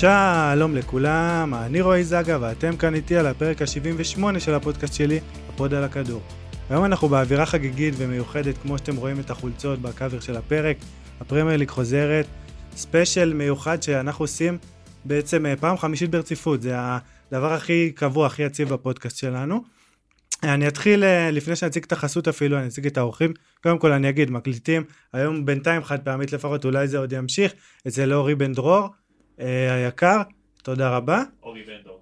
[0.00, 5.74] שלום לכולם, אני רועי זגה ואתם כאן איתי על הפרק ה-78 של הפודקאסט שלי, הפוד
[5.74, 6.22] על הכדור.
[6.70, 10.76] היום אנחנו באווירה חגיגית ומיוחדת, כמו שאתם רואים את החולצות בקאבר של הפרק.
[11.20, 12.26] הפרמייר ליג חוזרת,
[12.76, 14.58] ספיישל מיוחד שאנחנו עושים
[15.04, 19.64] בעצם אה, פעם חמישית ברציפות, זה הדבר הכי קבוע, הכי יציב בפודקאסט שלנו.
[20.42, 23.32] אני אתחיל, אה, לפני שאני אציג את החסות אפילו, אני אציג את האורחים.
[23.62, 27.52] קודם כל אני אגיד, מקליטים, היום בינתיים חד פעמית לפחות, אולי זה עוד ימשיך,
[27.88, 28.88] אצל אורי בן דרור,
[29.38, 30.22] היקר,
[30.62, 31.22] תודה רבה.
[31.42, 32.00] אורי בן דור.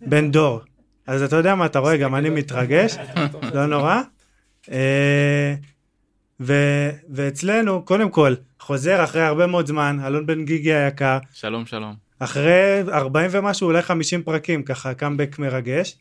[0.00, 0.60] בן דור.
[1.06, 2.96] אז אתה יודע מה, אתה רואה, גם אני מתרגש,
[3.54, 4.00] לא נורא.
[4.70, 5.54] אה,
[6.40, 11.94] ו- ואצלנו, קודם כל, חוזר אחרי הרבה מאוד זמן, אלון בן גיגי היקר, שלום שלום.
[12.18, 15.96] אחרי 40 ומשהו, אולי 50 פרקים, ככה קאמבק מרגש.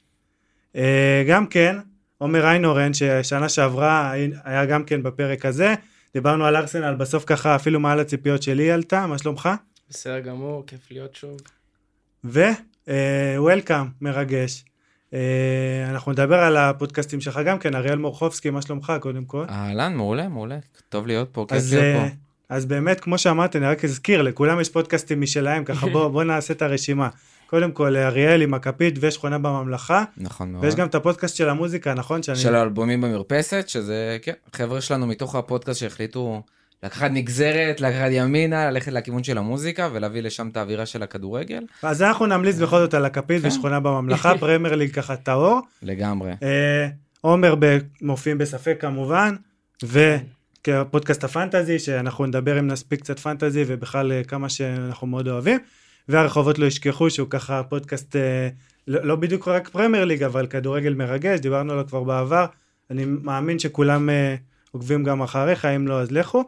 [0.76, 1.78] אה, גם כן,
[2.18, 4.14] עומר איינורן, ששנה שעברה
[4.44, 5.74] היה גם כן בפרק הזה,
[6.14, 9.50] דיברנו על ארסנל, בסוף ככה אפילו מעל הציפיות שלי עלתה, מה שלומך?
[9.90, 11.38] בסדר גמור, כיף להיות שוב.
[12.24, 14.66] ו-Welcome, מרגש.
[15.14, 19.46] אה, אנחנו נדבר על הפודקאסטים שלך גם כן, אריאל מורחובסקי, מה שלומך קודם כל?
[19.50, 20.58] אהלן, מעולה, מעולה.
[20.90, 22.16] טוב להיות פה, כיף אז, להיות אה, פה.
[22.50, 26.54] אז באמת, כמו שאמרתי, אני רק אזכיר, לכולם יש פודקאסטים משלהם, ככה בואו בוא נעשה
[26.54, 27.10] את הרשימה.
[27.48, 30.64] קודם כל, אריאל עם הכפית ושכונה בממלכה, נכון מאוד.
[30.64, 32.24] ויש גם את הפודקאסט של המוזיקה, נכון?
[32.24, 32.38] שאני...
[32.38, 36.42] של האלבומים במרפסת, שזה, כן, חבר'ה שלנו מתוך הפודקאסט שהחליטו
[36.84, 41.64] לקחת נגזרת, לקחת ימינה, ללכת לכיוון של המוזיקה ולהביא לשם את האווירה של הכדורגל.
[41.84, 43.48] אז אנחנו נמליץ בכל זאת על הכפית כן.
[43.48, 45.62] ושכונה בממלכה, פרמייר ליג ככה טהור.
[45.84, 46.32] לגמרי.
[46.44, 46.88] אה,
[47.22, 49.36] עומר ב- מופיעים בספק כמובן,
[49.84, 55.60] וכפודקאסט הפנטזי, שאנחנו נדבר אם נספיק קצת פנטזי ובכלל אה, כמה שאנחנו מאוד אוהבים.
[56.10, 58.50] והרחובות לא ישכחו שהוא ככה פודקאסט אה,
[58.88, 62.46] לא, לא בדיוק רק פרמייר ליג, אבל כדורגל מרגש, דיברנו עליו כבר בעבר.
[62.92, 64.36] אני מאמין שכולם אה,
[64.72, 66.44] עוקבים גם אחריך, אם לא אז לכו.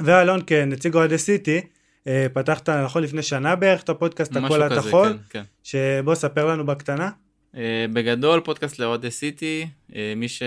[0.00, 1.60] ואלון כנציג אוהדי סיטי,
[2.06, 5.42] אה, פתחת נכון לפני שנה בערך את הפודקאסט הכל תכול, כן, כן.
[5.62, 7.10] שבוא ספר לנו בקטנה.
[7.56, 10.42] אה, בגדול פודקאסט לאוהדי סיטי, אה, מי ש...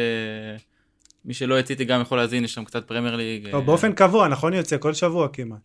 [1.25, 3.47] מי שלא סיטי גם יכול להאזין, יש שם קצת פרמייר ליג.
[3.53, 4.53] אה, באופן קבוע, נכון?
[4.53, 5.59] יוצא כל שבוע כמעט.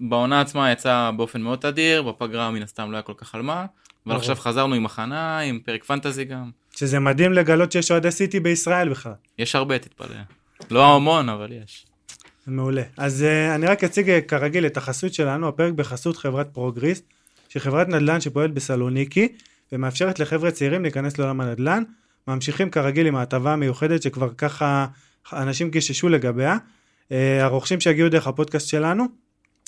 [0.00, 3.66] בעונה עצמה יצא באופן מאוד תדיר, בפגרה מן הסתם לא היה כל כך על מה,
[4.06, 4.16] אבל.
[4.16, 6.50] עכשיו חזרנו עם הכנה, עם פרק פנטזי גם.
[6.76, 9.12] שזה מדהים לגלות שיש אוהדי סיטי בישראל בכלל.
[9.38, 10.16] יש הרבה, תתפלא.
[10.70, 11.86] לא המון, אבל יש.
[12.50, 12.82] מעולה.
[12.96, 17.02] אז אה, אני רק אציג uh, כרגיל את החסות שלנו, הפרק בחסות חברת פרוגריס,
[17.48, 19.28] שהיא חברת נדל"ן שפועלת בסלוניקי,
[19.72, 21.82] ומאפשרת לחבר'ה צעירים להיכנס לעולם הנדל"ן.
[22.28, 24.86] ממשיכים כרגיל עם ההטבה המיוחדת שכבר ככה
[25.32, 26.56] אנשים גיששו לגביה.
[27.08, 29.04] אה, הרוכשים שיגיעו דרך הפודקאסט שלנו,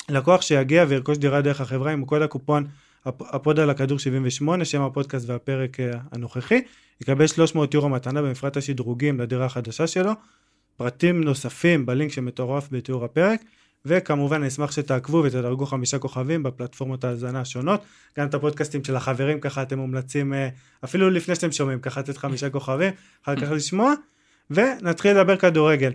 [0.08, 2.66] לקוח שיגיע וירכוש דירה דרך החברה עם קוד הקופון
[3.06, 5.76] הפ- הפוד על הכדור 78, שם הפודקאסט והפרק
[6.12, 6.60] הנוכחי,
[7.00, 10.12] יקבל 300 יורו מתנה במפרט השדרוגים לדירה החדשה שלו.
[10.82, 13.40] פרטים נוספים בלינק שמצורף בתיאור הפרק,
[13.84, 17.84] וכמובן אני אשמח שתעקבו ותדרגו חמישה כוכבים בפלטפורמות ההאזנה השונות,
[18.18, 20.48] גם את הפודקאסטים של החברים ככה אתם מומלצים, אה,
[20.84, 22.92] אפילו לפני שאתם שומעים, ככה לתת חמישה כוכבים,
[23.24, 23.94] אחר כך לשמוע,
[24.50, 25.92] ונתחיל לדבר כדורגל.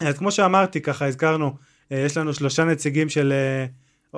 [0.00, 1.56] אז כמו שאמרתי, ככה הזכרנו,
[1.92, 3.66] אה, יש לנו שלושה נציגים של אה,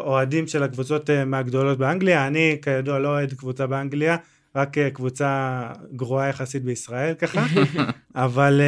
[0.02, 4.16] אוהדים של הקבוצות מהגדולות באנגליה, אני כידוע לא אוהד קבוצה באנגליה,
[4.56, 5.62] רק קבוצה
[5.96, 7.46] גרועה יחסית בישראל ככה,
[8.14, 8.60] אבל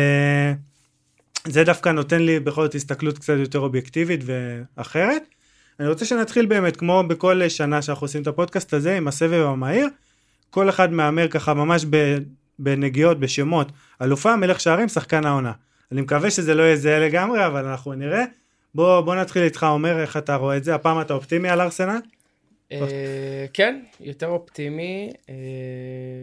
[1.46, 5.22] זה דווקא נותן לי בכל זאת הסתכלות קצת יותר אובייקטיבית ואחרת.
[5.80, 9.88] אני רוצה שנתחיל באמת, כמו בכל שנה שאנחנו עושים את הפודקאסט הזה, עם הסבב המהיר,
[10.50, 11.86] כל אחד מהמר ככה ממש
[12.58, 13.72] בנגיעות, בשמות,
[14.02, 15.52] אלופה, מלך שערים, שחקן העונה.
[15.92, 18.24] אני מקווה שזה לא יהיה זהה לגמרי, אבל אנחנו נראה.
[18.74, 21.98] בוא, בוא נתחיל איתך, אומר איך אתה רואה את זה, הפעם אתה אופטימי על ארסנל?
[22.72, 25.34] אה, כן, יותר אופטימי, אה,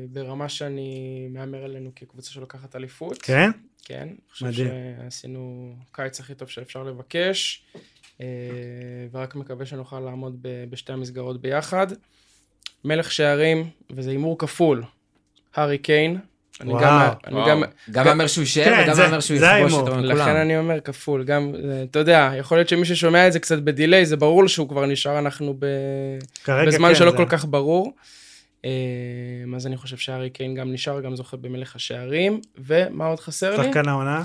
[0.10, 3.22] ברמה שאני מהמר עלינו כקבוצה שלוקחת אליפות.
[3.22, 3.52] כן?
[3.84, 4.52] כן, אני חושב.
[4.98, 7.66] שעשינו קיץ הכי טוב שאפשר לבקש,
[8.22, 8.28] אה,
[9.12, 11.88] ורק מקווה שנוכל לעמוד בשתי המסגרות ביחד.
[12.86, 14.84] מלך שערים, וזה הימור כפול,
[15.56, 16.20] הארי קיין.
[16.62, 17.36] אני גם, אני.
[17.48, 19.74] גם, גם מהמר שהוא יישאר כן, וגם מהמר שהוא יכבוש.
[19.74, 20.04] את כולם.
[20.04, 23.60] לכן אני אומר כפול, גם, אה, אתה יודע, יכול להיות שמי ששומע את זה קצת
[23.60, 25.56] בדיליי, זה ברור שהוא כבר נשאר, אנחנו
[26.48, 27.94] בזמן כן, שלא כל כך ברור.
[28.66, 28.72] אה,
[29.56, 32.42] אז אני חושב שהארי קיין גם נשאר, גם זוכה במלך השערים.
[32.58, 33.68] ומה עוד חסר לי?
[33.68, 34.24] שחקן העונה?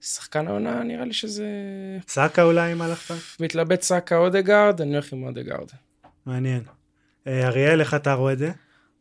[0.00, 1.46] שחקן העונה, נראה לי שזה...
[2.08, 3.14] סאקה אולי אם הלכת?
[3.40, 5.68] מתלבט סאקה אודגרד, אני הולך עם אודגרד.
[6.26, 6.62] מעניין.
[7.26, 8.50] אה, אריאל, איך אתה רואה את זה?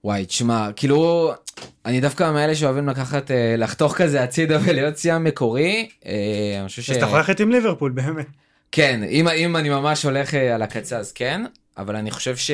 [0.04, 1.32] וואי, תשמע, כאילו,
[1.86, 5.90] אני דווקא מאלה שאוהבים לקחת, אה, לחתוך כזה הצידה ולהיות שיאם מקורי.
[6.06, 6.90] אה, אני חושב ש...
[6.90, 8.28] אז אתה יכול ללכת עם ליברפול, באמת.
[8.72, 11.42] כן, אם, אם אני ממש הולך אה, על הקצה אז כן,
[11.78, 12.52] אבל אני חושב ש...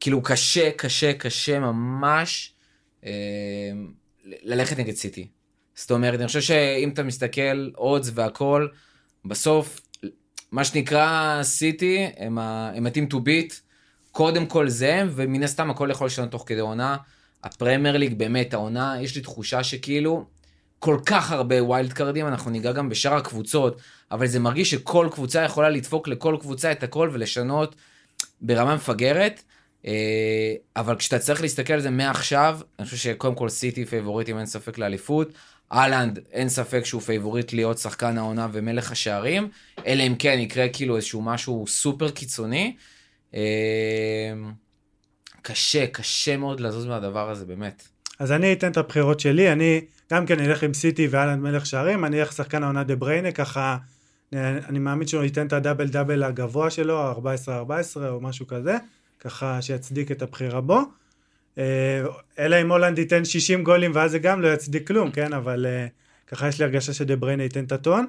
[0.00, 2.52] כאילו קשה, קשה, קשה ממש
[3.06, 3.10] אה,
[4.24, 5.26] ללכת נגד סיטי.
[5.74, 8.68] זאת אומרת, אני חושב שאם אתה מסתכל odds והכל,
[9.24, 9.80] בסוף,
[10.52, 13.54] מה שנקרא סיטי, הם ה- הם ה-team to beat,
[14.12, 16.96] קודם כל זה, ומן הסתם הכל יכול לשנות תוך כדי עונה.
[17.44, 20.24] הפרמייר ליג, באמת, העונה, יש לי תחושה שכאילו,
[20.78, 23.80] כל כך הרבה wild card ים, אנחנו ניגע גם בשאר הקבוצות,
[24.10, 27.74] אבל זה מרגיש שכל קבוצה יכולה לדפוק לכל קבוצה את הכל ולשנות
[28.40, 29.42] ברמה מפגרת.
[29.86, 34.38] אה, אבל כשאתה צריך להסתכל על זה מעכשיו, אני חושב שקודם כל סיטי favorite ים
[34.38, 35.28] אין ספק לאליפות.
[35.72, 39.48] האלנד, אין ספק שהוא favorite להיות שחקן העונה ומלך השערים,
[39.86, 42.76] אלא אם כן יקרה כאילו איזשהו משהו סופר קיצוני.
[43.34, 44.32] אה,
[45.42, 47.88] קשה, קשה מאוד לזוז מהדבר הזה, באמת.
[48.18, 49.80] אז אני אתן את הבחירות שלי, אני
[50.12, 53.76] גם כן אלך עם סיטי והאלנד מלך שערים, אני אלך שחקן העונה דה בריינה, ככה
[54.32, 57.18] אני מאמין שהוא ייתן את ה double double הגבוה שלו, 14-14
[58.08, 58.76] או משהו כזה,
[59.20, 60.80] ככה שיצדיק את הבחירה בו.
[61.58, 62.02] אה,
[62.38, 65.32] אלא אם הולנד ייתן 60 גולים ואז זה גם לא יצדיק כלום, כן?
[65.32, 65.86] אבל אה,
[66.26, 68.06] ככה יש לי הרגשה שדה בריינה ייתן את הטון.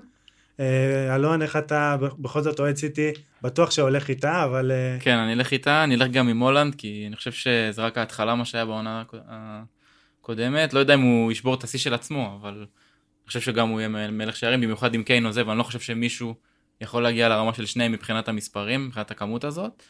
[0.60, 3.12] אה, אלון, איך אתה בכל זאת אוהד סיטי,
[3.42, 4.72] בטוח שהולך איתה, אבל...
[5.00, 8.36] כן, אני אלך איתה, אני אלך גם עם הולנד, כי אני חושב שזה רק ההתחלה
[8.36, 9.04] מה שהיה בעונה
[10.22, 10.74] הקודמת.
[10.74, 13.90] לא יודע אם הוא ישבור את השיא של עצמו, אבל אני חושב שגם הוא יהיה
[14.12, 16.36] מלך שערים, במיוחד עם קיין עוזב, אני לא חושב שמישהו
[16.82, 19.84] יכול להגיע לרמה של שניהם מבחינת המספרים, מבחינת הכמות הזאת.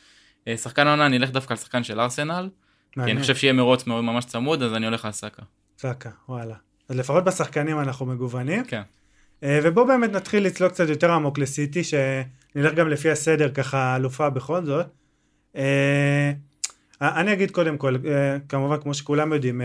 [0.56, 2.50] שחקן העונה, אני אלך דווקא על שחקן של ארסנל.
[2.94, 5.44] כי אני חושב שיהיה מרוץ ממש צמוד, אז אני הולך על סאקה.
[5.78, 6.56] סאקה, וואלה.
[6.90, 8.66] אז לפחות בשחקנים אנחנו מגוונים.
[8.66, 8.82] כן.
[9.44, 14.30] אה, ובואו באמת נתחיל לצלול קצת יותר עמוק לסיטי, שנלך גם לפי הסדר ככה אלופה
[14.30, 14.86] בכל זאת.
[15.56, 16.32] אה,
[17.02, 19.62] אני אגיד קודם כל, אה, כמובן כמו שכולם יודעים,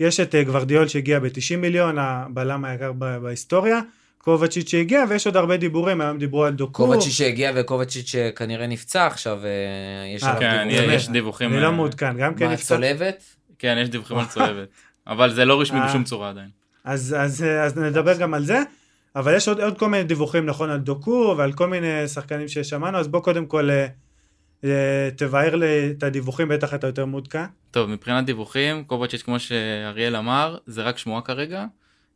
[0.00, 3.80] יש את גוורדיאל שהגיע ב-90 מיליון, הבלם היקר בהיסטוריה.
[4.22, 6.86] קובצ'יץ' שהגיע, ויש עוד הרבה דיבורים, היום דיברו על דוקו.
[6.86, 9.50] קובצ'יץ' שהגיע וקובצ'יץ' שכנראה נפצע עכשיו, אה,
[10.14, 10.90] יש עליו כן, דיבורים.
[10.90, 11.52] יש דיווחים.
[11.52, 12.74] אני לא מעודכן, גם כן נפצע.
[12.74, 13.24] מה, צולבת?
[13.58, 14.68] כן, יש דיווחים על צולבת.
[15.06, 16.48] אבל זה לא רשמי אה, בשום צורה עדיין.
[16.84, 18.62] אז, אז, אז נדבר גם על זה,
[19.16, 22.98] אבל יש עוד, עוד כל מיני דיווחים, נכון, על דוקו ועל כל מיני שחקנים ששמענו,
[22.98, 23.70] אז בוא קודם כל
[24.64, 27.44] אה, תבהר לי את הדיווחים, בטח אתה יותר מעודכן.
[27.70, 31.64] טוב, מבחינת דיווחים, קובצ'יץ', כמו שאריאל אמר, זה רק שמועה כרגע.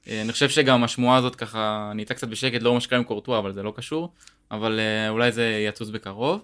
[0.09, 3.39] אה, אני חושב שגם השמועה הזאת ככה נהייתה קצת בשקט, לא מה שקרה עם קורטואה,
[3.39, 4.13] אבל זה לא קשור,
[4.51, 6.41] אבל אה, אולי זה יצוץ בקרוב.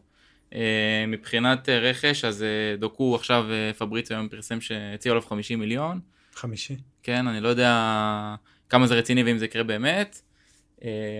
[0.55, 2.45] אה, מבחינת רכש, אז
[2.79, 3.45] דוקו עכשיו
[3.79, 6.01] פבריציו היום פרסם שהציעו עליו 50 מיליון.
[6.35, 6.77] 50.
[7.03, 8.35] כן, אני לא יודע
[8.69, 10.21] כמה זה רציני ואם זה יקרה באמת.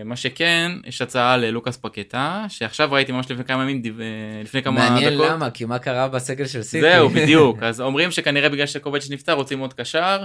[0.05, 3.81] מה שכן, יש הצעה ללוקאס פקטה, שעכשיו ראיתי ממש לפני כמה ימים,
[4.43, 5.19] לפני כמה מעניין דקות.
[5.19, 6.81] מעניין למה, כי מה קרה בסגל של סיטי?
[6.81, 7.63] זהו, בדיוק.
[7.63, 10.23] אז אומרים שכנראה בגלל שקובץ' נפטר רוצים עוד קשר.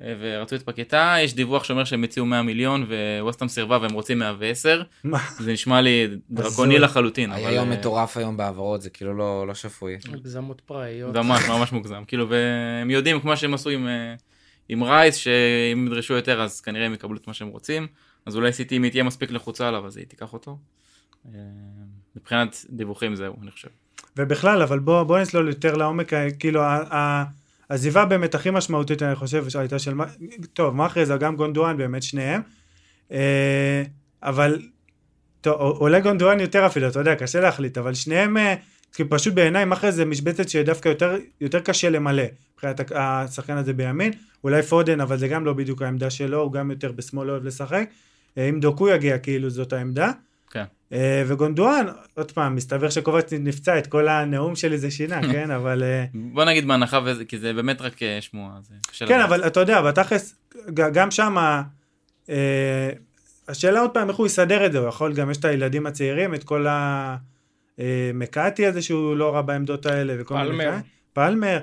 [0.00, 2.86] ורצו את פקטה, יש דיווח שאומר שהם הציעו 100 מיליון
[3.20, 4.82] וווסטהאם סירבה והם רוצים 110.
[5.04, 5.18] מה?
[5.38, 7.32] זה נשמע לי דרקוני לחלוטין.
[7.32, 9.96] היה יום אה, מטורף היום בהעברות, זה כאילו לא, לא שפוי.
[10.12, 11.16] הגזמות פראיות.
[11.16, 14.14] ממש ממש מוגזם, כאילו והם יודעים כמו שהם עשו עם, אה,
[14.68, 17.86] עם רייס, שאם ידרשו יותר אז כנראה הם יקבלו את מה שהם רוצים,
[18.26, 20.58] אז אולי סיטי אם היא תהיה מספיק לחוצה עליו אז היא תיקח אותו.
[21.34, 21.40] אה,
[22.16, 23.68] מבחינת דיווחים זהו אני חושב.
[24.16, 26.60] ובכלל אבל בוא, בוא נסלול יותר לעומק, כאילו
[27.68, 29.94] עזיבה באמת הכי משמעותית אני חושב שהייתה של,
[30.52, 32.42] טוב מאחרי זה גם גונדואן באמת שניהם,
[33.12, 33.82] אה,
[34.22, 34.62] אבל
[35.40, 38.54] טוב, עולה גונדואן יותר אפילו, אתה יודע, קשה להחליט, אבל שניהם, אה,
[38.92, 42.22] כי פשוט בעיניי מאחרי זה משבצת שדווקא יותר, יותר קשה למלא,
[42.54, 44.12] מבחינת השחקן הזה בימין,
[44.44, 47.88] אולי פודן, אבל זה גם לא בדיוק העמדה שלו, הוא גם יותר בשמאל אוהב לשחק,
[47.90, 47.94] אה,
[48.36, 50.10] אם דוקו יגיע כאילו זאת העמדה.
[50.50, 50.64] כן.
[50.92, 55.82] אה, וגונדואן, עוד פעם, מסתבר שקובץ נפצע, את כל הנאום שלי זה שינה, כן, אבל...
[55.82, 59.82] אה, בוא נגיד בהנחה, כי זה באמת רק אה, שמועה, זה כן, אבל אתה יודע,
[59.82, 60.34] בתכלס,
[60.74, 61.36] גם שם,
[63.48, 66.34] השאלה עוד פעם, איך הוא יסדר את זה, הוא יכול, גם יש את הילדים הצעירים,
[66.34, 66.66] את כל
[67.78, 70.50] המקאטי הזה שהוא לא רע בעמדות האלה, וכל מיני...
[70.50, 70.76] פלמר.
[71.12, 71.58] פלמר.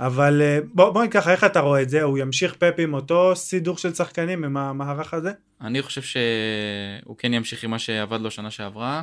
[0.00, 2.02] אבל בוא, בוא ניקח, איך אתה רואה את זה?
[2.02, 5.32] הוא ימשיך פפ עם אותו סידור של שחקנים עם המערך הזה?
[5.60, 9.02] אני חושב שהוא כן ימשיך עם מה שעבד לו שנה שעברה.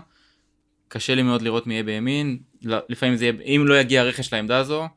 [0.88, 4.58] קשה לי מאוד לראות מי יהיה בימין, לפעמים זה יהיה, אם לא יגיע רכש לעמדה
[4.58, 4.88] הזו,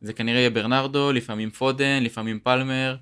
[0.00, 2.96] זה כנראה יהיה ברנרדו, לפעמים פודן, לפעמים פלמר,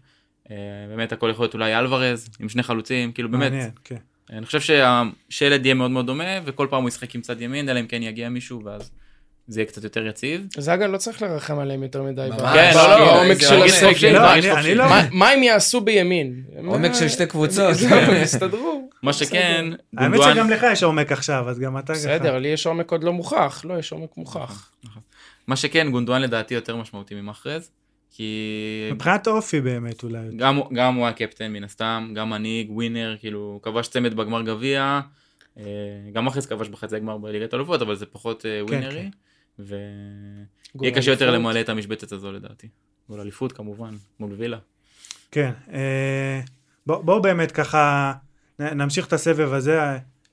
[0.50, 0.56] אה,
[0.88, 3.52] באמת הכל יכול להיות אולי אלוורז, עם שני חלוצים, כאילו באמת.
[3.52, 3.96] מעניין, כן.
[4.30, 7.80] אני חושב שהשלד יהיה מאוד מאוד דומה, וכל פעם הוא ישחק עם צד ימין, אלא
[7.80, 8.90] אם כן יגיע מישהו, ואז
[9.48, 10.46] זה יהיה קצת יותר יציב.
[10.58, 12.28] זאגה לא צריך לרחם עליהם יותר מדי.
[12.38, 14.74] כן, לא, לא, העומק של הסגל.
[14.74, 16.42] לא- מה הם יעשו בימין?
[16.66, 17.76] עומק של שתי קבוצות.
[18.22, 18.88] יסתדרו.
[19.02, 22.02] מה שכן, האמת שגם לך יש עומק עכשיו, אז גם אתה ככה.
[22.02, 24.70] בסדר, לי יש עומק עוד לא מוכח, לא, יש עומק מוכח.
[25.46, 27.70] מה שכן, גונדואן לדעתי יותר משמעותי ממחרז.
[28.10, 28.88] כי...
[28.92, 30.18] מבחינת אופי באמת אולי.
[30.36, 35.00] גם, גם הוא הקפטן מן הסתם, גם מנהיג, ווינר, כאילו, כבש צמד בגמר גביע.
[35.58, 35.64] אה,
[36.12, 39.10] גם מחרז כבש בחצי הגמר בליגת אלופות, אבל זה פחות אה, כן, ווינרי.
[39.58, 42.68] ויהיה קשה יותר למלא את המשבצת הזו לדעתי.
[43.08, 44.58] גול אליפות כמובן, מול וילה.
[45.30, 46.40] כן, אה,
[46.86, 48.12] בואו בוא באמת ככה
[48.58, 49.80] נמשיך את הסבב הזה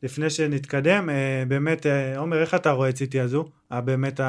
[0.03, 1.09] לפני שנתקדם.
[1.09, 3.45] אה, באמת, אה, עומר, איך אתה רואה את סיטי הזו?
[3.71, 4.19] באמת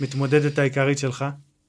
[0.00, 1.24] המתמודדת העיקרית שלך?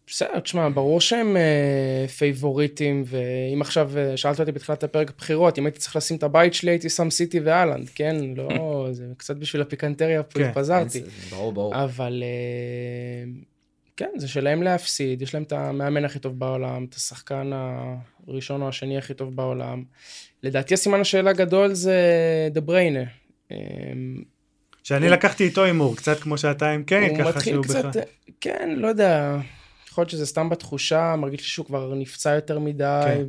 [0.08, 5.58] בסדר, תשמע, ברור שהם אה, favorite ים, ואם עכשיו אה, שאלת אותי בתחילת הפרק בחירות,
[5.60, 8.16] אם הייתי צריך לשים את הבית שלי, הייתי שם סיטי והאלנד, כן?
[8.38, 10.46] לא, זה קצת בשביל הפיקנטריה, פה כן.
[10.46, 11.02] התפזרתי.
[11.30, 11.84] ברור, ברור.
[11.84, 13.32] אבל אה,
[13.98, 17.52] כן, זה שלהם להפסיד, יש להם את המאמן הכי טוב בעולם, את השחקן
[18.28, 19.84] הראשון או השני הכי טוב בעולם.
[20.44, 21.98] לדעתי הסימן השאלה הגדול זה
[22.52, 23.04] דה בריינה.
[23.52, 23.58] אה,
[24.84, 27.90] שאני הוא- לקחתי איתו הימור, קצת כמו שאתה עם קיין, ככה שהוא בכלל...
[28.42, 29.38] כן, לא יודע,
[29.94, 33.24] יכול להיות שזה סתם בתחושה, מרגיש לי שהוא כבר נפצע יותר מדי, כן.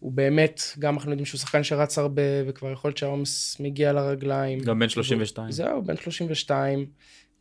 [0.00, 4.58] והוא באמת, גם אנחנו יודעים שהוא שחקן שרץ הרבה, וכבר יכול להיות שהעומס מגיע לרגליים.
[4.60, 5.52] גם בן 32.
[5.52, 6.86] זהו, בן 32.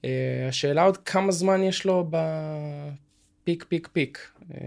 [0.05, 4.31] אה, השאלה עוד כמה זמן יש לו בפיק, פיק, פיק.
[4.53, 4.59] אה,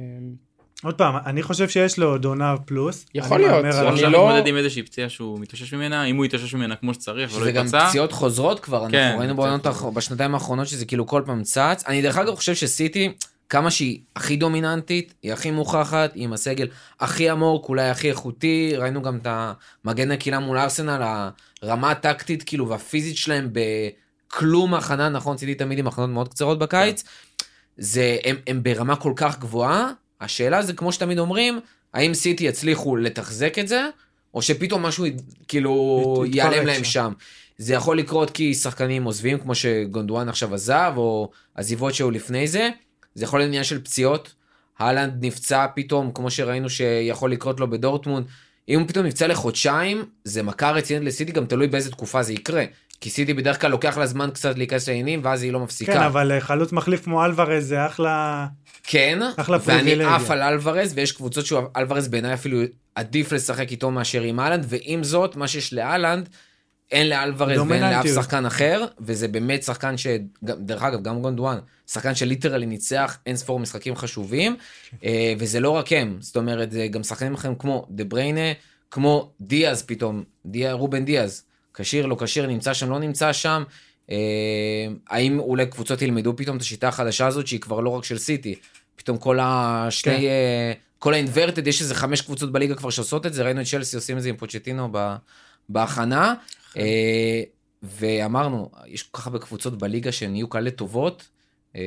[0.84, 3.06] עוד פעם, אני חושב שיש לו עוד עונה פלוס.
[3.14, 3.82] יכול אני להיות, עליו.
[3.82, 6.94] הוא עכשיו לא- מתמודד עם איזושהי פציעה שהוא מתאושש ממנה, אם הוא יתאושש ממנה כמו
[6.94, 10.84] שצריך ולא שזה גם ייפצע, פציעות חוזרות כבר, כן, אנחנו ראינו בעונות בשנתיים האחרונות שזה
[10.84, 11.84] כאילו כל פעם צץ.
[11.86, 13.12] אני דרך אגב חושב שסיטי,
[13.48, 16.68] כמה שהיא הכי דומיננטית, היא הכי מוכחת, היא עם הסגל
[17.00, 19.26] הכי עמוק, אולי הכי איכותי, ראינו גם את
[19.84, 21.02] המגן הקהילה מול ארסנל,
[21.62, 27.04] הרמה הטקטית כאילו והפיזית שלהם בכלום הכנה, נכון, סיטי תמיד עם הכנות מאוד קצרות בקיץ,
[27.76, 29.90] זה, הם, הם ברמה כל כך גבוהה,
[30.22, 31.60] השאלה זה כמו שתמיד אומרים,
[31.94, 33.88] האם סיטי יצליחו לתחזק את זה,
[34.34, 35.06] או שפתאום משהו
[35.48, 36.90] כאילו ייעלם להם שם.
[36.90, 37.12] שם.
[37.58, 42.68] זה יכול לקרות כי שחקנים עוזבים, כמו שגונדואן עכשיו עזב, או עזיבות שהיו לפני זה.
[43.14, 44.34] זה יכול להיות עניין של פציעות.
[44.80, 48.26] אהלנד נפצע פתאום, כמו שראינו שיכול לקרות לו בדורטמונד.
[48.68, 52.64] אם הוא פתאום נפצע לחודשיים, זה מכה רצינית לסיטי, גם תלוי באיזה תקופה זה יקרה.
[53.02, 55.92] כי סיטי בדרך כלל לוקח לה זמן קצת להיכנס לעניינים, ואז היא לא מפסיקה.
[55.92, 58.46] כן, אבל אה, חלוץ מחליף כמו אלוורז זה אחלה...
[58.82, 60.04] כן, אחלה ואני.
[60.04, 62.58] עף על אלוורז, ויש קבוצות שאלוורז בעיניי אפילו
[62.94, 66.28] עדיף לשחק איתו מאשר עם אהלנד, ועם זאת, מה שיש לאהלנד,
[66.90, 68.06] אין לאלוורז ואין לאף.
[68.06, 70.06] שחקן אחר, וזה באמת שחקן ש...
[70.42, 74.56] דרך אגב, גם גונדואן, שחקן שליטרלי ניצח אין ספור משחקים חשובים,
[75.04, 78.52] אה, וזה לא רק הם, זאת אומרת, גם שחקנים אחרים כמו דה בריינה,
[78.90, 83.62] כמו דיאז פתאום, דיה, רובן דיאז, כשיר, לא כשיר, נמצא שם, לא נמצא שם.
[84.10, 88.18] אה, האם אולי קבוצות ילמדו פתאום את השיטה החדשה הזאת, שהיא כבר לא רק של
[88.18, 88.54] סיטי,
[88.96, 90.22] פתאום כל השני, כן.
[90.22, 93.96] אה, כל האינברטד, יש איזה חמש קבוצות בליגה כבר שעושות את זה, ראינו את צ'לסי
[93.96, 94.88] עושים את זה עם פוצ'טינו
[95.68, 96.34] בהכנה,
[96.76, 97.42] אה,
[97.82, 101.28] ואמרנו, יש כל כך הרבה קבוצות בליגה שנהיו כאלה טובות,
[101.76, 101.80] אה,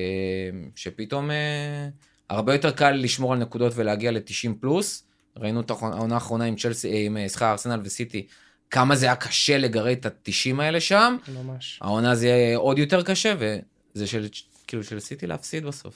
[0.75, 1.87] שפתאום אה,
[2.29, 5.03] הרבה יותר קל לשמור על נקודות ולהגיע ל-90 פלוס.
[5.37, 8.27] ראינו את העונה האחרונה עם צ'לסי, אה, עם אה, סליחה, ארסנל וסיטי,
[8.75, 11.17] כמה זה היה קשה לגרד את ה-90 האלה שם.
[11.34, 11.79] ממש.
[11.82, 14.27] העונה זה יהיה עוד יותר קשה, וזה של,
[14.67, 15.96] כאילו, של סיטי להפסיד בסוף.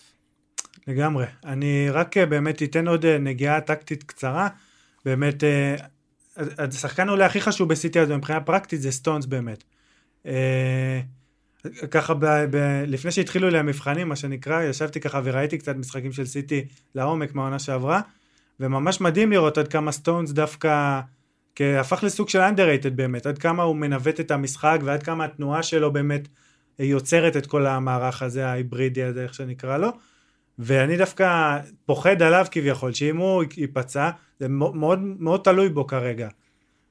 [0.88, 1.26] לגמרי.
[1.46, 4.48] אני רק אה, באמת אתן עוד אה, נגיעה טקטית קצרה.
[5.06, 5.76] באמת, אה,
[6.58, 9.64] השחקן אולי הכי חשוב בסיטי הזו מבחינה פרקטית זה סטונס באמת.
[11.92, 16.26] ככה ב, ב, לפני שהתחילו לי המבחנים מה שנקרא ישבתי ככה וראיתי קצת משחקים של
[16.26, 18.02] סיטי לעומק מהעונה שעברה
[18.60, 21.00] וממש מדהים לראות עד כמה סטונס דווקא
[21.62, 25.94] הפך לסוג של underrated באמת עד כמה הוא מנווט את המשחק ועד כמה התנועה שלו
[25.94, 26.28] באמת
[26.80, 29.90] יוצרת את כל המערך הזה ההיברידי הזה איך שנקרא לו
[30.60, 36.28] ואני דווקא פוחד עליו כביכול שאם הוא ייפצע זה מאוד מאוד תלוי בו כרגע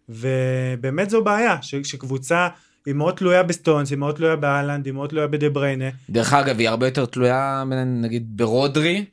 [0.09, 2.49] ובאמת זו בעיה ש- שקבוצה
[2.87, 5.85] היא מאוד תלויה בסטונס, היא מאוד תלויה באלנד, היא מאוד תלויה בדה בריינה.
[6.11, 9.05] דרך אגב, היא הרבה יותר תלויה, נגיד, ברודרי,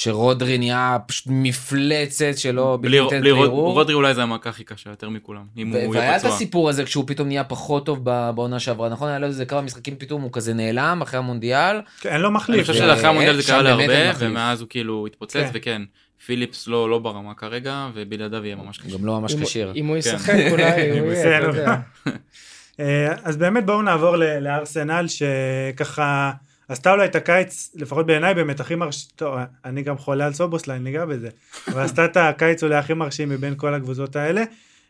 [0.00, 3.72] שרודרי נהיה פשוט מפלצת שלא בלי ניתנת בלי רוד- לערעור.
[3.72, 6.34] רודרי אולי זה המכה הכי קשה, יותר מכולם, אם ו- הוא והיה יהיה את פצוע.
[6.34, 9.08] הסיפור הזה כשהוא פתאום נהיה פחות טוב בעונה שעברה, נכון?
[9.08, 11.76] היה לו איזה כמה משחקים פתאום הוא כזה נעלם אחרי המונדיאל.
[12.00, 12.60] כן, אין לו אני מחליף.
[12.60, 13.84] חושב ו- שלאחרי המונדיאל זה קרה להרבה.
[14.18, 15.50] ומאז הוא כאילו התפוצץ, כן.
[15.54, 15.82] וכן,
[16.26, 18.98] פיליפס לא לא ברמה כרגע, ובלעדיו יהיה ממש קשה.
[18.98, 19.72] גם לא ממש כשיר.
[19.76, 19.98] אם הוא כן.
[19.98, 21.38] ישחק אולי הוא יהיה.
[21.38, 21.74] אתה יודע.
[22.80, 26.30] אה, אז באמת בואו נעבור ל- לארסנל שככה
[26.68, 30.84] עשתה אולי את הקיץ, לפחות בעיניי באמת הכי מרשים, טוב, אני גם חולה על סובוסלאי,
[30.84, 31.28] ניגע בזה,
[31.68, 34.42] אבל עשתה את הקיץ אולי הכי מרשים מבין כל הקבוצות האלה.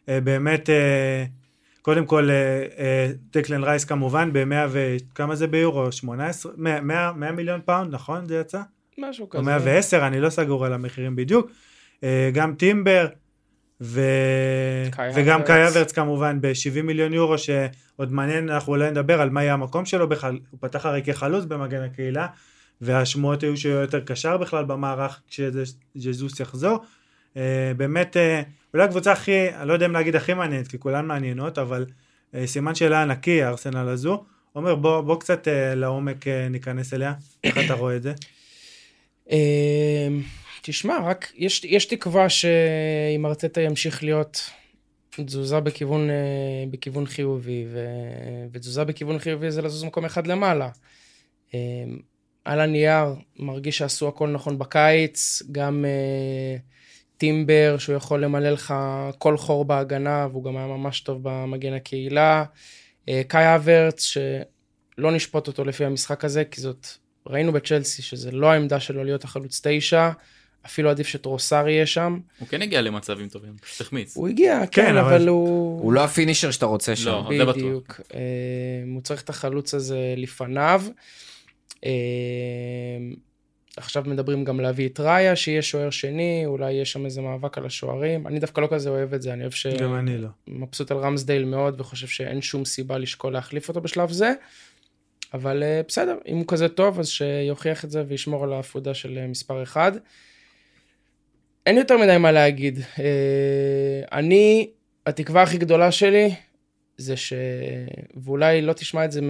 [0.09, 1.25] אה, באמת, אה,
[1.83, 5.92] קודם כל, אה, דקלן רייס כמובן ב-100 וכמה זה ביורו?
[5.92, 6.52] 18?
[6.56, 8.26] 100, 100, 100 מיליון פאונד, נכון?
[8.26, 8.61] זה יצא?
[8.99, 9.42] משהו או כזה.
[9.42, 11.50] 110, אני לא סגור על המחירים בדיוק.
[12.33, 13.06] גם טימבר,
[13.80, 14.00] ו...
[14.90, 15.42] קאי וגם.
[15.42, 19.85] קאי הוורץ כמובן ב-70 מיליון יורו, שעוד מעניין, אנחנו אולי נדבר על מה יהיה המקום
[19.85, 22.26] שלו בכלל, הוא פתח הרי כחלוץ במגן הקהילה,
[22.80, 26.78] והשמועות היו שהוא יותר קשר בכלל במערך כשז'זוס יחזור.
[27.37, 28.42] אה, באמת, אה,
[28.75, 31.87] אולי הקבוצה הכי, אני לא יודע אם להגיד הכי מעניינת, כי כולן מעניינות, אבל
[32.35, 34.25] אה, סימן שאלה ענקי, הארסנל הזו.
[34.52, 37.14] עומר, בוא, בוא קצת אה, לעומק אה, ניכנס אליה,
[37.45, 38.12] איך אתה רואה את זה?
[40.68, 44.50] תשמע, רק יש, יש תקווה שאם ארטטה ימשיך להיות
[45.16, 47.87] תזוזה בכיוון, אה, בכיוון חיובי, ו,
[48.52, 50.68] ותזוזה בכיוון חיובי זה לזוז מקום אחד למעלה.
[51.54, 51.61] אה,
[52.44, 53.04] על הנייר
[53.37, 56.56] מרגיש שעשו הכל נכון בקיץ, גם אה,
[57.18, 58.75] טימבר שהוא יכול למלא לך
[59.18, 62.44] כל חור בהגנה והוא גם היה ממש טוב במגן הקהילה.
[63.28, 66.87] קאי אברץ שלא נשפוט אותו לפי המשחק הזה כי זאת,
[67.26, 70.11] ראינו בצ'לסי שזה לא העמדה שלו להיות החלוץ תשע,
[70.66, 72.18] אפילו עדיף שטרוסר יהיה שם.
[72.38, 74.16] הוא כן הגיע למצבים טובים, פשוט החמיץ.
[74.16, 75.80] הוא הגיע, כן, כן, אבל- אבל הוא...
[75.82, 77.06] הוא לא הפינישר שאתה רוצה שם.
[77.11, 77.30] לא.
[77.38, 77.56] זה בטוח.
[77.56, 78.00] בדיוק.
[78.14, 78.20] אה,
[78.94, 80.82] הוא צריך את החלוץ הזה לפניו.
[81.85, 81.90] אה,
[83.76, 87.66] עכשיו מדברים גם להביא את ראיה, שיהיה שוער שני, אולי יהיה שם איזה מאבק על
[87.66, 88.26] השוערים.
[88.26, 89.66] אני דווקא לא כזה אוהב את זה, אני אוהב ש...
[89.66, 90.28] גם אני לא.
[90.49, 94.32] מבסוט על רמסדייל מאוד, וחושב שאין שום סיבה לשקול להחליף אותו בשלב זה.
[95.35, 99.26] אבל אה, בסדר, אם הוא כזה טוב, אז שיוכיח את זה וישמור על העפודה של
[99.28, 99.92] מספר אחד.
[101.66, 102.78] אין יותר מדי מה להגיד.
[102.99, 103.04] אה,
[104.18, 104.70] אני,
[105.06, 106.35] התקווה הכי גדולה שלי
[106.96, 107.32] זה ש...
[108.25, 109.20] ואולי לא תשמע את זה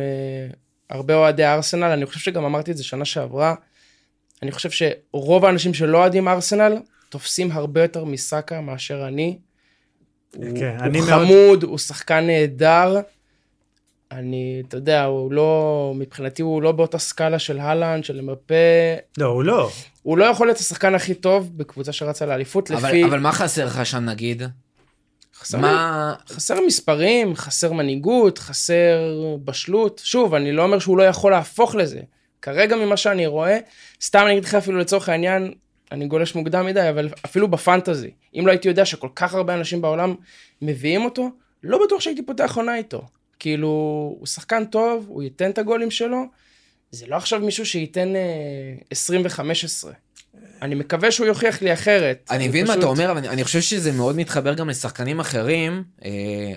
[0.91, 3.55] מהרבה אוהדי ארסנל, אני חושב שגם אמרתי את זה שנה שעברה.
[4.43, 6.77] אני חושב שרוב האנשים שלא אוהדים ארסנל
[7.09, 9.39] תופסים הרבה יותר מסאקה מאשר אני.
[10.37, 13.01] הוא, כן, הוא אני מאוד- חמוד, הוא שחקן נהדר.
[14.13, 18.97] אני, אתה יודע, הוא לא, מבחינתי הוא לא באותה סקאלה של הלנד, של מרפא.
[19.19, 19.71] לא, הוא לא.
[20.03, 23.05] הוא לא יכול להיות השחקן הכי טוב בקבוצה שרצה לאליפות, אבל, לפי...
[23.05, 24.43] אבל מה חסר לך שם נגיד?
[25.35, 26.15] חסר, מה...
[26.29, 28.99] חסר מספרים, חסר מנהיגות, חסר
[29.45, 30.01] בשלות.
[30.05, 32.01] שוב, אני לא אומר שהוא לא יכול להפוך לזה.
[32.43, 33.59] כרגע ממה שאני רואה,
[34.03, 35.53] סתם אני אגיד לך אפילו לצורך העניין,
[35.93, 39.83] אני גולש מוקדם מדי, אבל אפילו בפנטזי, אם לא הייתי יודע שכל כך הרבה אנשים
[39.83, 40.15] בעולם
[40.63, 41.31] מביאים אותו,
[41.63, 43.03] לא בטוח שהייתי פותח עונה איתו.
[43.39, 43.69] כאילו,
[44.19, 46.23] הוא שחקן טוב, הוא ייתן את הגולים שלו,
[46.91, 48.21] זה לא עכשיו מישהו שייתן אה,
[48.91, 49.89] 20 ו-15.
[50.63, 52.27] אני מקווה שהוא יוכיח לי אחרת.
[52.31, 55.21] אני מבין מה פשוט- אתה אומר, אבל אני, אני חושב שזה מאוד מתחבר גם לשחקנים
[55.21, 55.85] אחרים.
[56.05, 56.11] אה,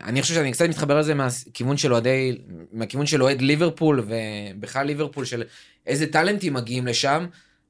[0.03, 2.37] אני חושב שאני קצת מתחבר לזה מהכיוון של אוהדי,
[2.71, 5.43] מהכיוון של אוהד ליברפול, ובכלל ליברפול של
[5.87, 7.25] איזה טאלנטים מגיעים לשם.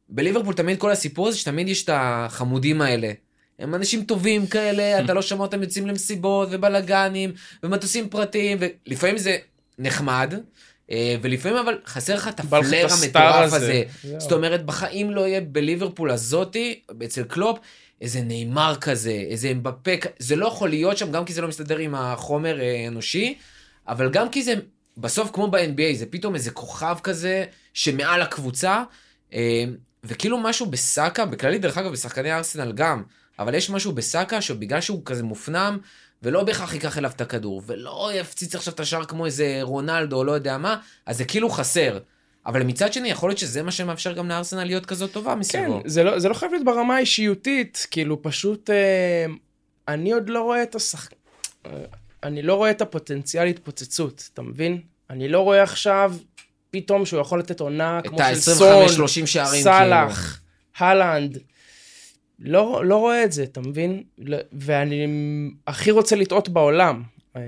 [0.10, 3.12] בליברפול תמיד כל הסיפור הזה שתמיד יש את החמודים האלה.
[3.60, 7.32] הם אנשים טובים כאלה, אתה לא שומע אותם יוצאים למסיבות ובלאגנים
[7.64, 9.38] ומטוסים פרטיים, ולפעמים זה
[9.80, 10.34] נחמד,
[10.92, 12.60] אה, ולפעמים אבל חסר לך את הפלר
[13.04, 13.56] המטורף הזה.
[13.56, 13.84] הזה.
[14.20, 17.60] זאת אומרת, בחיים לא יהיה בליברפול הזאתי, אצל קלופ,
[18.02, 21.48] איזה נאמר כזה, איזה אמבפה, כ- זה לא יכול להיות שם, גם כי זה לא
[21.48, 23.38] מסתדר עם החומר אה, האנושי,
[23.88, 24.54] אבל גם כי זה,
[24.98, 28.84] בסוף כמו ב-NBA, זה פתאום איזה כוכב כזה, שמעל הקבוצה,
[29.34, 29.64] אה,
[30.04, 33.04] וכאילו משהו בסאקה, בכללי דרך אגב, בשחקני ארסנל גם,
[33.40, 35.78] אבל יש משהו בסאקה, שבגלל שהוא כזה מופנם,
[36.24, 40.24] ולא בהכרח ייקח אליו את הכדור, ולא יפציץ עכשיו את השער כמו איזה רונלדו או
[40.24, 42.00] לא יודע מה, אז זה כאילו חסר.
[42.46, 45.82] אבל מצד שני, יכול להיות שזה מה שמאפשר גם לארסנל להיות כזאת טובה כן, מסביבו.
[45.86, 49.26] זה לא, זה לא חייב להיות ברמה האישיותית, כאילו פשוט אה,
[49.88, 51.14] אני עוד לא רואה את השחק...
[51.66, 51.72] אה,
[52.24, 54.82] אני לא רואה את הפוטנציאל התפוצצות, אתה מבין?
[55.10, 56.16] אני לא רואה עכשיו
[56.72, 59.64] פתאום שהוא יכול לתת עונה כמו של סון, ה-25-30 שערים.
[59.64, 60.42] סאלח,
[60.78, 61.38] הלנד.
[62.42, 64.04] לא, לא רואה את זה, אתה מבין?
[64.18, 65.08] לא- ואני
[65.68, 67.04] הכי רוצה לטעות בעולם.
[67.36, 67.42] אה,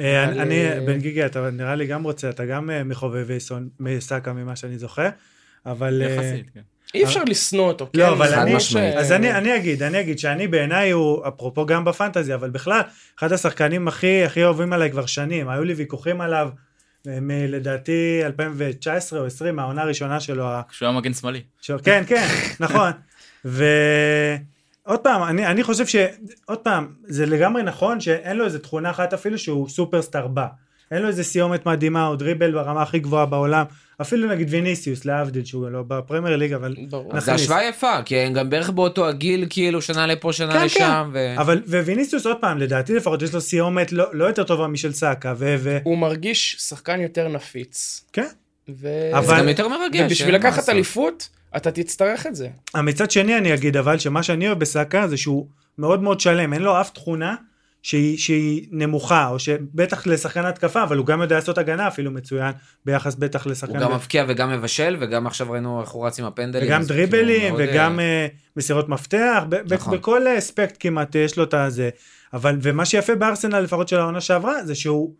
[0.00, 3.36] אה, אבל, אני, אה, בן גיגי, אתה נראה לי גם רוצה, אתה גם מחובבי
[3.80, 5.08] מסאקה ממה שאני זוכר,
[5.66, 6.02] אבל...
[6.02, 6.60] יחסית, כן.
[6.94, 8.10] אי אפשר לשנוא אותו, לא, כן?
[8.12, 11.66] אבל זה אני- לא ש- אז אני, אני אגיד, אני אגיד שאני בעיניי הוא, אפרופו
[11.66, 12.80] גם בפנטזי, אבל בכלל,
[13.18, 16.48] אחד השחקנים הכי הכי אוהבים עליי כבר שנים, היו לי ויכוחים עליו,
[17.08, 21.40] אה, מ- לדעתי 2019 או 20, העונה הראשונה שלו, כשהוא היה מגן שמאלי.
[21.84, 22.26] כן, כן,
[22.60, 22.90] נכון.
[23.44, 25.96] ועוד פעם, אני, אני חושב ש...
[26.44, 30.46] עוד פעם, זה לגמרי נכון שאין לו איזה תכונה אחת אפילו שהוא סופרסטאר בא.
[30.90, 33.64] אין לו איזה סיומת מדהימה או דריבל ברמה הכי גבוהה בעולם.
[34.00, 36.74] אפילו נגיד ויניסיוס, להבדיל, שהוא לא בפרמייר ליג, אבל...
[36.90, 37.16] ברור.
[37.16, 37.44] אז זה נכניס.
[37.44, 41.10] השוואה יפה, כי הם גם בערך באותו הגיל, כאילו, שנה לפה, שנה כן, לשם.
[41.12, 41.34] ו...
[41.38, 45.34] אבל וויניסיוס עוד פעם, לדעתי לפחות יש לו סיומת לא, לא יותר טובה משל סאקה,
[45.36, 45.54] ו...
[45.58, 45.78] ו...
[45.84, 48.04] הוא מרגיש שחקן יותר נפיץ.
[48.12, 48.28] כן.
[48.68, 48.88] ו...
[49.12, 50.00] אבל- זה גם יותר מרגש.
[50.06, 50.68] ובשביל לקחת.
[50.68, 52.48] אליפות, אתה תצטרך את זה.
[52.76, 55.46] מצד שני אני אגיד אבל שמה שאני אוהב בסאקה זה שהוא
[55.78, 57.34] מאוד מאוד שלם, אין לו אף תכונה
[57.82, 62.52] שהיא, שהיא נמוכה, או שבטח לשחקן התקפה, אבל הוא גם יודע לעשות הגנה אפילו מצוין,
[62.84, 63.76] ביחס בטח לשחקן...
[63.76, 66.68] הוא גם מבקיע וגם מבשל, וגם עכשיו ראינו איך הוא רץ עם הפנדלים.
[66.68, 69.98] וגם דריבלים, כאילו, וגם אה, uh, מסירות מפתח, ב- ב- נכון.
[69.98, 71.90] בכל אה, אספקט כמעט יש לו את הזה.
[72.32, 75.14] אבל, ומה שיפה בארסנל לפחות של העונה שעברה, זה שהוא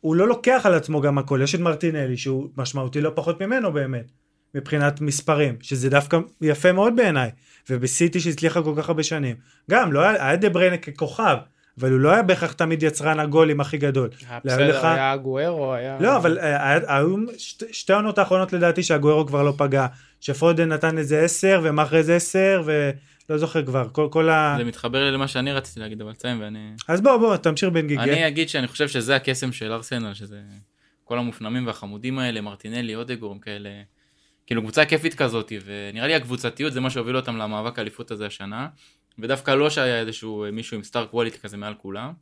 [0.00, 3.72] הוא לא לוקח על עצמו גם הכל, יש את מרטינלי שהוא משמעותי לא פחות ממנו
[3.72, 4.12] באמת,
[4.54, 7.30] מבחינת מספרים, שזה דווקא יפה מאוד בעיניי,
[7.70, 9.36] ובסיטי שהצליחה כל כך הרבה שנים.
[9.70, 11.36] גם, לא היה, היה דה בריינה ככוכב,
[11.80, 14.08] אבל הוא לא היה בהכרח תמיד יצרן הגולים הכי גדול.
[14.28, 15.96] היה לא, בסדר, לך- היה גוארו, היה...
[16.00, 17.16] לא, אבל אה, היה- היו
[17.72, 19.86] שתי- העונות האחרונות לדעתי שהגוארו כבר לא פגע,
[20.20, 24.54] שפרודן נתן איזה 10 ומאחרז 10 ולא זוכר כבר, כל, כל ה...
[24.58, 26.70] זה מתחבר למה שאני רציתי להגיד, אבל תסיים ואני...
[26.88, 28.00] אז בוא בוא תמשיך בן גיגי.
[28.02, 30.36] אני אגיד שאני חושב שזה הקסם של ארסנל, שזה...
[31.04, 33.70] כל המופנמים והחמודים האלה, מרטינלי, אודגור, הם כאלה,
[34.48, 38.68] כאילו קבוצה כיפית כזאת, ונראה לי הקבוצתיות זה מה שהוביל אותם למאבק האליפות הזה השנה,
[39.18, 42.12] ודווקא לא שהיה איזשהו מישהו עם סטאר קווליטי כזה מעל כולם.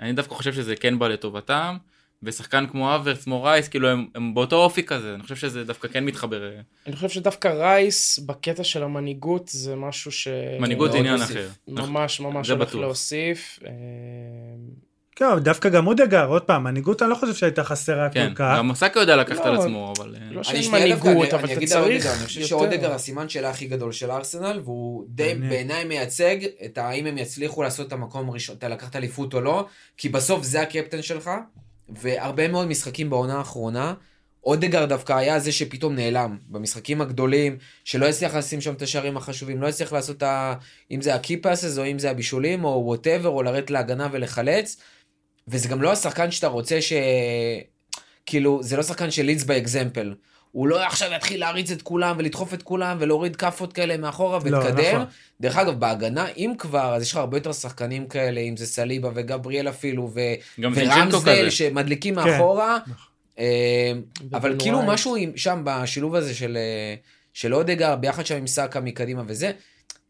[0.00, 1.76] אני דווקא חושב שזה כן בא לטובתם,
[2.22, 5.88] ושחקן כמו אברס, כמו רייס, כאילו הם, הם באותו אופי כזה, אני חושב שזה דווקא
[5.88, 6.44] כן מתחבר.
[6.44, 10.28] אה, אני חושב שדווקא רייס, בקטע של המנהיגות, זה משהו ש...
[10.60, 11.22] מנהיגות זה עניין.
[11.22, 11.48] אחר.
[11.68, 12.80] ממש ממש הולך בטוח.
[12.80, 13.58] להוסיף.
[15.20, 18.34] כן, אבל דווקא גם אודגר, עוד פעם, מנהיגות אני לא חושב שהייתה חסרה כן, כל
[18.34, 18.54] כך.
[18.58, 20.14] גם סאקה יודע לקחת לא, על עצמו, אבל...
[20.14, 22.48] אה, לא אני שאין מנהיגות, אני- אבל אני אתה צריך אודגר, אני חושב יותר.
[22.48, 25.34] שאודגר הסימן שאלה הכי גדול של ארסנל, והוא די.
[25.34, 29.66] בעיניי מייצג את האם הם יצליחו לעשות את המקום הראשון, אתה לקחת אליפות או לא,
[29.96, 31.30] כי בסוף זה הקפטן שלך,
[31.88, 33.94] והרבה מאוד משחקים בעונה האחרונה,
[34.44, 39.62] אודגור דווקא היה זה שפתאום נעלם, במשחקים הגדולים, שלא הצליח לשים שם את השערים החשובים,
[39.62, 40.54] לא הצליח לעשות את ה...
[40.90, 44.76] אם זה ה-key passes או אם זה הבישולים או whatever, או לרדת להגנה ולחלץ,
[45.50, 46.92] וזה גם לא השחקן שאתה רוצה ש...
[48.26, 50.14] כאילו, זה לא שחקן של לידס ב example.
[50.52, 54.42] הוא לא עכשיו יתחיל להריץ את כולם ולדחוף את כולם ולהוריד כאפות כאלה מאחורה לא,
[54.44, 54.94] ולהתקדם.
[54.94, 55.06] נכון.
[55.40, 59.10] דרך אגב, בהגנה, אם כבר, אז יש לך הרבה יותר שחקנים כאלה, אם זה סליבה
[59.14, 60.20] וגבריאל אפילו, ו...
[61.44, 61.50] כזה.
[61.50, 62.30] שמדליקים כן.
[62.30, 62.78] מאחורה.
[63.38, 63.92] אה,
[64.32, 64.82] אבל כאילו.
[64.82, 66.94] משהו עם- שם בשילוב הזה של, אה,
[67.32, 69.52] של אודגר, ביחד שם עם סאקה מקדימה וזה,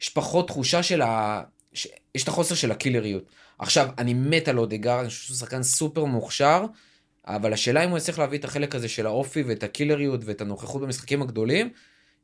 [0.02, 1.42] יש פחות תחושה של ה...
[1.72, 1.86] ש...
[2.14, 3.22] יש את החוסר של הקילריות.
[3.60, 6.64] עכשיו, אני מת על אודגר, אני חושב שהוא שחקן סופר מוכשר,
[7.26, 10.82] אבל השאלה אם הוא יצליח להביא את החלק הזה של האופי ואת הקילריות ואת הנוכחות
[10.82, 11.70] במשחקים הגדולים,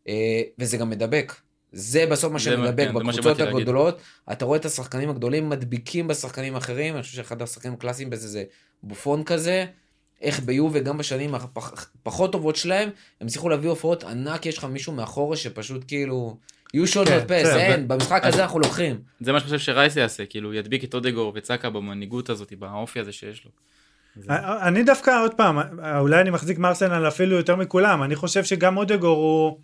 [0.08, 1.34] אה, וזה גם מדבק.
[1.72, 3.56] זה בסוף מה שמדבק כן, בקבוצות שבאתי להגיד.
[3.56, 4.00] הגדולות.
[4.32, 8.44] אתה רואה את השחקנים הגדולים מדביקים בשחקנים האחרים, אני חושב שאחד השחקנים הקלאסיים בזה זה
[8.82, 9.66] בופון כזה.
[10.20, 14.92] איך ביובה גם בשנים הפחות טובות שלהם, הם הצליחו להביא הופעות ענק, יש לך מישהו
[14.92, 16.36] מאחורה שפשוט כאילו,
[16.84, 17.36] you should כן.
[17.56, 18.96] אין, במשחק אז- הזה אנחנו לוקחים.
[19.20, 23.12] זה מה שאני חושב שרייס יעשה, כאילו ידביק את אודגור וצאקה במנהיגות הזאת, באופי הזה
[23.12, 23.50] שיש לו.
[24.16, 25.58] זה- אני דווקא עוד פעם,
[25.98, 29.58] אולי אני מחזיק מארסנל אפילו יותר מכולם, אני חושב שגם אודגור הוא,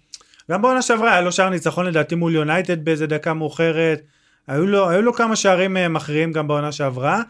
[0.50, 4.00] גם בעונה שעברה היה לו שער ניצחון לדעתי מול יונייטד באיזה דקה מאוחרת,
[4.46, 7.22] היו לו, היו לו כמה שערים אה, מכריעים גם בעונה שעברה,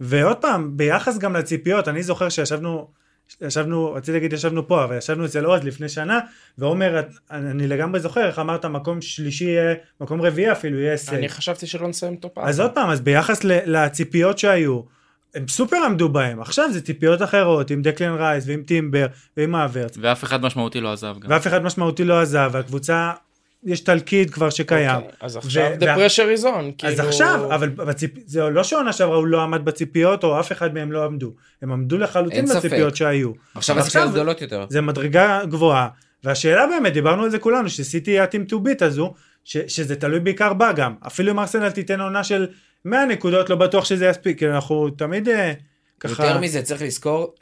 [0.00, 2.88] ועוד פעם, ביחס גם לציפיות, אני זוכר שישבנו,
[3.40, 6.20] ישבנו, רציתי להגיד ישבנו פה, אבל ישבנו אצל עוז לפני שנה,
[6.58, 11.14] ועומר, אני לגמרי זוכר איך אמרת מקום שלישי, יהיה- מקום רביעי אפילו יהיה הישג.
[11.14, 14.80] אני חשבתי שלא נסיים top אז עוד פעם, אז ביחס ל- לציפיות שהיו,
[15.34, 19.06] הם סופר עמדו בהם, עכשיו זה ציפיות אחרות, עם דקלן רייס ועם טימבר
[19.36, 21.30] ועם האברץ, ואף אחד משמעותי לא עזב גם.
[21.30, 23.12] ואף אחד משמעותי לא עזב, והקבוצה,
[23.64, 24.96] יש תלכיד כבר שקיים.
[24.96, 26.48] אוקיי, אז עכשיו ו- the pressure is on.
[26.48, 28.10] אז כאילו- עכשיו, אבל בציפ...
[28.26, 31.32] זה לא שעונה שעברה הוא לא עמד בציפיות, או אף אחד מהם לא עמדו.
[31.62, 32.44] הם עמדו לחלוטין.
[32.46, 33.30] בציפיות שהיו.
[33.54, 34.66] עכשיו עכשיו הציפיות זה- גדולות יותר.
[34.68, 35.88] זה מדרגה גבוהה,
[36.24, 40.72] והשאלה באמת, דיברנו על זה כולנו, שסיטי to beat הזו, ש, שזה תלוי בעיקר בה
[40.72, 40.94] גם.
[41.06, 42.46] אפילו אם ארסנל תיתן עונה של
[42.84, 45.52] 100 נקודות, לא בטוח שזה יספיק, כי אנחנו תמיד אה,
[46.00, 46.26] ככה...
[46.26, 47.34] יותר מזה צריך לזכור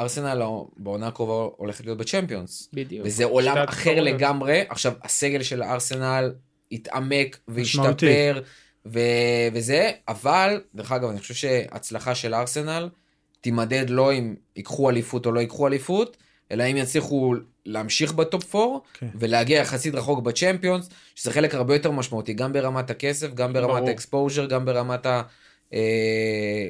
[0.00, 0.42] שארסנל
[0.76, 2.68] בעונה הקרובה הולכת להיות בצ'מפיונס.
[2.72, 3.06] בדיוק.
[3.06, 3.96] וזה עולם אחר התחרות.
[3.96, 4.64] לגמרי.
[4.68, 6.32] עכשיו, הסגל של ארסנל
[6.72, 7.38] התעמק.
[7.48, 8.42] והשתפר
[8.86, 9.00] ו...
[9.52, 12.88] וזה, אבל, דרך אגב, אני חושב שהצלחה של ארסנל
[13.40, 16.16] תימדד לא אם ייקחו אליפות או לא ייקחו אליפות,
[16.50, 17.34] אלא אם יצליחו
[17.66, 19.06] להמשיך בטופ 4 כן.
[19.14, 23.88] ולהגיע יחסית רחוק בצ'מפיונס, שזה חלק הרבה יותר משמעותי, גם ברמת הכסף, גם ברמת.
[23.88, 25.22] ה exposure, גם ברמת ה...
[25.74, 26.68] אה,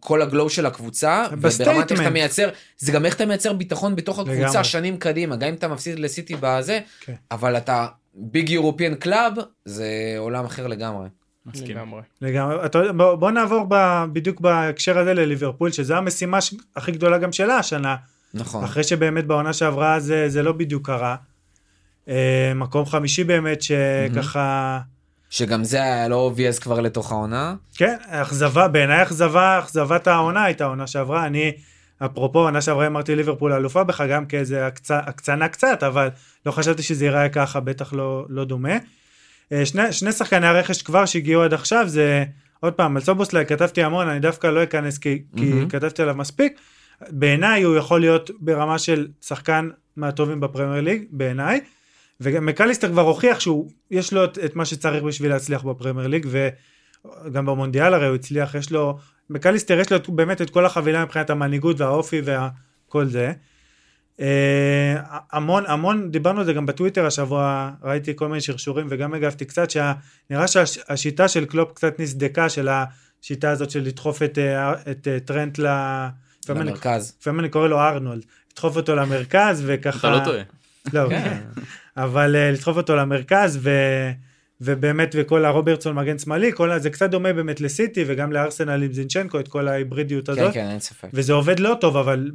[0.00, 2.00] כל ה glow של הקבוצה, וברמת איך.
[2.00, 4.64] אתה מייצר, זה גם איך אתה מייצר ביטחון בתוך הקבוצה לגמרי.
[4.64, 7.14] שנים קדימה, גם אם אתה מפסיד לסיטי בזה, כן.
[7.30, 9.32] אבל אתה big European club,
[9.64, 9.86] זה
[10.18, 11.08] עולם אחר לגמרי.
[11.46, 11.76] מסכים.
[11.76, 12.02] לגמרי.
[12.22, 12.56] לגמרי.
[12.64, 17.32] אתה בוא, בוא נעבור ב, בדיוק בהקשר הזה לליברפול, שזו המשימה ש- הכי גדולה גם
[17.32, 17.96] שלה השנה,
[18.34, 18.64] נכון.
[18.64, 21.16] אחרי שבאמת בעונה שעברה זה, זה לא בדיוק קרה.
[22.08, 24.80] אה, מקום חמישי באמת, שככה...
[25.34, 27.54] שגם זה היה לא obvious כבר לתוך העונה.
[27.76, 31.26] כן, אכזבה, בעיניי אכזבה, אכזבת העונה הייתה העונה שעברה.
[31.26, 31.52] אני,
[32.04, 34.90] אפרופו, העונה שעברה אמרתי ליברפול אלופה בך, גם כאיזה הקצ...
[34.90, 36.08] הקצנה קצת, אבל
[36.46, 38.76] לא חשבתי שזה ייראה ככה, בטח לא, לא דומה.
[39.52, 42.24] אה, שני, שני שחקני הרכש כבר שהגיעו עד עכשיו, זה,
[42.60, 45.68] עוד פעם, על סובוסליי כתבתי המון, אני דווקא לא אכנס כי, כי מהמם.
[45.68, 46.60] כתבתי עליו מספיק.
[47.10, 51.60] בעיניי הוא יכול להיות ברמה של שחקן מהטובים בפרמייר ליג, בעיניי.
[52.20, 56.26] וגם מקליסטר כבר הוכיח שהוא, יש לו את, את מה שצריך בשביל להצליח בפרמייר ליג,
[56.30, 58.98] וגם במונדיאל הרי הוא הצליח, יש לו,
[59.30, 63.32] מקליסטר יש לו את- באמת את כל החבילה מבחינת המנהיגות והאופי וכל זה.
[64.20, 64.96] אה,
[65.32, 69.68] המון המון דיברנו על זה גם בטוויטר השבוע ראיתי כל מיני שרשורים וגם הגבתי קצת
[69.70, 75.20] שנראה שהשיטה של קלופ קצת נסדקה של השיטה הזאת של לדחוף את, אה, את אה,
[75.20, 75.66] טרנט ל...
[76.68, 77.16] למרכז.
[77.20, 79.98] לפעמים אני קורא לו ארנולד, לדחוף אותו למרכז וככה...
[80.08, 80.42] אתה לא טועה.
[80.92, 81.38] לא, כן.
[81.96, 83.70] אבל אה, לדחוף אותו למרכז ו...
[84.60, 88.92] ובאמת וכל הרוברטסון מגן שמאלי, כל ה- זה קצת דומה באמת לסיטי וגם לארסנל עם
[88.92, 90.54] זינצ'נקו, את כל ההיברידיות כן, הזאת.
[90.54, 91.08] כן, אין ספק.
[91.12, 92.30] וזה עובד לא טוב, אבל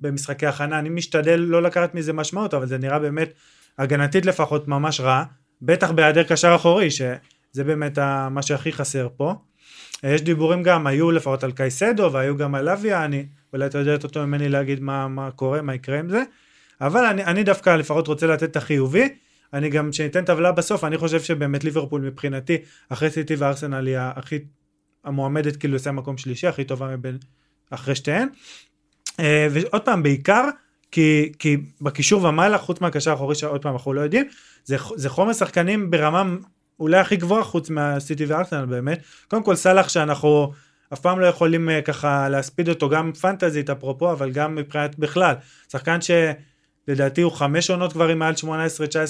[0.00, 3.32] במשחקי הכנה אני משתדל לא לקחת מזה משמעות, אבל זה נראה באמת,
[3.78, 5.24] הגנתית לפחות, ממש רע,
[5.62, 9.34] בטח בהיעדר קשר אחורי, שזה באמת ה- מה שהכי חסר פה.
[10.02, 13.92] יש דיבורים גם, היו לפחות על קייסדו, והיו גם על אביה, אני, אולי אתה יודע
[13.92, 16.22] יותר ממני להגיד מה, מה קורה, מה יקרה עם זה,
[16.82, 19.08] אבל אני, אני דווקא לפחות רוצה לתת את החיובי,
[19.52, 24.38] אני גם, כשניתן טבלה בסוף, אני חושב שבאמת ליברפול מבחינתי, אחרי סיטי וארסנל היא הכי
[25.04, 27.18] המועמדת כאילו לסיים מקום שלישי, הכי טובה מבין,
[27.70, 28.28] אחרי שתיהן.
[29.20, 30.48] אה, ועוד פעם, בעיקר,
[30.90, 34.28] כי, כי בקישור ומעלה, חוץ מהקשר האחורי שעוד פעם אנחנו לא יודעים,
[34.64, 36.24] זה, זה חומר שחקנים ברמה
[36.80, 39.02] אולי הכי גבוהה חוץ מהסיטי וארסנל באמת.
[39.28, 40.52] קודם כל סאלח שאנחנו
[40.92, 45.34] אף פעם לא יכולים אה, ככה להספיד אותו, גם פנטזית אפרופו, אבל גם מבחינת בכלל.
[45.72, 46.00] שחקן
[46.86, 48.34] שלדעתי הוא חמש עונות כבר עם מעל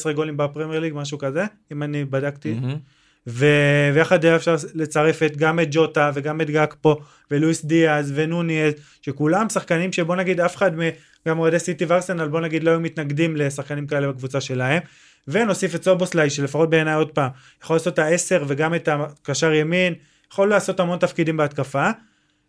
[0.09, 2.55] 18-19 גולים בפרמייר ליג, משהו כזה, אם אני בדקתי.
[3.27, 6.97] ו- ויחד אפשר לצרף את, גם את ג'וטה וגם את גקפו
[7.31, 10.71] ולואיס דיאז ונוניאז שכולם שחקנים שבוא נגיד אף אחד
[11.29, 14.83] גם אוהדי סיטי וארסנל בוא נגיד לא היו מתנגדים לשחקנים כאלה בקבוצה שלהם.
[15.29, 17.31] ונוסיף את סובוסליי שלפחות בעיניי עוד פעם
[17.63, 19.95] יכול לעשות את העשר וגם את הקשר ימין
[20.33, 21.91] יכול לעשות המון תפקידים בהתקפה.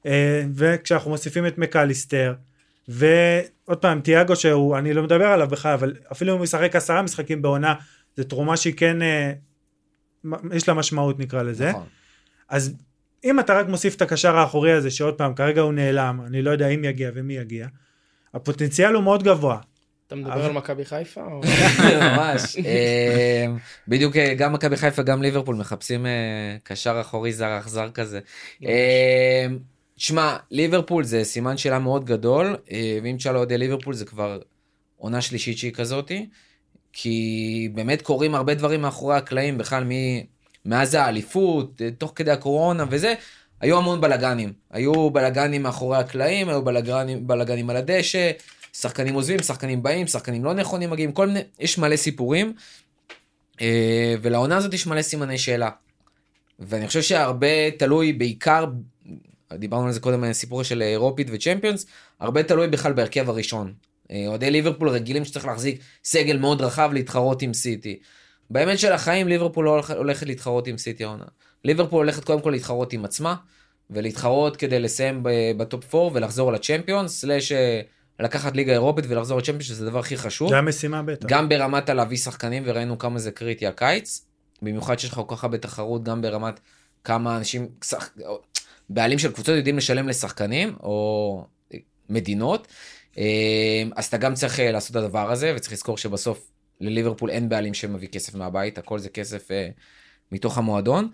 [0.06, 2.34] אה, וכשאנחנו מוסיפים את מקליסטר
[2.88, 7.02] ועוד פעם תיאגו שהוא אני לא מדבר עליו בכלל אבל אפילו אם הוא ישחק עשרה
[7.02, 7.74] משחקים בעונה
[8.17, 9.32] זו תרומה שהיא כן אה,
[10.54, 11.84] יש לה משמעות נקרא לזה נכון.
[12.50, 12.76] אז
[13.24, 16.52] אם אתה רק מוסיף את הקשר האחורי הזה שעוד פעם כרגע הוא נעלם אני לא
[16.52, 17.67] יודע אם יגיע ומי יגיע
[18.34, 19.58] הפוטנציאל הוא מאוד גבוה
[20.08, 21.22] אתה מדבר על מכבי חיפה?
[22.02, 22.58] ממש.
[22.65, 23.46] אה,
[23.88, 26.06] בדיוק אה, גם מכבי חיפה גם ליברפול מחפשים
[26.63, 28.19] קשר אחורי זר אכזר כזה.
[30.04, 34.39] שמע ליברפול זה סימן שאלה מאוד גדול אה, ואם תשאל אוהדי ליברפול זה כבר
[34.98, 36.30] עונה שלישית שהיא כזאתי.
[36.94, 39.84] כי באמת קורים הרבה דברים מאחורי הקלעים בכלל
[40.66, 43.13] מאז האליפות אה, תוך כדי הקורונה וזה.
[43.62, 48.32] היו המון בלאגנים, היו בלאגנים מאחורי הקלעים, היו בלאגנים, בלאגנים על הדשא,
[48.74, 52.54] שחקנים עוזבים, שחקנים באים, שחקנים לא נכונים מגיעים, כל מיני, יש מלא סיפורים.
[53.62, 55.70] אה, ולעונה הזאת יש מלא סימני שאלה.
[56.60, 58.66] ואני חושב שהרבה תלוי בעיקר,
[59.58, 61.86] דיברנו על זה קודם, הסיפור של אירופית וצ'מפיונס,
[62.20, 63.74] הרבה תלוי בכלל בהרכב הראשון.
[64.12, 68.00] אה, אוהדי ליברפול רגילים שצריך להחזיק סגל מאוד רחב להתחרות עם סיטי.
[68.50, 71.26] באמת של החיים ליברפול לא הולכ- הולכת להתחרות עם סיטי העונה.
[71.66, 73.36] ליברפול הולכת קודם כל להתחרות עם עצמה,
[73.89, 75.20] ולהתחרות כדי לסיים
[75.58, 77.82] בטופ 4 ולחזור לצ'מפיונס, סלאש אה,
[78.20, 80.50] לקחת ליגה אירופית ולחזור לצ'מפיונס, שזה הדבר הכי חשוב.
[80.50, 81.28] זה המשימה בטח.
[81.28, 84.26] גם ברמת הלהביא שחקנים, וראינו כמה זה קריטי הקיץ.
[84.62, 86.60] במיוחד שיש לך כל כך הרבה תחרות, גם ברמת
[87.04, 87.68] כמה אנשים.
[88.89, 91.46] בעלים של קבוצות יודעים לשלם לשחקנים, או
[92.10, 92.67] מדינות.
[93.17, 97.50] אה, אז אתה גם צריך אה, לעשות את הדבר הזה, וצריך לזכור שבסוף לליברפול אין
[97.50, 99.69] בעלים שמביא כסף מהבית, הכל זה כסף אה,
[100.32, 101.10] מתוך המועדון.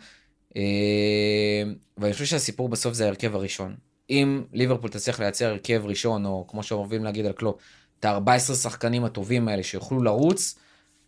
[1.98, 3.76] ואני חושב שהסיפור בסוף זה ההרכב הראשון.
[4.10, 7.62] אם ליברפול תצליח לייצר הרכב ראשון, או כמו שאוהבים להגיד על קלופ,
[8.00, 10.60] את ה-14 שחקנים הטובים האלה שיוכלו לרוץ,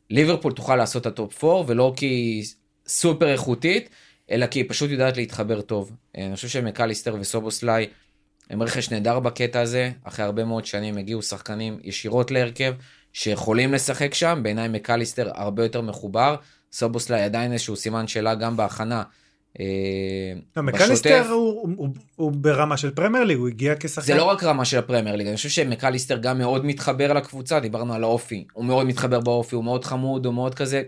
[0.09, 2.43] ליברפול תוכל לעשות את ה top 4, ולא כי
[2.87, 3.89] סופר איכותית,
[4.31, 5.91] אלא כי היא פשוט יודעת להתחבר טוב.
[6.17, 7.87] אה, אני חושב שמקליסטר וסובוסליי
[8.49, 12.73] הם רכש נהדר בקטע הזה, אחרי הרבה מאוד שנים הגיעו שחקנים ישירות להרכב,
[13.13, 16.35] שיכולים לשחק שם, בעיניי מקליסטר הרבה יותר מחובר,
[16.71, 19.03] סובוסליי עדיין איזשהו סימן שאלה גם בהכנה.
[19.59, 19.65] אה,
[20.57, 20.63] לא.
[20.63, 24.07] מקליסטר הוא, הוא, הוא ברמה של פרמייר ליג, הוא הגיע כשחקן.
[24.07, 27.93] זה לא רק רמה של הפרמייר ליג, אני חושב שמקליסטר גם מאוד מתחבר לקבוצה, דיברנו
[27.93, 30.83] על האופי, הוא מאוד מתחבר באופי, הוא מאוד חמוד, הוא מאוד כזה,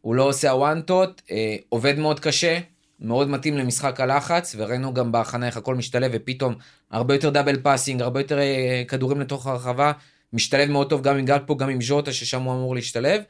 [0.00, 2.58] הוא לא עושה הוואנטות, אה, עובד מאוד קשה,
[3.02, 6.54] מאוד מתאים למשחק הלחץ, וראינו גם בהכנה איך הכל משתלב, ופתאום
[6.90, 9.92] הרבה יותר double passing, הרבה יותר אה, כדורים לתוך הרחבה,
[10.32, 13.22] משתלב מאוד טוב גם עם גאקפו, גם עם ז'וטה, ששם הוא אמור להשתלב.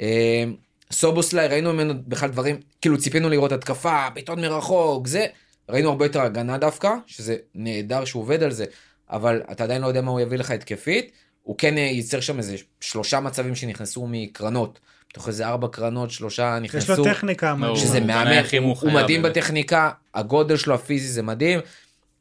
[0.00, 0.44] אה,
[0.92, 5.26] סובוסליי, ראינו ממנו בכלל דברים, כאילו ציפינו לראות התקפה, בעיטות מרחוק, זה,
[5.68, 8.64] ראינו הרבה יותר הגנה דווקא, שזה נהדר שהוא עובד על זה,
[9.10, 12.38] אבל אתה עדיין לא יודע מה הוא יביא לך התקפית, הוא כן אה, ייצר שם
[12.38, 14.80] איזה שלושה מצבים שנכנסו מקרנות,
[15.14, 17.54] מתוך איזה ארבע קרנות, שלושה נכנסו, יש לו טכניקה.
[17.58, 17.76] לא.
[17.76, 19.36] שזה מהמם, הוא מדהים באמת.
[19.36, 21.60] בטכניקה, הגודל שלו הפיזי זה מדהים,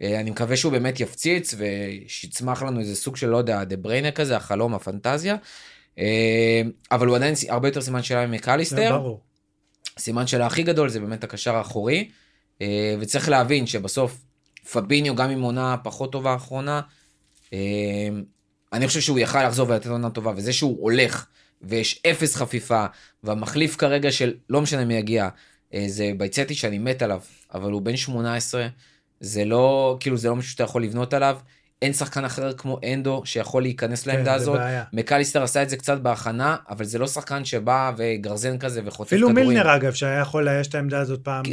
[0.01, 4.11] אה, אני מקווה שהוא באמת יפציץ ושיצמח לנו איזה סוג של, לא יודע, דה בריינה
[4.11, 5.35] כזה, החלום, הפנטזיה,
[5.99, 8.97] אה, אבל הוא עדיין הרבה יותר סימן שאלה זה ממקליסטר.
[8.97, 9.21] ברור.
[9.99, 12.09] סימן שאלה הכי גדול זה באמת הקשר האחורי,
[12.61, 14.17] אה, וצריך להבין שבסוף
[14.71, 16.81] פביניו גם עם עונה פחות טובה האחרונה,
[18.73, 21.25] אני חושב שהוא יכל לחזור ולתת עונה טובה, וזה שהוא הולך
[21.63, 22.85] ויש אפס חפיפה,
[23.23, 25.29] והמחליף כרגע של לא משנה מי יגיע,
[25.73, 27.19] אה, זה בייצטי שאני מת עליו,
[27.53, 28.67] אבל הוא בן 18,
[29.19, 31.37] זה לא, כאילו זה לא משהו שאתה יכול לבנות עליו.
[31.81, 34.57] אין שחקן אחר כמו אנדו שיכול להיכנס כן, לעמדה זה הזאת.
[34.57, 34.83] בעיה.
[34.93, 39.29] מקליסטר עשה את זה קצת בהכנה, אבל זה לא שחקן שבא וגרזן כזה וחוטף אפילו
[39.29, 39.47] כדורים.
[39.47, 41.43] מילנר אגב, שהיה יכול לאייש את העמדה הזאת פעם.
[41.43, 41.49] ב-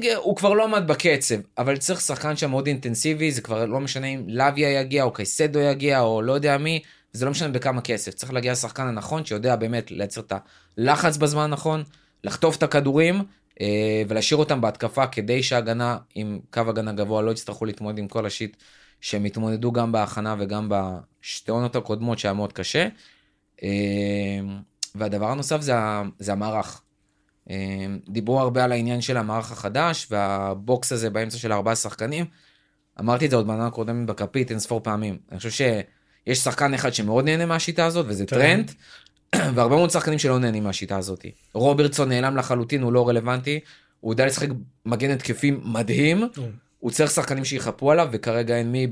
[0.00, 3.80] כאילו, הוא כבר לא עמד בקצב, אבל צריך שחקן שם מאוד אינטנסיבי, זה כבר לא
[3.80, 6.80] משנה אם לוויה יגיע או קייסדו יגיע או לא יודע מי,
[7.12, 8.14] זה לא משנה בכמה כסף.
[8.14, 10.32] צריך להגיע לשחקן הנכון שיודע באמת לייצר את
[10.78, 11.82] הלחץ בזמן הנכון,
[12.24, 13.24] לחטוף את הכדורים
[13.60, 18.26] אה, ולהשאיר אותם בהתקפה כדי שההגנה עם קו הגנה גבוה לא יצטרכו להתמודד עם כל
[18.26, 18.56] השיט
[19.00, 22.88] שהם התמודדו גם בהכנה וגם בשתי עונות הקודמות שהיה מאוד קשה.
[23.62, 23.68] אה,
[24.94, 25.74] והדבר הנוסף זה,
[26.18, 26.82] זה המערך.
[27.50, 27.56] אה,
[28.08, 32.24] דיברו הרבה על העניין של המערך החדש והבוקס הזה באמצע של ארבעה שחקנים.
[33.00, 35.18] אמרתי את זה עוד בעונה הקודמת בכפית אין ספור פעמים.
[35.30, 35.50] אני חושב
[36.26, 38.70] שיש שחקן אחד שמאוד נהנה מהשיטה הזאת וזה טרנט.
[39.30, 41.26] טרנט, והרבה מאוד שחקנים שלא נהנים מהשיטה הזאת.
[41.54, 43.60] רוברטסון נעלם לחלוטין, הוא לא רלוונטי,
[44.00, 44.48] הוא יודע לשחק
[44.86, 46.28] מגן התקפים מדהים,
[46.78, 48.86] הוא צריך שחקנים שיחפו עליו וכרגע אין מי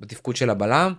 [0.00, 0.92] בתפקוד של הבלם.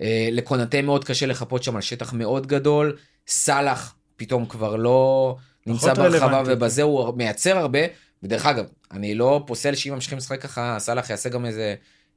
[0.00, 5.94] אה, לקונטה מאוד קשה לחפות שם על שטח מאוד גדול, סאלח פתאום כבר לא נמצא
[5.94, 6.42] ברחבה.
[6.46, 7.78] ובזה הוא מייצר הרבה,
[8.22, 11.74] ודרך אגב, אני לא פוסל שאם ממשיכים לשחק ככה, סאלח יעשה גם איזה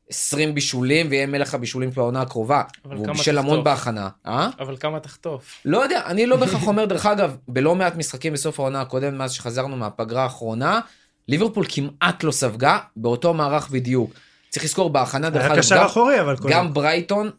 [0.10, 2.64] 20 בישולים ויהיה מלך הבישולים בעונה הקרובה.
[2.86, 3.64] אבל והוא כמה בישל המון?
[3.64, 4.10] בהכנה.
[4.28, 4.50] אה?
[4.60, 5.62] אבל כמה תחטוף?
[5.66, 9.32] לא יודע, אני לא בהכרח אומר, דרך אגב, בלא מעט משחקים בסוף העונה הקודמת, מאז
[9.32, 10.80] שחזרנו מהפגרה האחרונה,
[11.28, 14.12] ליברפול כמעט לא ספגה באותו מערך בדיוק.
[14.50, 16.50] צריך לזכור בהכנה, דרך אגב, גם- אחורי, אבל כל...
[16.52, 17.30] גם ברייטון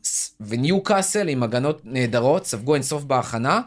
[0.41, 3.61] וניו קאסל עם הגנות נהדרות ספגו אינסוף בהכנה,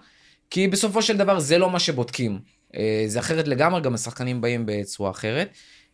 [0.49, 2.39] כי בסופו של דבר זה לא מה שבודקים.
[2.75, 5.49] אה, זה אחרת לגמרי, גם השחקנים באים בצורה אחרת.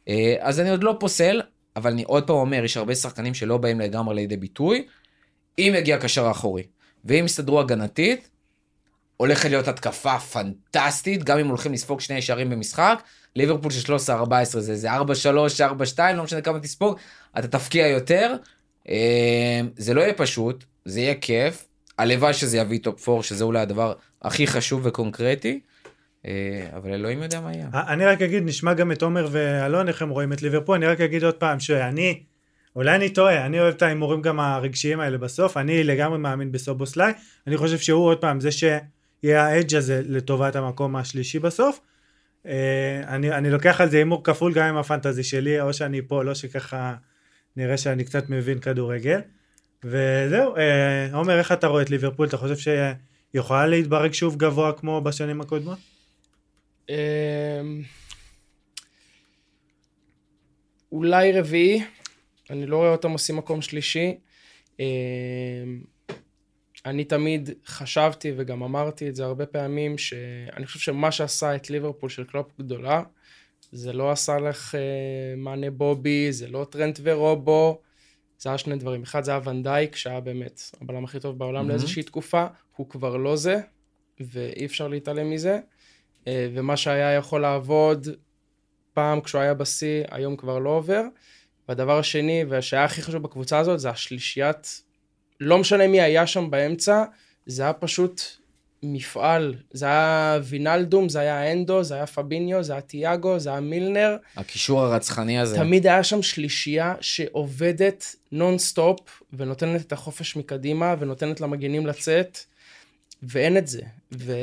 [0.08, 1.42] אה, אז אני עוד לא פוסל,
[1.76, 4.88] אבל אני עוד פעם אומר, יש הרבה שחקנים שלא באים לגמרי לידי ביטוי.
[5.60, 6.64] אם יגיע קשר האחורי,
[7.06, 8.30] ואם יסתדרו הגנתית,
[9.18, 13.04] הולכת להיות התקפה פנטסטית, גם אם הולכים לספוג שני שערים במשחק.
[13.36, 13.98] ליברפול של 13-14
[14.60, 14.98] זה איזה 4-3,
[15.98, 16.98] 4-2, לא משנה כמה תספוג,
[17.40, 18.36] אתה תבקיע יותר.
[18.90, 21.68] אה, זה לא יהיה פשוט, זה יהיה כיף.
[21.98, 25.60] הלוואי שזה יביא top 4, שזה אולי הדבר הכי חשוב וקונקרטי.
[26.28, 27.68] אה, אבל אלוהים יודע מה יהיה.
[27.74, 31.02] אני רק אגיד, נשמע גם את עומר ואלון, איך הם רואים את ליברפול, אני רק
[31.02, 32.24] אגיד עוד פעם שאני,
[32.76, 37.14] אולי אני טועה, אני אוהב את ההימורים גם הרגשיים האלה בסוף, אני לגמרי מאמין בסובוסליי,
[37.48, 41.80] אני חושב שהוא עוד פעם זה שיהיה האדג' הזה לטובת המקום השלישי בסוף.
[42.48, 46.24] אה, אני, אני לוקח על זה הימור כפול גם עם הפנטזי שלי, או שאני פה,
[46.24, 46.96] לא שככה
[47.58, 49.20] נראה שאני קצת מבין כדורגל.
[49.84, 52.28] וזהו, אה, עומר, איך אתה רואה את ליברפול?
[52.28, 52.96] אתה חושב שהיא
[53.34, 55.95] יכולה להתברג שוב גבוה כמו בשנים הקודמות?
[56.90, 57.82] אמ,
[60.92, 61.84] אולי רביעי,
[62.50, 64.18] אני לא רואה אותם עושים מקום שלישי.
[64.80, 64.86] אמ,
[66.86, 72.10] אני תמיד חשבתי וגם אמרתי את זה הרבה פעמים, שאני חושב שמה שעשה את ליברפול
[72.10, 73.04] של קלופ גדולה,
[73.72, 77.82] זה לא עשה לך אה, מאנה בובי, זה לא טרנט ורובו,
[78.40, 79.04] זה היה שני דברים.
[79.04, 81.70] אחד זה היה ונדייק, שהיה באמת הבלם הכי טוב בעולם מהמם.
[81.70, 83.60] לאיזושהי תקופה, הוא כבר לא זה,
[84.20, 85.60] ואי אפשר להתעלם מזה.
[86.28, 88.08] אה, ומה שהיה יכול לעבוד
[88.94, 91.02] פעם כשהוא היה בשיא, היום כבר לא עובר.
[91.70, 94.82] והדבר השני, והשהיה הכי חשוב בקבוצה הזאת, זה השלישיית,
[95.40, 97.04] לא משנה מי היה שם באמצע,
[97.46, 98.22] זה היה פשוט
[98.84, 99.56] מפעל.
[99.72, 104.18] זה היה וינלדום, זה היה אנדו, זה היה פביניו, זה היה תיאגו, זה היה מילנר.
[104.38, 105.56] הקישור הרצחני הזה.
[105.58, 112.38] תמיד היה שם שלישייה שעובדת נונסטופ, ונותנת את החופש מקדימה, ונותנת למגנים לצאת,
[113.24, 113.82] ואין את זה.
[114.20, 114.34] ו...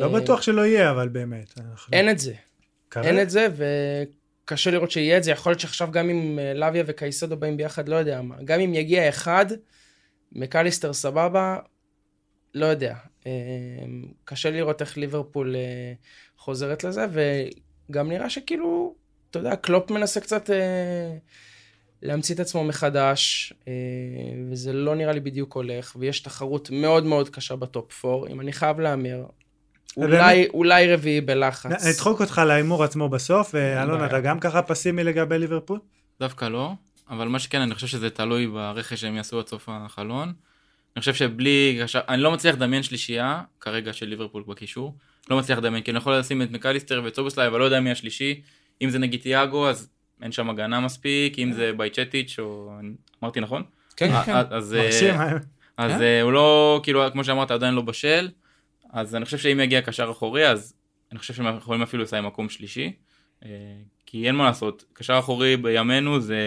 [0.00, 1.54] לא בטוח שלא יהיה, אבל באמת.
[1.58, 2.34] אנחנו- אין את זה.
[2.90, 3.08] כרגע?
[3.08, 3.46] אין את זה,
[4.44, 5.30] וקשה לראות שיהיה את זה.
[5.30, 8.36] יכול להיות שעכשיו גם אם אה, לאביה וקייסדו באים ביחד, לא יודע מה.
[8.44, 9.46] גם אם יגיע אחד,
[10.32, 11.58] מקליסטר סבבה,
[12.54, 12.94] לא יודע.
[13.26, 13.32] אה,
[14.24, 15.92] קשה לראות איך ליברפול אה,
[16.38, 17.06] חוזרת לזה,
[17.90, 18.94] וגם נראה שכאילו,
[19.30, 20.50] אתה יודע, קלופ מנסה קצת
[22.04, 23.72] להמציא את עצמו מחדש, אה,
[24.50, 28.28] וזה לא נראה לי בדיוק הולך, ויש תחרות מאוד מאוד קשה ב top 4.
[28.28, 29.24] אם אני חייב להמר,
[29.96, 31.86] אולי, אולי רביעי בלחץ.
[31.86, 34.04] נדחוק אותך להימור עצמו בסוף, ואלון.
[34.04, 35.78] אתה גם ככה פסימי לגבי ליברפול?
[36.20, 36.72] דווקא לא,
[37.10, 40.32] אבל מה שכן, אני חושב שזה תלוי ברכש שהם יעשו עד סוף החלון.
[40.96, 44.94] אני חושב שבלי, אני לא מצליח לדמיין שלישייה, כרגע של ליברפול בקישור.
[45.30, 47.90] לא מצליח לדמיין, כי אני יכול לשים את מקליסטר ואת סובוסליי, אבל לא יודע מי
[47.90, 48.42] השלישי.
[48.82, 49.88] אם זה נגיד תיאגו, אז
[50.22, 52.72] אין שם הגנה מספיק, אם זה בייצ'טיץ' או...
[53.22, 53.62] אמרתי נכון?
[53.96, 54.32] כן, אה, כן.
[54.32, 55.36] אה, אז, מרשים, אה?
[55.76, 55.92] אז
[56.22, 58.28] הוא לא, כאילו, כמו שאמרת, עדיין לא בשל.
[58.92, 60.74] אז אני חושב שאם יגיע קשר אחורי, אז
[61.12, 62.92] אני חושב שהם יכולים אפילו לסיים מקום שלישי.
[64.06, 66.38] כי אין מה לעשות, קשר אחורי בימינו זה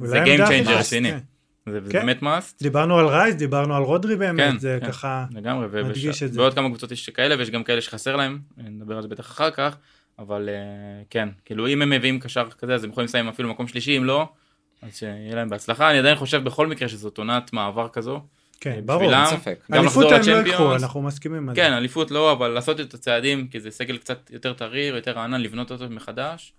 [0.00, 1.10] זה Game Changer רציני.
[1.10, 1.18] כן.
[1.66, 1.98] זה כן.
[1.98, 2.62] באמת מאסט.
[2.62, 4.86] דיברנו על רייס, דיברנו על רודרי באמת, כן, זה כן.
[4.88, 5.24] ככה...
[5.34, 6.38] לגמרי, מדגיש ובש- את זה.
[6.38, 9.50] בעוד כמה קבוצות יש כאלה ויש גם כאלה שחסר להם, נדבר על זה בטח אחר
[9.50, 9.76] כך,
[10.18, 13.68] אבל אה, כן, כאילו אם הם מביאים קשר כזה אז הם יכולים לסיים אפילו מקום
[13.68, 14.28] שלישי, אם לא,
[14.82, 18.20] אז שיהיה להם בהצלחה, אני עדיין חושב בכל מקרה שזאת עונת מעבר כזו.
[18.60, 19.14] כן, אה, ברור.
[19.14, 19.58] אין ספק.
[19.72, 20.82] גם אליפות הם לא לצ'מפיונס.
[20.82, 21.60] אנחנו מסכימים על זה.
[21.60, 25.40] כן, אליפות לא, אבל לעשות את הצעדים, כי זה סגל קצת יותר טרי, יותר רענן,
[25.40, 26.52] לבנות אותו מחדש.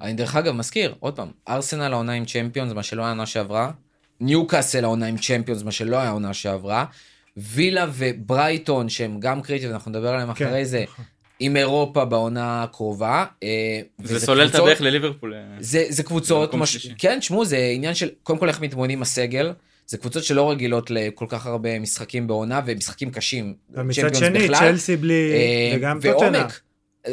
[0.00, 3.70] אני דרך אגב מזכיר, עוד פעם, ארסנל העונה עם צ'מפיונס, מה שלא היה העונה שעברה,
[4.20, 6.84] ניוקאסל העונה עם צ'מפיונס, מה שלא היה העונה שעברה,
[7.36, 11.04] וילה וברייטון, שהם גם קריטיים, אנחנו נדבר עליהם כן, אחרי זה, נכון.
[11.40, 13.24] עם אירופה בעונה הקרובה.
[13.42, 15.34] אה, זה סולל את הדרך לליברפול.
[15.34, 16.86] אה, זה, זה קבוצות, מש...
[16.98, 19.52] כן, תשמעו, זה עניין של, קודם כל איך מתמודדים עם הסגל,
[19.86, 23.54] זה קבוצות שלא רגילות לכל כך הרבה משחקים בעונה, ומשחקים קשים.
[23.74, 24.58] ומצד שני, בכלל.
[24.58, 25.32] צ'לסי בלי...
[25.32, 26.38] אה, וגם טוטנה.
[26.38, 26.60] ועומק,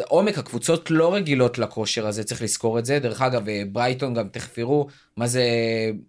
[0.08, 3.00] עומק, הקבוצות לא רגילות לכושר הזה, צריך לזכור את זה.
[3.00, 5.44] דרך אגב, ברייטון גם תכף יראו, מה זה,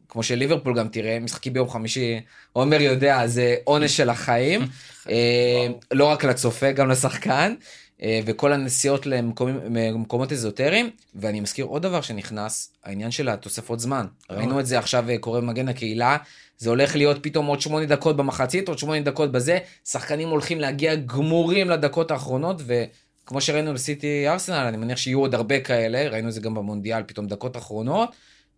[0.09, 2.21] כמו שליברפול גם תראה, משחקים ביום חמישי,
[2.53, 4.61] עומר יודע, זה עונש של החיים.
[5.93, 7.55] לא רק לצופה, גם לשחקן.
[8.03, 14.07] אה, וכל הנסיעות למקומות אזוטריים, ואני מזכיר עוד דבר שנכנס, העניין של התוספות זמן.
[14.31, 16.17] ראינו את זה עכשיו אה, קורה במגן הקהילה,
[16.59, 20.95] זה הולך להיות פתאום עוד שמונה דקות במחצית, עוד שמונה דקות בזה, שחקנים הולכים להגיע
[20.95, 26.33] גמורים לדקות האחרונות, וכמו שראינו לסיטי ארסנל, אני מניח שיהיו עוד הרבה כאלה, ראינו את
[26.33, 28.09] זה גם במונדיאל, פתאום דקות אחרונות,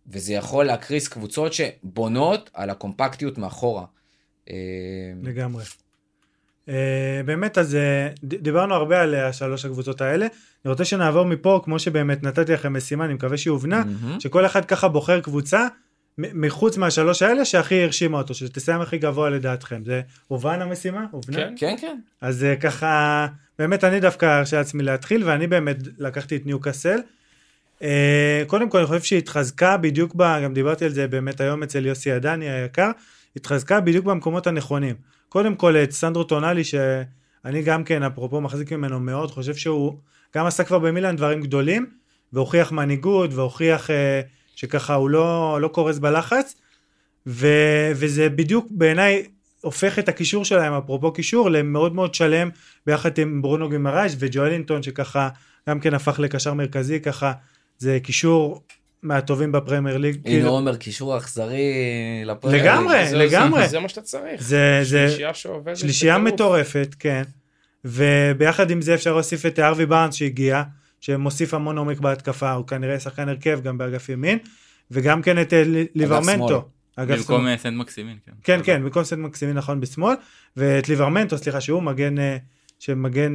[0.07, 3.85] וזה יכול להקריס קבוצות שבונות על הקומפקטיות מאחורה.
[4.49, 4.55] אה,
[5.23, 5.63] לגמרי.
[6.69, 6.71] Uh,
[7.25, 7.77] באמת, אז
[8.25, 10.27] ד- דיברנו הרבה על השלוש הקבוצות האלה.
[10.65, 14.19] אני רוצה שנעבור מפה, כמו שבאמת נתתי לכם משימה, אני מקווה שהיא הובנה, מהמם.
[14.19, 15.67] שכל אחד ככה בוחר קבוצה
[16.17, 19.81] מחוץ מהשלוש האלה שהכי הרשימה אותו, שתסיים הכי גבוה לדעתכם.
[19.85, 21.05] זה הובן המשימה?
[21.11, 21.37] הובנה?
[21.37, 21.53] כן.
[21.57, 21.97] כן, כן.
[22.21, 23.27] אז אה, ככה,
[23.59, 26.99] באמת אני דווקא ארשה לעצמי להתחיל, ואני באמת לקחתי את ניוקאסל.
[27.83, 31.63] אה, קודם כל אני חושב שהיא התחזקה בדיוק, ב, גם דיברתי על זה באמת היום
[31.63, 32.91] אצל יוסי עדני היקר,
[33.35, 34.95] התחזקה בדיוק במקומות הנכונים.
[35.29, 39.97] קודם כל את סנדרו טונאלי, שאני גם כן, אפרופו מחזיק ממנו מאוד, חושב שהוא
[40.35, 41.85] גם עשה כבר במילאן דברים גדולים,
[42.33, 44.21] והוכיח מנהיגות, והוכיח אה,
[44.55, 46.55] שככה הוא לא, לא קורס בלחץ,
[47.27, 47.47] ו,
[47.95, 49.25] וזה בדיוק בעיניי
[49.61, 52.49] הופך את הקישור שלהם, אפרופו קישור, למאוד מאוד שלם
[52.85, 55.29] ביחד עם ברונו גימרייש וג'ואלינטון שככה
[55.69, 57.33] גם כן הפך לקשר מרכזי ככה
[57.77, 58.63] זה קישור
[59.03, 60.15] מהטובים בפרמייר ליג.
[60.15, 61.61] הנה כאילו, עומר, קישור אכזרי
[62.25, 62.63] לפרמייר.
[62.63, 63.61] לגמרי, זה- לגמרי.
[63.61, 64.41] זה- זה מה שאתה צריך.
[64.41, 65.77] זה, זה שלישייה שעובדת.
[65.77, 66.33] שלישייה בטירוף.
[66.33, 67.23] מטורפת, כן.
[67.85, 70.63] וביחד עם זה אפשר להוסיף את ארווי בארנס שהגיע,
[71.01, 74.37] שמוסיף המון עומק בהתקפה, הוא כנראה שחקן הרכב גם באגף ימין,
[74.91, 76.67] וגם כן את אה, ל- ליברמנטו.
[76.95, 77.51] אגף במקום שמאל.
[77.51, 78.17] אה, סנט מקסימין.
[78.43, 80.15] כן, כן, במקום סנט מקסימין נכון בשמאל,
[80.57, 82.37] ואת ליברמנטו, סליחה, שהוא מגן, אה,
[82.79, 83.33] שמגן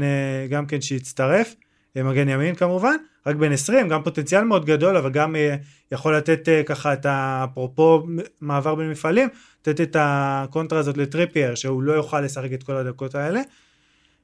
[0.51, 1.55] גם כן שהצטרף,
[2.03, 5.57] מגן ימין כמובן, רק בן 20, גם פוטנציאל מאוד גדול, אבל גם אה,
[5.93, 8.07] יכול לתת אה, ככה את אפרופו
[8.41, 9.29] מעבר בין מפעלים,
[9.61, 13.41] לתת את הקונטרה הזאת לטריפייר, שהוא לא יוכל לשחק את כל הדקות האלה.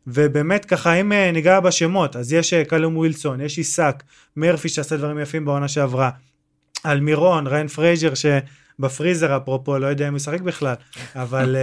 [0.06, 4.02] ובאמת ככה אם אה, ניגע בשמות אז יש קאלום ווילסון יש איסאק,
[4.36, 6.10] מרפי שעשה דברים יפים בעונה שעברה.
[6.86, 10.74] אלמירון ריאן פרייזר שבפריזר אפרופו לא יודע אם הוא ישחק בכלל
[11.16, 11.56] אבל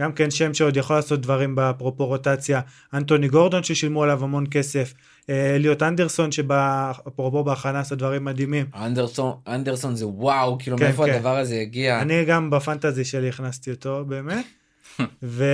[0.00, 2.60] גם כן שם שעוד יכול לעשות דברים באפרופו רוטציה.
[2.94, 4.94] אנטוני גורדון ששילמו עליו המון כסף
[5.30, 11.12] אליוט אנדרסון שבאפרופו בהכנה עשה דברים מדהימים אנדרסון, אנדרסון זה וואו, כאילו כן, מאיפה כן.
[11.12, 12.02] הדבר הזה הגיע.
[12.02, 14.44] אני גם ב fantasy שלי הכנסתי אותו באמת.
[15.22, 15.44] ו...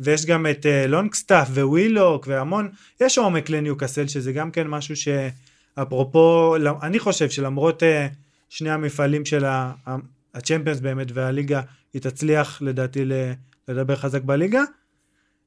[0.00, 6.56] ויש גם את uh, לונגסטאפ ווילוק והמון, יש עומק לניוקאסל שזה גם כן משהו שאפרופו,
[6.82, 7.86] אני חושב שלמרות uh,
[8.48, 9.44] שני המפעלים של
[10.34, 11.60] הצ'מפיונס באמת והליגה,
[11.94, 13.04] היא תצליח לדעתי
[13.68, 14.62] לדבר חזק בליגה.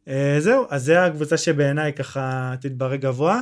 [0.09, 3.39] Uh, זהו, אז זה הקבוצה שבעיניי ככה תתברג גבוה,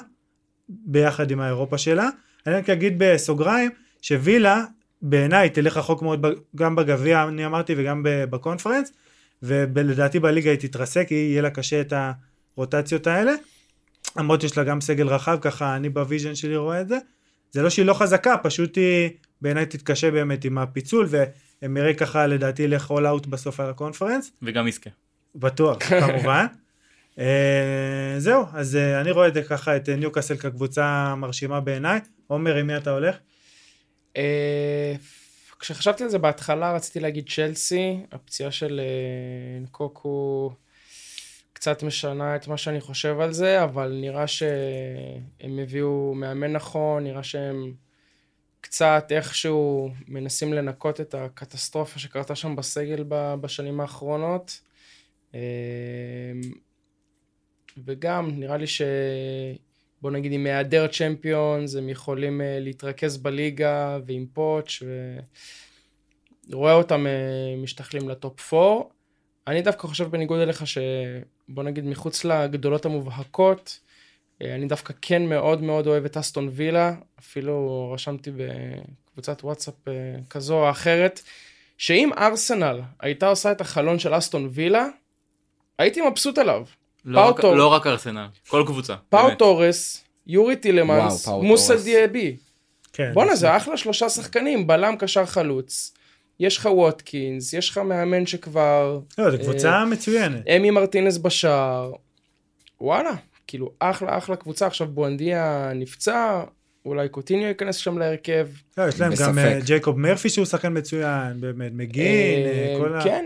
[0.69, 2.09] ביחד עם האירופה שלה.
[2.47, 4.65] אני רק אגיד בסוגריים, שווילה
[5.01, 8.91] בעיניי תלך רחוק מאוד גם בגביע אני אמרתי וגם בקונפרנס
[9.43, 11.93] ולדעתי בליגה היא תתרסק כי יהיה לה קשה את
[12.55, 13.31] הרוטציות האלה
[14.17, 16.97] למרות שיש לה גם סגל רחב ככה אני ב vision שלי רואה את זה
[17.51, 19.09] זה לא שהיא לא חזקה פשוט היא
[19.41, 24.67] בעיניי תתקשה באמת עם הפיצול והם יראה ככה לדעתי all out בסוף על הקונפרנס וגם
[24.67, 24.89] יזכה.
[25.37, 26.45] בטוח כמובן
[27.19, 32.55] אה, זהו אז אה, אני רואה את זה ככה את ניוקאסל כקבוצה מרשימה בעיניי עומר
[32.55, 33.17] עם מי אתה הולך?
[34.17, 34.95] אה,
[35.59, 40.51] כשחשבתי על זה בהתחלה רציתי להגיד צ'לסי, הפציעה של אה, נקוקו
[41.53, 47.23] קצת משנה את מה שאני חושב על זה, אבל נראה שהם הביאו מאמן נכון, נראה
[47.23, 47.73] שהם
[48.61, 53.03] קצת איכשהו מנסים לנקות את הקטסטרופה שקרתה שם בסגל
[53.41, 54.66] בשנים האחרונות.
[55.35, 55.39] אה,
[57.85, 58.81] וגם נראה לי ש...
[60.01, 64.83] בוא נגיד עם היעדר צ'מפיונס הם יכולים uh, להתרכז בליגה ועם פוטש
[66.49, 68.83] ורואה אותם uh, משתחלים ל top 4.
[69.47, 75.61] אני דווקא חושב בניגוד אליך שבוא נגיד מחוץ לגדולות המובהקות uh, אני דווקא כן מאוד
[75.61, 78.31] מאוד אוהב את אסטון וילה אפילו רשמתי
[79.17, 79.93] קבוצת וואטסאפ אה,
[80.29, 81.21] כזו או אחרת,
[81.77, 84.87] שאם ארסנל הייתה עושה את החלון של אסטון וילה,
[85.79, 86.63] הייתי מבסוט עליו.
[87.05, 87.55] לא רק- פאו טורס.
[87.55, 88.95] לא רק ארסנל, כל קבוצה.
[89.09, 89.39] פאו באמת.
[89.39, 91.83] תורס, יורי טילמנס, מוסה תורס.
[91.85, 92.35] דיאבי.
[92.93, 93.11] כן.
[93.13, 95.93] בואנה זה אחלה שלושה שחקנים, בלם קשר חלוץ.
[96.39, 100.47] יש לך ווטקינס, יש לך מאמן שכבר, לא, זו אה, קבוצה מצוינת.
[100.47, 101.91] אמי מרטינס בשער.
[102.81, 103.11] וואלה,
[103.47, 106.43] כאילו אחלה אחלה קבוצה, עכשיו בואנדיה נפצע,
[106.85, 108.47] אולי קוטיניו ייכנס שם להרכב.
[108.77, 109.27] לא, יש להם בספק.
[109.27, 113.03] גם אה, ג'ייקוב מרפי שהוא שחקן מצוין, באמת, מגין, אה, אה, כל ה...
[113.03, 113.25] כן,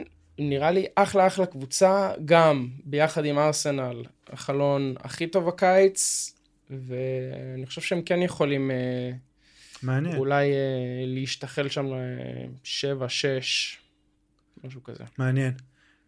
[0.49, 6.31] נראה לי אחלה אחלה קבוצה, גם ביחד עם ארסנל, החלון הכי טוב הקיץ,
[6.69, 9.11] ואני חושב שהם כן יכולים אה,
[9.83, 10.57] מעניין, אולי אה,
[11.05, 11.85] להשתחל שם
[12.63, 13.77] לשבע, שש,
[14.63, 15.03] משהו כזה.
[15.17, 15.51] מעניין.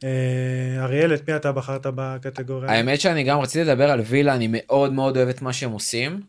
[0.04, 2.72] אה, אריאל, את מי אתה בחרת בקטגוריה?
[2.72, 6.22] האמת שאני גם רציתי לדבר על וילה, אני מאוד מאוד אוהב את מה שהם עושים.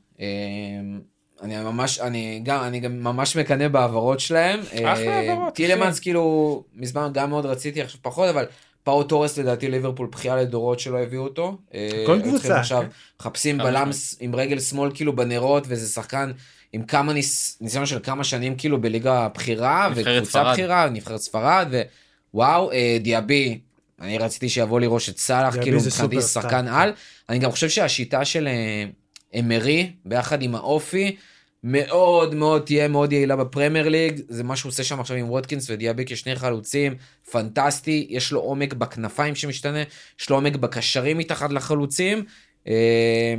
[1.43, 4.61] אני ממש, אני גם, אני גם ממש מקנא בהעברות שלהם.
[4.61, 6.03] אחלה אה, העברות, טילמנס אחי.
[6.03, 8.45] כאילו, מזמן גם מאוד רציתי, עכשיו פחות, אבל
[8.85, 11.59] פאו תורס לדעתי ליברפול בכייה לדורות שלא הביאו אותו.
[11.75, 12.87] אה, כל קבוצה, עכשיו כן.
[13.21, 16.33] מחפשים בלם עם רגל שמאל כאילו בנרות, וזה שחקן
[16.73, 20.53] עם כמה ניס, ניסיון של כמה שנים כאילו בליגה בכירה, וקבוצה.
[20.53, 21.69] בכירה, נבחרת ספרד,
[22.35, 23.59] ווואו, אה, דיאבי,
[24.01, 26.21] אני רציתי שיבוא לראש את סאלח, כאילו מבחינתי.
[26.23, 26.93] שחקן על.
[27.29, 28.49] אני גם חושב שהשיטה של
[29.39, 31.17] אמרי, ביחד עם האופי,
[31.65, 35.71] מאוד מאוד תהיה מאוד יעילה בפרמייר ליג, זה מה שהוא עושה שם עכשיו עם ווטקינס
[35.71, 36.95] ודיאבי כשני חלוצים,
[37.31, 39.83] פנטסטי, יש לו עומק בכנפיים שמשתנה,
[40.21, 42.25] יש לו עומק בקשרים מתחת לחלוצים.
[42.69, 43.35] אה,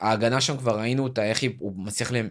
[0.00, 2.30] ההגנה שם כבר ראינו אותה, איך הוא מצליח למ-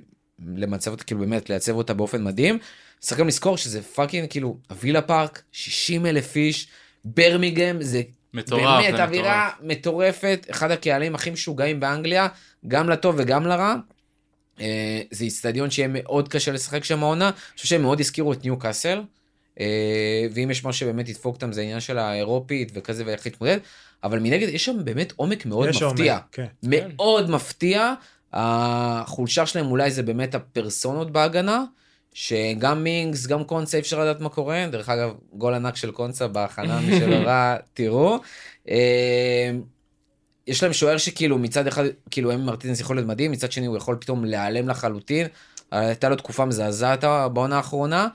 [0.56, 2.60] למצב אותה, כאילו באמת לייצב אותה באופן מדהים.
[3.00, 6.68] צריך גם לזכור שזה fucking כאילו, הווילה פארק, 60 אלף איש,
[7.06, 8.02] בירמינגהם זה
[8.34, 9.50] מטורף, באמת אווירה.
[9.62, 12.28] מטורפת, אחד הקהלים הכי משוגעים באנגליה,
[12.68, 13.76] גם לטוב וגם לרע.
[14.62, 18.44] אה, זה איצטדיון שיהיה מאוד קשה לשחק שם העונה, אני חושב שהם מאוד הזכירו את
[18.44, 19.02] ניו קאסל,
[19.60, 19.66] אה,
[20.34, 23.58] ואם יש משהו שבאמת ידפוק אותם זה העניין של האירופית וכזה ואיך להתמודד,
[24.04, 26.46] אבל מנגד יש שם באמת עומק מאוד יש מפתיע, עומק, כן.
[26.62, 27.94] מאוד מפתיע,
[28.34, 31.64] החולשה שלהם אולי זה באמת הפרסונות בהגנה.
[32.14, 34.68] שגם מינגס, גם קונסה, אי אפשר לדעת מה קורה.
[34.72, 38.20] דרך אגב, גול ענק של קונסה בהכנה, מי שלא ראה, תראו.
[38.70, 39.52] אה,
[40.48, 43.78] יש להם שוער שכאילו מצד אחד, כאילו אמי מרטינס יכול להיות מדהים, מצד שני הוא
[43.78, 45.28] יכול פתאום להיעלם לחלוטין.
[45.72, 47.04] הייתה לו תקופה מזעזעת
[47.34, 48.08] בעונה האחרונה.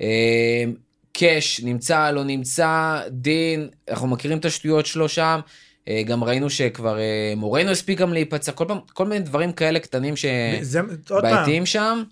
[0.00, 0.64] אה,
[1.12, 5.40] קאש, נמצא, לא נמצא, דין, אנחנו מכירים את השטויות שלו שם.
[5.88, 9.78] אה, גם ראינו שכבר אה, מורנו הספיק גם להיפצע, כל פעם, כל מיני דברים כאלה
[9.78, 12.02] קטנים שבעייתיים שם.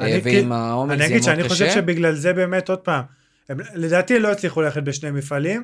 [0.00, 1.74] אה, אני ועם העומק אני זה אגיד מאוד שאני חושב קשה.
[1.74, 3.04] שבגלל זה באמת, עוד פעם,
[3.48, 5.62] הם, לדעתי לא הצליחו ללכת בשני מפעלים.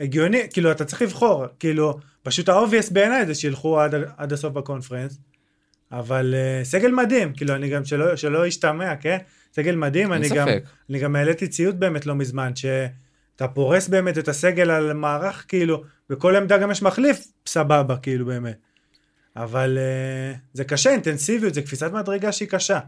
[0.00, 4.52] הגיוני, כאילו אתה צריך לבחור, כאילו, פשוט ה obvious בעיניי זה שילכו עד, עד הסוף
[4.52, 5.18] בקונפרנס.
[5.92, 9.18] אבל uh, סגל מדהים, כאילו אני גם שלא, שלא ישתמע, כן?
[9.54, 10.62] סגל מדהים, אני גם, ספק.
[10.90, 15.82] אני גם העליתי ציוט באמת לא מזמן, שאתה פורס באמת את הסגל על מערך, כאילו,
[16.10, 18.56] בכל עמדה גם יש מחליף, סבבה, כאילו באמת.
[19.36, 22.78] אבל uh, זה קשה, אינטנסיביות, זה קפיצת מדרגה שהיא קשה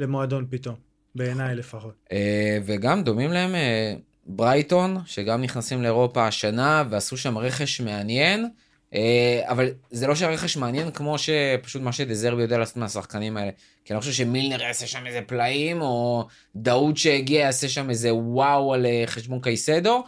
[0.00, 0.74] למועדון פתאום,
[1.14, 1.94] בעיניי לפחות.
[2.12, 3.94] אה, וגם דומים להם אה,
[4.26, 8.48] ברייטון, שגם נכנסים לאירופה השנה, ועשו שם רכש מעניין,
[8.94, 13.50] אה, אבל זה לא שהרכש מעניין כמו שפשוט מה שדזרבי יודע לעשות מהשחקנים האלה.
[13.84, 16.26] כי אני לא חושב שמילנר יעשה שם איזה פלאים, או
[16.56, 20.04] דאוד שהגיע יעשה שם איזה וואו על חשבון קייסדו,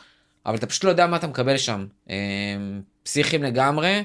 [0.47, 1.87] אבל אתה פשוט לא יודע מה אתה מקבל שם.
[3.03, 4.03] פסיכים לגמרי.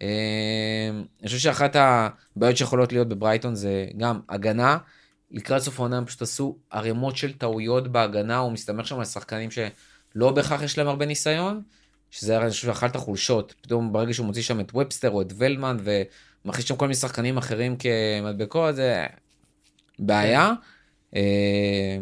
[0.00, 4.78] אני חושב שאחת הבעיות שיכולות להיות בברייטון זה גם הגנה.
[5.30, 9.50] לקראת סוף העונה הם פשוט עשו ערימות של טעויות בהגנה, הוא מסתמך שם על שחקנים
[9.50, 11.62] שלא בהכרח יש להם הרבה ניסיון,
[12.10, 13.54] שזה היה, אני חושב, אחת החולשות.
[13.60, 15.76] פתאום ברגע שהוא מוציא שם את ובסטר או את ולמן
[16.44, 19.06] ומכניס שם כל מיני שחקנים אחרים כמדבקות, זה
[19.98, 20.52] בעיה.
[21.16, 21.98] אה,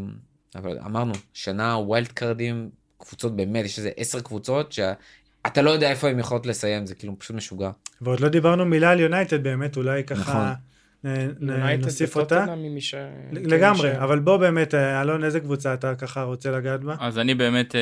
[0.55, 5.91] אבל אמרנו, שנה wild card ים, קבוצות באמת, יש איזה עשר קבוצות שאתה לא יודע
[5.91, 7.70] איפה הן יכולות לסיים, זה כאילו פשוט משוגע.
[8.01, 10.74] ועוד לא דיברנו מילה על יונייטד באמת, אולי ככה נכון.
[11.05, 12.44] נ- יונייטד נוסיף אותה.
[12.80, 12.94] ש-
[13.32, 16.94] לגמרי, ש- אבל בוא באמת, אה, אלון, איזה קבוצה אתה ככה רוצה לגעת בה?
[17.00, 17.80] אז אני באמת אה,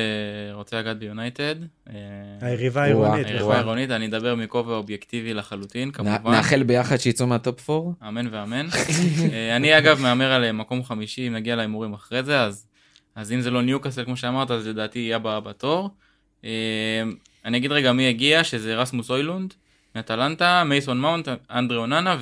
[0.54, 1.54] רוצה לגעת ביונייטד.
[1.90, 1.94] אה,
[2.40, 3.26] היריבה העירונית.
[3.26, 3.54] היריבה נכון.
[3.54, 6.30] העירונית, אני אדבר מכובע אובייקטיבי לחלוטין, כמובן.
[6.30, 7.90] נאחל ביחד שיצאו מה top 4?
[8.08, 8.66] אמן ואמן.
[9.32, 12.66] אה, אני אגב מהמר על אה, מקום חמישי, אם נגיע להימורים אחרי זה, אז,
[13.14, 15.90] אז אם זה לא ניוקאסל כמו שאמרת, אז לדעתי יהיה הבאה בתור.
[16.44, 16.50] אה,
[17.44, 19.54] אני אגיד רגע מי הגיע, שזה רסמוס הוילונד,
[19.96, 22.16] מאטלנטה, מייסון מאונט, אנדרי אוננה,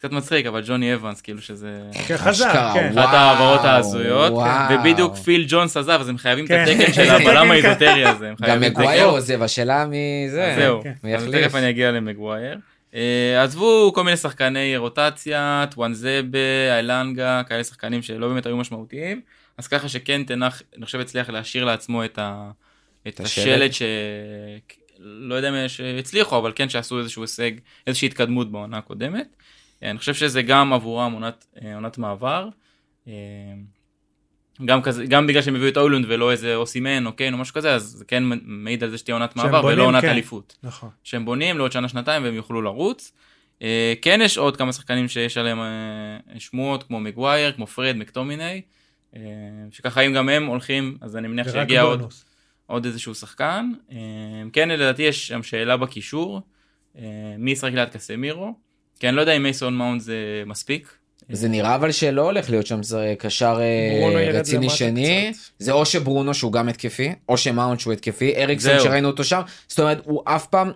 [0.00, 1.80] וקצת מצחיק, אבל ג'וני אבנס, כאילו שזה...
[2.06, 2.98] כן, חזק, אשכרה, כן.
[2.98, 4.32] אחת ההעברות ההזויות.
[4.70, 6.64] ובדיוק פיל ג'ונס עזב, אז הם חייבים את כן.
[6.68, 8.32] התקן של הבלם האיזוטרי הזה.
[8.42, 8.60] גם.
[8.60, 10.54] מגווייר עוזב, השאלה מי זה.
[10.58, 11.14] זהו, כן.
[11.16, 11.28] אז?
[11.32, 12.58] תכף אני אגיע למגווייר.
[12.94, 16.38] אה, עזבו כל מיני שחקני רוטציה, טואנזבה,
[16.70, 19.20] איילנגה, כאלה שחקנים שלא באמת היו משמעותיים,
[19.58, 22.50] אז ככה שכן תנח, אני חושב הצליח להשאיר לעצמו את, ה,
[23.08, 23.54] את השלד.
[23.54, 23.82] השלד ש...
[25.02, 27.50] לא יודע אם שהצליחו, אבל כן שעשו איזשהו הישג,
[27.86, 29.36] איזושהי התקדמות בעונה הקודמת.
[29.82, 32.48] אה, אני חושב שזה גם עבורם עונת, אה, עונת מעבר.
[33.08, 33.12] אה,
[34.64, 37.54] גם, כזה, גם בגלל שהם הביאו את אוילונד ולא איזה אוסימן או קיין או משהו
[37.54, 40.08] כזה, אז זה כן מעיד על זה שתהיה עונת מעבר בונים, ולא עונת כן.
[40.08, 40.56] אליפות.
[40.62, 40.88] נכון.
[41.04, 43.12] שהם בונים לעוד שנה שנתיים והם יוכלו לרוץ.
[43.62, 48.62] אה, כן יש עוד כמה שחקנים שיש עליהם אה, שמועות כמו מגווייר, כמו פרד, מקטומיני,
[49.16, 49.20] אה,
[49.70, 52.12] שככה אם גם הם הולכים אז אני מניח שיגיע עוד.
[52.66, 53.72] עוד איזשהו שחקן.
[53.92, 53.96] אה,
[54.52, 56.40] כן לדעתי יש שם שאלה בקישור,
[56.98, 58.54] אה, מי ישחק ליד קסמירו,
[59.00, 60.14] כי אני לא יודע אם מייסון מאונט זה
[60.46, 60.88] מספיק.
[61.32, 65.30] זה נראה אבל שלא הולך להיות שם זה קשר אה, רציני שני.
[65.32, 65.40] קצת.
[65.58, 68.80] זה או שברונו שהוא גם התקפי, או שמאונט שהוא התקפי, אריקסון.
[68.80, 70.70] שראינו אותו שם, זאת אומרת הוא אף פעם,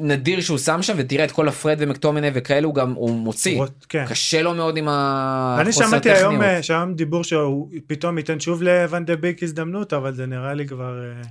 [0.00, 3.56] נדיר שהוא שם שם ותראה את כל הפרד ומקטומיני וכאלה הוא גם, הוא מוציא.
[3.56, 4.04] רוט- כן.
[4.08, 5.72] קשה לו מאוד עם החוסר אני.
[5.90, 10.26] שמעתי היום, אה, שהיום דיבור שהוא פתאום ייתן שוב לוואן דה ביק הזדמנות, אבל זה
[10.26, 10.98] נראה לי כבר...
[11.02, 11.22] אה,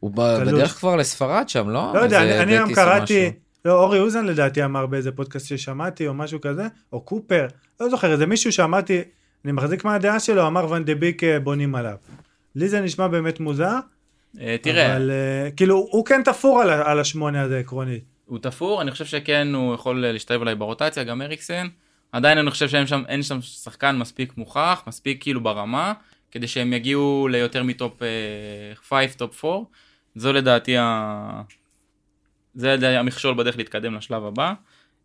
[0.00, 0.10] הוא.
[0.14, 1.90] בדרך כבר לספרד שם, לא?
[1.94, 3.40] לא יודע, אני- אני היום קראתי, משהו.
[3.64, 7.46] לא, אורי אוזן לדעתי אמר באיזה פודקאסט ששמעתי, או משהו כזה, או קופר,
[7.80, 9.02] לא זוכר, איזה מישהו שאמרתי,
[9.44, 11.96] אני מחזיק מהדעה שלו, אמר ואן דה ביק אה, בונים עליו.
[12.56, 13.78] לי זה נשמע באמת מוזר,
[14.40, 18.04] אה, תראה, אבל אה, כאילו, הוא כן תפור על על השמונה הזה עקרונית.
[18.26, 21.66] הוא תפור, אני חושב שכן הוא יכול להשתלב אולי ברוטציה, גם אריקסן.
[22.12, 25.92] עדיין אני חושב שאין שם, שם שחקן מספיק מוכח, מספיק כאילו ברמה,
[26.30, 28.00] כדי שהם יגיעו ליותר מ top
[28.82, 29.64] 5, top 4.
[30.14, 31.42] זו לדעתי ה...
[32.54, 34.52] זה לדעתי המכשול בדרך להתקדם לשלב הבא.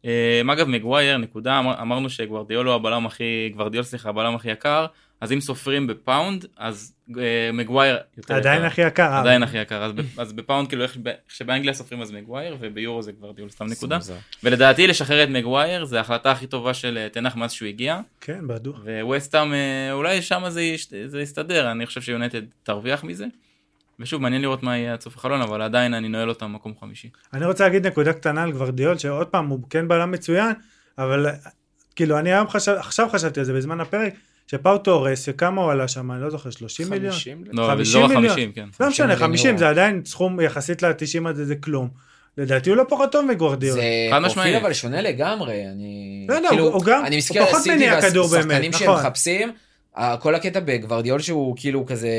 [0.05, 4.85] אה, אגב מגווייר נקודה אמר, אמרנו שגוורדיאל הוא הבלם הכי גוורדיאל סליחה הבלם הכי יקר
[5.21, 8.67] אז אם סופרים בפאונד אז אה, מגווייר יותר עדיין יקר.
[8.67, 9.03] הכי יקר.
[9.03, 13.01] אה, עדיין הכי יקר אז, ב- אז בפאונד כאילו איך שבאנגליה סופרים אז מגווייר וביורו
[13.01, 13.97] זה גוורדיאל סתם נקודה.
[14.43, 18.47] ולדעתי לשחרר את מגווייר זה ההחלטה הכי טובה של אה, תנח מאז שהוא הגיע כן,
[18.47, 18.79] בטוח.
[19.01, 19.53] ווסטהאם
[19.91, 20.61] אולי שם זה,
[21.05, 23.25] זה יסתדר אני חושב שיונטד תרוויח מזה.
[23.99, 27.09] ושוב מעניין לראות מה יהיה עד סוף החלון אבל עדיין אני נועל אותם מקום חמישי.
[27.33, 30.53] אני רוצה להגיד נקודה קטנה על גוורדיאל, שעוד פעם, הוא כן בלם מצוין,
[30.97, 31.25] אבל
[31.95, 34.13] כאילו, אני היום חשב, עכשיו חשבתי על זה בזמן הפרק,
[34.47, 37.13] שפאו תורס, שכמה הוא עלה שם, אני לא זוכר, 30 מיליון?
[37.13, 37.43] 50?
[37.51, 38.29] לא, 50 לא מיליון.
[38.29, 38.65] 50 כן.
[38.79, 39.59] לא משנה, מיליון 50 יורו.
[39.59, 41.89] זה עדיין סכום יחסית ל-90 הזה, זה כלום.
[42.37, 43.73] לדעתי הוא לא פחות טוב מגוורדיאל.
[43.73, 43.81] זה
[44.33, 44.55] פרופיל.
[44.55, 46.25] אבל שונה לגמרי, אני...
[46.29, 48.73] לא יודע, כאילו, הוא- הוא גם- אני הוא מסתכל על פחות מניע כדור באמת, והשחקנים
[48.73, 48.99] שהם נכון.
[49.05, 49.51] מחפשים,
[50.19, 52.09] כל הקטע בגוורדיאול שהוא כאילו כזה,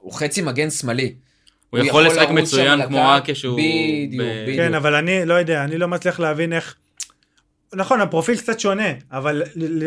[0.00, 1.14] הוא חצי מגן שמאלי.
[1.70, 3.16] הוא יכול לשחק מצוין כמו.
[3.16, 3.58] אקה שהוא...
[3.58, 4.56] בדיוק, ב- בדיוק.
[4.58, 6.74] כן, אבל אני לא יודע, אני לא מצליח להבין איך...
[7.74, 9.42] נכון, הפרופיל קצת שונה, אבל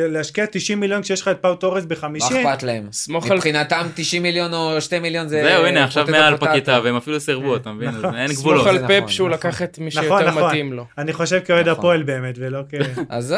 [0.10, 2.88] להשקיע 90 מיליון כשיש לך את פאו תורס מה ב-50, אכפת להם?
[2.92, 3.38] סמוך על...
[3.38, 5.42] מבחינתם 90 מיליון או 2 מיליון זה...
[5.44, 6.38] זהו הנה עכשיו מעל.
[6.38, 7.90] פקיטה והם אפילו סירבו אתה מבין?
[7.90, 8.16] נכון.
[8.16, 8.68] אין סמוך גבולות.
[8.68, 9.50] על זה פפ נכון, שהוא נכון.
[9.50, 10.46] לקח את מי שיותר.
[10.46, 10.86] מתאים לו.
[10.98, 11.68] אני חושב כאוהד.
[11.68, 12.74] הפועל באמת, ולא כ...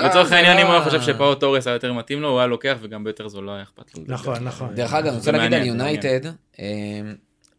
[0.03, 2.47] לצורך העניין לא- אם הוא היה חושב שפאו תורס היה יותר מתאים לו הוא היה
[2.47, 4.03] לוקח וגם ביותר זול לא היה אכפת לו.
[4.07, 4.75] נכון, נכון.
[4.75, 5.65] דרך אגב, אני רוצה להגיד על.
[5.65, 6.19] יונייטד,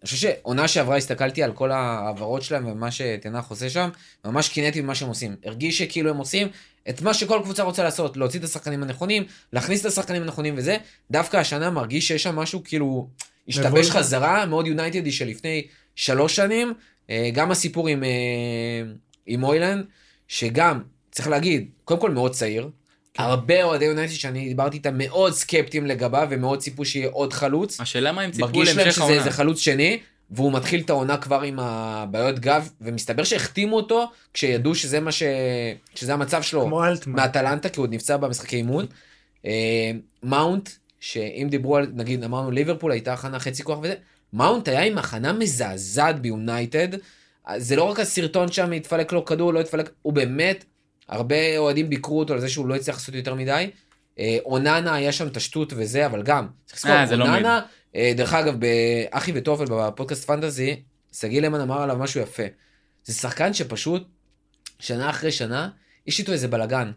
[0.02, 3.88] אני חושב שעונה שעברה הסתכלתי על כל ההעברות שלהם ומה שתנח עושה שם,
[4.24, 5.36] ממש קינאתי במה שהם עושים.
[5.44, 6.48] הרגיש שכאילו הם עושים
[6.88, 10.76] את מה שכל קבוצה רוצה לעשות, להוציא את השחקנים הנכונים, להכניס את השחקנים הנכונים וזה.
[11.10, 13.08] דווקא השנה מרגיש שיש שם משהו כאילו,
[13.48, 13.90] השתבש.
[13.90, 16.74] חזרה מאוד יונייטדי של לפני שלוש שנים.
[17.10, 18.82] אה, גם הסיפור עם, אה,
[19.26, 19.84] עם אוילנד,
[20.28, 22.70] שגם, צריך להגיד, קודם כל מאוד צעיר.
[23.18, 27.80] הרבה אוהדי יונייטד שאני דיברתי איתם מאוד סקפטיים לגביו ומאוד ציפו שיהיה עוד חלוץ.
[27.80, 29.18] השאלה מה הם ציפו מרגיש להם להמשך שזה העונה.
[29.18, 29.98] איזה חלוץ שני,
[30.30, 35.22] והוא מתחיל את העונה כבר עם הבעיות גב, ומסתבר שהחתימו אותו כשידעו שזה מה ש...
[35.94, 37.16] שזה המצב שלו כמו אלטמן.
[37.16, 38.86] מאטלנטה, כי הוא עוד נפצע במשחקי אימון.
[39.46, 39.90] אה,
[40.22, 40.68] מאונט,
[41.00, 43.94] שאם דיברו על, נגיד, אמרנו ליברפול הייתה הכנה חצי כוח וזה,
[44.32, 46.88] מאונט היה עם הכנה מזעזעת ביונייטד.
[47.56, 50.64] זה לא רק הסרטון שם, התפלק לו כדור, לא התפלק, הוא באמת,
[51.12, 53.70] הרבה אוהדים ביקרו אותו על זה שהוא לא הצליח לעשות יותר מדי.
[54.18, 57.60] אה, אוננה היה שם את השטות וזה, אבל גם, צריך אה, לזכור, זה לא אוננה,
[57.94, 60.82] אה, דרך אגב, באחי וטופל בפודקאסט פנטזי,
[61.12, 62.42] שגיא למן אמר עליו משהו יפה.
[63.04, 64.08] זה שחקן שפשוט,
[64.78, 65.68] שנה אחרי שנה,
[66.06, 66.92] יש איתו איזה בלאגן.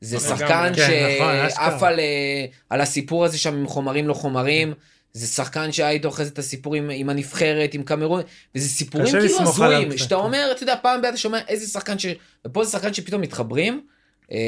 [0.00, 0.20] זה.
[0.20, 1.82] שחקן כן, נכון, שעף.
[1.82, 4.74] על, אה, על הסיפור הזה שם עם חומרים לא חומרים.
[5.16, 8.22] זה שחקן שהיה איתו אחרי זה את הסיפורים עם הנבחרת, עם קמרון,
[8.54, 10.14] וזה סיפורים כאילו הזויים, שאתה.
[10.14, 12.06] אומר, אתה יודע, פעם בעד אתה שומע איזה שחקן ש...
[12.46, 13.86] ופה זה שחקן שפתאום מתחברים.
[14.32, 14.38] אה,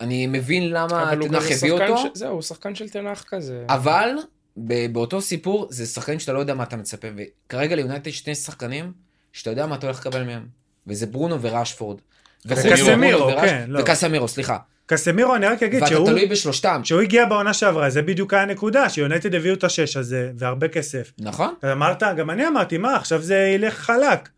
[0.00, 3.64] אני מבין למה תנח הביא אותו, ש- זהו, הוא שחקן של תנח כזה.
[3.68, 4.10] אבל
[4.56, 8.34] ב- באותו סיפור זה שחקנים שאתה לא יודע מה אתה מצפה, וכרגע ליונייטד יש שני
[8.34, 8.92] שחקנים
[9.32, 10.46] שאתה יודע מה אתה הולך לקבל מהם,
[10.86, 12.00] וזה ברונו וראשפורד.
[12.46, 13.80] וקסמירו, כן, לא.
[13.80, 14.58] וקסמירו, סליחה.
[14.86, 16.06] קסמירו, אני רק אגיד ואתה שהוא...
[16.06, 20.30] תלוי בשלושתם, כשהוא הגיע בעונה שעברה, זה בדיוק היה הנקודה, שיונייטד הביאו את השש הזה,
[20.38, 21.12] והרבה כסף.
[21.18, 21.54] נכון?
[21.72, 24.28] אמרת, גם אני אמרתי, מה, עכשיו זה ילך חלק.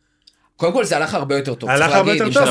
[0.57, 1.71] קודם כל זה הלך הרבה יותר טוב.
[1.71, 2.49] הלך הרבה יותר טוב,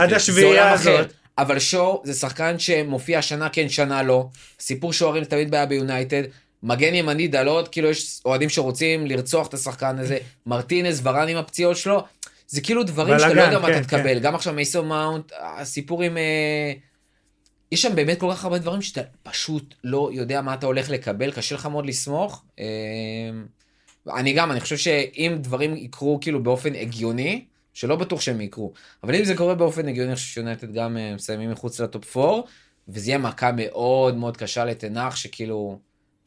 [0.00, 0.72] עד- השביעייה.
[0.72, 1.12] הזאת.
[1.38, 4.26] אבל שואו זה שחקן שמופיע שנה כן שנה לא.
[4.60, 6.22] סיפור שוערים תמיד בעיה ביונייטד.
[6.62, 10.18] מגן ימני דלות, כאילו יש אוהדים שרוצים לרצוח את השחקן הזה.
[10.46, 12.04] מרטינס, ורן עם הפציעות שלו.
[12.46, 14.18] זה כאילו דברים שאתה לא יודע מה כן, אתה תקבל.
[14.18, 16.16] גם עכשיו מייסון מאונט, הסיפור עם...
[17.74, 21.32] יש שם באמת כל כך הרבה דברים שאתה פשוט לא יודע מה אתה הולך לקבל,
[21.32, 22.44] קשה לך מאוד לסמוך.
[22.58, 22.64] אה,
[24.16, 27.44] אני גם, אני חושב שאם דברים יקרו כאילו באופן הגיוני,
[27.74, 28.72] שלא בטוח שהם יקרו,
[29.02, 32.42] אבל אם זה קורה באופן הגיוני, אני חושב שיונייטד גם אה, מסיימים מחוץ לטופ 4,
[32.88, 35.78] וזה יהיה מכה מאוד מאוד קשה לתנח, שכאילו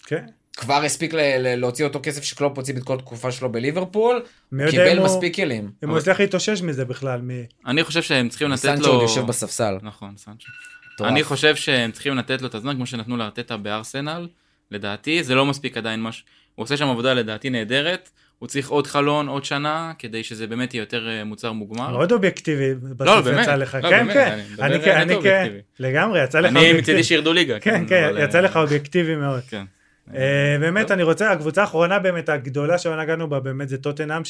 [0.06, 0.26] כן.
[0.58, 4.24] כבר הספיק ל- ל- להוציא אותו כסף שקלופ הוציא בכל תקופה שלו בליברפול,
[4.54, 5.72] אם קיבל מספיק כלים.
[5.84, 7.22] אם הוא הצליח להתאושש מזה בכלל.
[7.22, 9.02] מ- אני חושב שהם צריכים לתת סנצ'ו עוד לו...
[9.02, 9.78] יושב בספסל.
[9.82, 10.48] נכון, סנצ'ו.
[10.98, 11.12] מטורף.
[11.12, 14.28] אני חושב שהם צריכים לתת לו את הזמן כמו שנתנו לארטטה בארסנל.
[14.72, 16.24] לדעתי זה לא מספיק עדיין מש...
[16.56, 18.10] הוא עושה שם עבודה לדעתי נהדרת.
[18.40, 21.92] הוא צריך עוד חלון, עוד שנה, כדי שזה באמת יהיה יותר אה, מוצר מוגמר.
[21.92, 23.44] מאוד אובייקטיבי בסוף באמת.
[23.44, 23.78] יצא לך.
[23.84, 24.40] לא, כן, באמת, כן.
[24.60, 25.48] אני אני נטו כן, אני כן.
[25.80, 26.82] לגמרי, יצא לך אני אובייקטיבי.
[26.82, 27.60] מצידי שירדו ליגה.
[27.60, 29.42] כן, כן, אבל, יצא אה, לך אובייקטיבי מאוד.
[29.50, 29.64] כן.
[30.16, 34.26] אה, באמת, אני רוצה, הקבוצה האחרונה באמת, הגדולה שלא נגענו בה, באמת זה טוטנאם,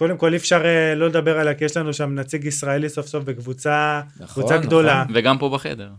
[0.00, 3.06] שקודם כל אי אפשר אה, לא לדבר עליה, כי יש לנו שם נציג ישראלי סוף
[3.06, 4.66] סוף בקבוצה נכון, קבוצה נכון.
[4.66, 5.90] גדולה, וגם פה בחדר.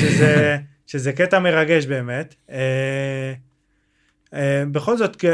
[0.00, 2.34] שזה, שזה קטע מרגש באמת.
[2.50, 3.32] אה,
[4.34, 5.24] אה, בכל זאת,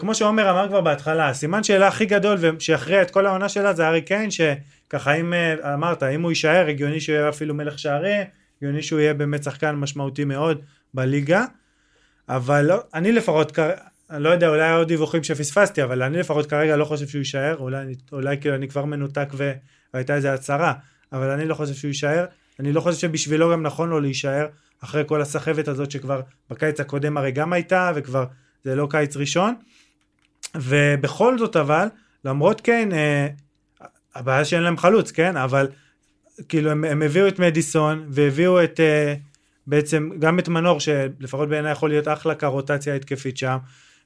[0.00, 3.86] כמו שעומר אמר כבר בהתחלה, הסימן שאלה הכי גדול שיכריע את כל העונה שלה זה
[3.86, 5.34] הארי קיין, שככה אם
[5.74, 8.26] אמרת, אם הוא יישאר, הגיוני שהוא יהיה אפילו מלך שערים,
[8.56, 10.60] הגיוני שהוא יהיה באמת שחקן משמעותי מאוד
[10.94, 11.44] בליגה,
[12.28, 13.58] אבל לא, אני לפחות,
[14.10, 17.56] אני לא יודע, אולי עוד דיווחים שפספסתי, אבל אני לפחות כרגע לא חושב שהוא יישאר,
[17.58, 19.28] אולי, אולי כאילו אני כבר מנותק
[19.92, 20.72] והייתה איזה הצהרה,
[21.12, 22.24] אבל אני לא חושב שהוא יישאר,
[22.60, 24.46] אני לא חושב שבשבילו גם נכון לו להישאר,
[24.84, 28.24] אחרי כל הסחבת הזאת שכבר בקיץ הקודם הרי גם הייתה, וכבר
[28.64, 29.54] זה לא קיץ ראשון.
[30.54, 31.86] ובכל זאת אבל,
[32.24, 33.28] למרות כן, אה,
[34.14, 35.36] הבעיה שאין להם חלוץ, כן?
[35.36, 35.68] אבל
[36.48, 39.14] כאילו הם, הם הביאו את מדיסון, והביאו את אה,
[39.66, 43.56] בעצם גם את מנור, שלפחות בעיניי יכול להיות אחלה כרוטציה התקפית שם,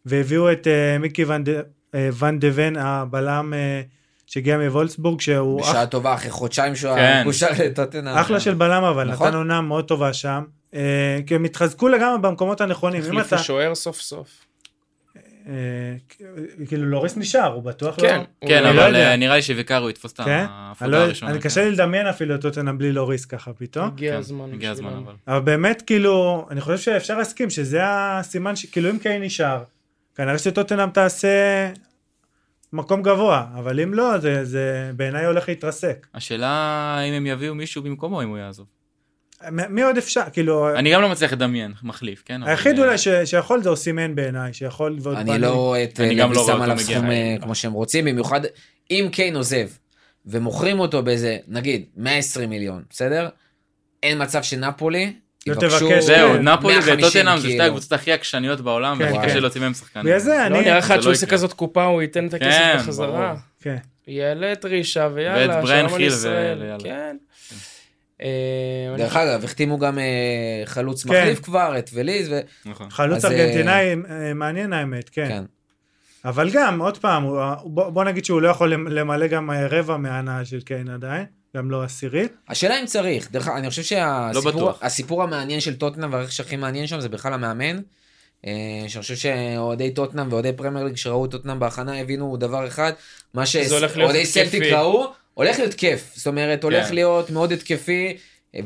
[0.07, 1.49] והביאו את אה, מיקי ון, ד,
[1.95, 3.83] אה, ון דה ון, הבלם אה,
[4.27, 7.01] שהגיע מוולסבורג, שהוא בשעה טובה אחרי חודשיים שהוא כן.
[7.01, 8.17] היה מקושר לטוטנאם.
[8.17, 9.27] אחלה של בלם אבל, נכון.
[9.27, 10.45] נתן עונה מאוד טובה שם.
[10.75, 13.03] אה, כי הם התחזקו לגמרי במקומות הנכונים.
[13.03, 14.29] אם אתה, החליפו שוער סוף סוף.
[15.49, 15.53] אה,
[16.69, 18.17] כאילו לוריס נשאר, הוא בטוח כן.
[18.17, 18.25] לא...
[18.39, 19.11] הוא כן, לא- לא אבל יודע.
[19.11, 20.47] אה, נראה לי שוויקארו יתפוס את כן?
[20.49, 21.31] ההפרדה לא, הראשונה.
[21.33, 21.49] אני כן.
[21.49, 23.87] קשה לי לדמיין אפילו את טוטנאם בלי לוריס ככה פתאום.
[23.87, 24.53] הגיע כן, הזמן.
[24.53, 24.93] הגיע הזמן.
[25.05, 25.13] אבל.
[25.29, 29.63] אבל באמת כאילו, אני חושב שאפשר להסכים שזה הסימן שכאילו אם קיין נשאר,
[30.15, 31.29] כנראה שטוטנאם תעשה
[32.73, 36.07] מקום גבוה, אבל אם לא, זה, זה בעיניי הולך להתרסק.
[36.15, 38.67] השאלה אם הם יביאו מישהו במקומו אם הוא יעזוב.
[39.53, 40.23] מ- מי עוד אפשר?
[40.33, 42.43] כאילו, אני גם לא מצליח לדמיין מחליף, כן?
[42.43, 45.41] היחיד אה, אולי ש, שיכול זה אוסימן בעיניי, שיכול ועוד אני פאנל.
[45.47, 46.97] לא רואה את אני גם לוי לא רואה שם עליו מגיע.
[46.99, 48.41] סכום אה, כמו שהם רוצים, במיוחד
[48.91, 49.69] אם קיין עוזב
[50.27, 53.29] ומוכרים אותו באיזה, נגיד, 120 מיליון, בסדר?
[54.03, 55.13] אין מצב שנפולי
[55.51, 56.49] לא תבקש, זהו, כן.
[56.49, 57.65] נפולי 150 וטוטנאם זה שתי כאילו.
[57.65, 59.27] הקבוצות הכי עקשניות בעולם, כן, והכי כן.
[59.27, 60.61] קשה להוציא מהם זה לא אני...
[60.61, 61.27] נראה לך עד לא שהוא עושה.
[61.27, 63.35] כזאת קופה, הוא ייתן את הכסף כן, בחזרה.
[63.63, 63.77] כן.
[64.07, 66.59] יעלה את רישה ויאללה, ואת בריין שלום על חיל ישראל.
[66.63, 66.85] ויאללה.
[66.85, 67.17] כן.
[68.23, 71.11] אה, דרך אגב, החתימו גם אה, חלוץ כן.
[71.11, 72.41] מחליף כבר, את וליז, ו...
[72.67, 72.91] נכון.
[72.91, 73.95] חלוץ אה, ארגנטינאי
[74.35, 75.29] מעניין האמת, כן.
[75.29, 75.45] כן.
[76.25, 77.25] אבל גם, עוד פעם,
[77.65, 81.25] בוא נגיד שהוא לא יכול למלא גם רבע מההנאה של קיין עדיין,
[81.57, 82.33] גם לא עשירית.
[82.49, 84.73] השאלה אם צריך, דרך אגב, אני חושב שהסיפור.
[84.83, 87.81] הסיפור המעניין של טוטנאם והרכש שהכי מעניין שם זה בכלל המאמן.
[88.47, 92.93] אה, שאני חושב שאוהדי טוטנאם ואוהדי פרמייר ליג שראו טוטנאם בהכנה הבינו דבר אחד,
[93.35, 94.27] מה שאוהדי.
[94.27, 96.95] סלטיק ראו, הולך להיות כיף, זאת אומרת הולך כן.
[96.95, 98.17] להיות מאוד התקפי,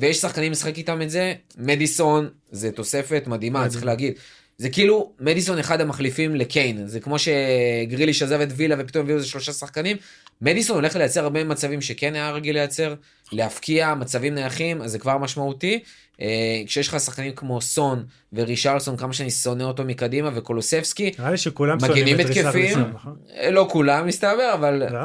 [0.01, 4.15] ויש שחקנים לשחק איתם את זה, מדיסון זה תוספת מדהימה, צריך להגיד.
[4.59, 9.29] זה כאילו מדיסון אחד המחליפים לקיין, זה כמו שגריליש עזב את וילה ופתאום הביאו איזה
[9.29, 9.97] שלושה שחקנים,
[10.43, 12.95] מדיסון הולך לייצר הרבה מצבים שכן היה רגיל לייצר,
[13.33, 15.81] להפקיע מצבים נייחים, אז זה כבר משמעותי.
[16.21, 21.37] אה, כשיש לך שחקנים כמו סון ורישרלסון, כמה שאני שונא אותו מקדימה, וקולוספסקי, נראה לי
[21.37, 22.17] שכולם מגנים.
[22.17, 23.17] ריסרליסון, נכון?
[23.37, 24.99] אה, לא כולם מסתבר, אבל לא.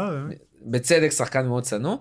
[0.65, 1.95] בצדק שחקן מאוד שנוא.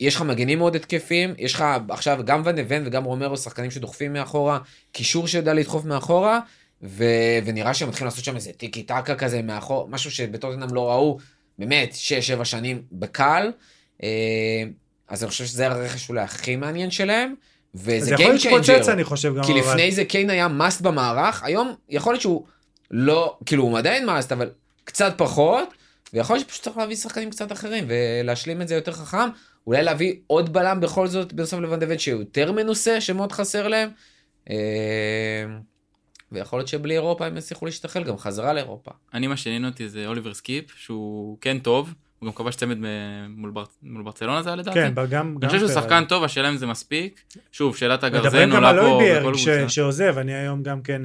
[0.00, 4.12] יש לך מגנים מאוד התקפיים, יש לך עכשיו גם ון אבן וגם רומרו שחקנים שדוחפים
[4.12, 4.58] מאחורה,
[4.92, 6.40] קישור שיודע לדחוף מאחורה,
[6.82, 7.04] ו...
[7.44, 11.18] ונראה שהם מתחילים לעשות שם איזה טיקי טקה כזה מאחור, משהו שבטוטנאם לא ראו
[11.58, 11.94] באמת
[12.40, 13.52] 6-7 שנים בקל.
[14.02, 14.08] אה,
[15.08, 17.34] אז אני חושב שזה הרכש אולי הכי מעניין שלהם,
[17.74, 18.92] וזה להתפוצץ changer.
[18.92, 19.44] אני חושב גם.
[19.44, 22.44] כי אבל- לפני זה קיין היה מאסט במערך, היום יכול להיות שהוא
[22.90, 24.50] לא, כאילו הוא עדיין must, אבל
[24.84, 25.68] קצת פחות,
[26.12, 29.28] ויכול להיות שפשוט צריך להביא שחקנים קצת אחרים ולהשלים את זה יותר חכם,
[29.66, 33.88] אולי להביא עוד בלם בכל זאת, בנוסף לבן דוד שיותר מנוסה, שמאוד חסר להם.
[34.50, 34.56] אה,
[36.32, 38.90] ויכול להיות שבלי אירופה הם יצליחו להשתחל גם חזרה לאירופה.
[39.14, 42.76] אני מה שעניין אותי זה אוליבר סקיפ, שהוא כן טוב, הוא גם כבש צמד
[43.28, 44.74] מול בר- מול ברצלונה זה היה לדעתי.
[44.80, 45.04] כן, גם...
[45.06, 47.22] גם אני חושב שהוא שחקן טוב, השאלה אם זה מספיק.
[47.52, 49.68] שוב, שאלת הגרזן מדברים גם עולה על פייר הויביארג בכל ש- קבוצה.
[49.68, 51.02] שעוזב, אני היום גם כן...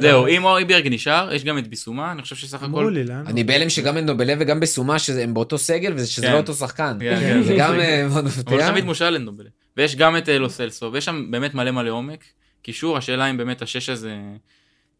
[0.00, 2.90] זהו, אם אויביארג נשאר, יש גם את ביסומה, אני חושב שסך אמרו הכל...
[2.90, 3.26] לי, לאן?
[3.26, 6.32] אני בהלם שגם אנדובלה וגם בסומה שהם באותו סגל ושזה כן.
[6.32, 6.96] לא אותו שחקן.
[7.00, 7.80] כן, כן, זה גם.
[7.80, 8.70] אה, מאוד אבל מפתיע.
[8.70, 9.48] תמיד מושל לנדובלה.
[9.76, 12.24] ויש גם את אה, לוסלסו, ויש שם באמת מלא מלא עומק.
[12.62, 14.16] קישור, השאלה אם באמת השש הזה,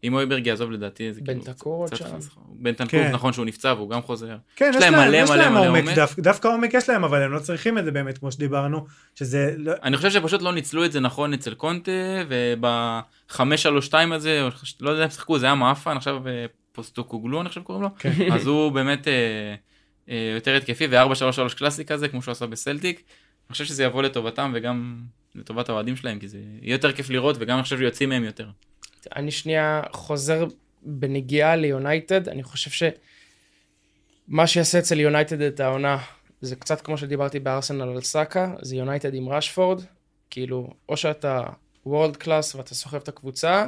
[0.03, 1.41] אם אויברג יעזוב לדעתי, זה כאילו...
[1.41, 2.17] בנטקור עוד קצת שם.
[2.49, 3.11] בנטנקור, כן.
[3.11, 4.37] נכון שהוא נפצע והוא גם חוזר.
[4.55, 5.83] כן, יש להם מלא מלא מלא עומק.
[6.19, 8.85] דווקא- עומק יש להם, אבל הם לא צריכים את זה באמת, כמו שדיברנו,
[9.15, 9.53] שזה...
[9.57, 11.91] לא- אני חושב שפשוט לא ניצלו את זה נכון אצל קונטה,
[12.29, 13.33] וב-5-3-2
[14.13, 14.47] הזה,
[14.81, 17.89] לא יודע אם שיחקו, זה היה מאפן, עכשיו אה, פוסטוקוגלו, אני חושב קוראים לו.
[17.99, 18.11] כן.
[18.33, 19.13] אז הוא באמת אה,
[20.09, 23.03] אה, יותר התקפי, ו-4-3-3 קלאסי כזה, כמו שהוא עשה בסלטיק.
[23.47, 25.01] אני חושב שזה יבוא לטובתם וגם
[25.35, 28.47] לטובת האוהדים שלהם, כי זה יהיה יותר כיף לראות, וגם אני חושב שיוצאים מהם יותר.
[29.15, 30.45] אני שנייה חוזר
[30.81, 32.91] בנגיעה ליונייטד, אני חושב
[34.29, 35.97] שמה שיעשה אצל יונייטד את העונה,
[36.41, 39.81] זה קצת כמו שדיברתי בארסנל על סאקה, זה יונייטד עם רשפורד,
[40.29, 41.41] כאילו, או שאתה
[41.85, 43.65] world class ואתה סוחב את הקבוצה,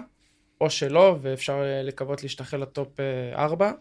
[0.61, 2.87] או שלא, ואפשר אה, לקוות להשתחל ל top
[3.35, 3.71] 4.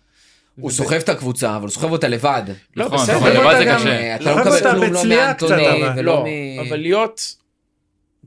[0.60, 2.42] הוא סוחב את הקבוצה, אבל הוא סוחב אותה לבד.
[2.76, 3.88] לא, נכון, בסדר, אבל לבד זה גם- קשה.
[3.90, 5.82] אה, אתה לא סוחב מקבל כלום לא מאנטוני.
[5.96, 6.60] ולא לא, מ...
[6.68, 7.36] אבל להיות,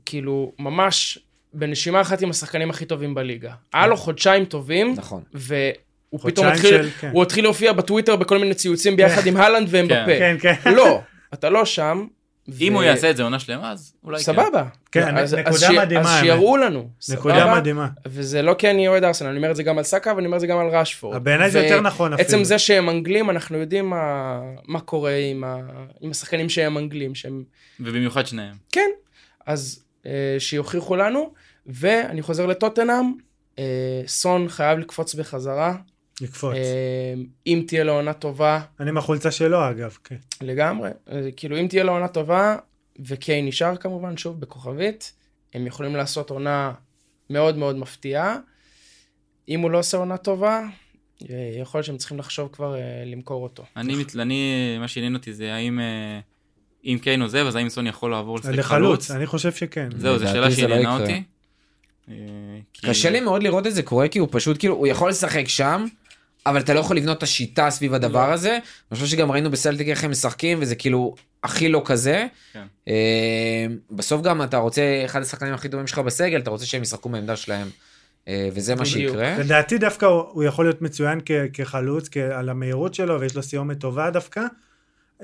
[0.06, 1.18] כאילו, ממש
[1.58, 3.52] בנשימה אחת עם השחקנים הכי טובים בליגה.
[3.74, 5.22] היה לו חודשיים טובים, נכון.
[5.34, 7.10] והוא פתאום התחיל, של- כן.
[7.12, 10.18] הוא התחיל להופיע בטוויטר בכל מיני ציוצים ביחד עם הולנד ואמבפה.
[10.18, 10.54] כן, כן.
[10.74, 11.00] לא,
[11.34, 12.06] אתה לא שם.
[12.60, 14.22] אם הוא יעשה את זה עונה שלמה, אז אולי כן.
[14.24, 14.64] סבבה.
[14.92, 16.20] כן, אז- נקודה מדהימה, אז.
[16.24, 16.88] שיראו לנו.
[17.12, 17.54] נקודה סבבה?
[17.60, 17.88] מדהימה.
[18.06, 20.36] וזה לא כי אני אוהד ארסנל, אני אומר את זה גם על סאקה ואני אומר
[20.36, 21.24] את זה גם על רשפורד.
[21.24, 22.28] בעיניי זה יותר נכון אפילו.
[22.28, 24.38] עצם זה שהם אנגלים, אנחנו יודעים מה,
[24.68, 25.56] מה קורה עם, ה,
[26.00, 27.44] עם השחקנים שהם אנגלים, שהם...
[27.80, 28.54] ובמיוחד שניהם.
[28.72, 28.90] כן,
[29.46, 31.32] אז אה, שיוכיחו לנו.
[31.68, 33.12] ואני חוזר לטוטנאם,
[33.58, 35.76] אה, סון חייב לקפוץ בחזרה.
[36.20, 36.54] לקפוץ.
[36.54, 37.14] אה,
[37.46, 40.16] אם תהיה לו עונה טובה, אני עם החולצה שלו אגב, כן.
[40.40, 40.90] לגמרי.
[41.12, 42.56] אה, כאילו, אם תהיה לו עונה טובה,
[43.06, 45.12] וקיי נשאר כמובן, שוב, בכוכבית,
[45.54, 46.72] הם יכולים לעשות עונה
[47.30, 48.36] מאוד מאוד מפתיעה.
[49.48, 50.62] אם הוא לא עושה עונה טובה,
[51.30, 53.64] אה, יכול להיות שהם צריכים לחשוב כבר אה, למכור אותו.
[53.76, 56.20] אני, מת- אני, מה שעניין אותי זה האם, אה,
[56.84, 59.10] אם קיין עוזב, אז האם סון יכול לעבור לשחק לחלוץ, חלוץ?
[59.10, 59.88] אני חושב שכן.
[59.96, 60.96] זהו, זו שאלה לא שעניינה.
[61.00, 61.22] אותי.
[62.10, 62.14] אה,
[62.72, 65.48] כי- קשה לי מאוד לראות את זה קורה, כי הוא פשוט, כאילו, הוא יכול לשחק
[65.48, 65.84] שם,
[66.46, 68.50] אבל אתה לא יכול לבנות את השיטה סביב הדבר הזה.
[68.52, 68.60] אני
[68.98, 72.26] חושב שגם ראינו בסלטיק איך הם משחקים, וזה כאילו הכי לא כזה.
[72.52, 72.64] כן.
[72.88, 72.94] אה,
[73.90, 77.36] בסוף גם אתה רוצה, אחד השחקנים הכי טובים שלך בסגל, אתה רוצה שהם ישחקו בעמדה
[77.36, 77.68] שלהם,
[78.28, 78.84] אה, וזה מה.
[78.84, 79.38] שיקרה.
[79.38, 83.78] לדעתי דווקא הוא יכול להיות מצוין כ- כחלוץ, כ- על המהירות שלו, ויש לו סיומת
[83.80, 84.42] טובה דווקא.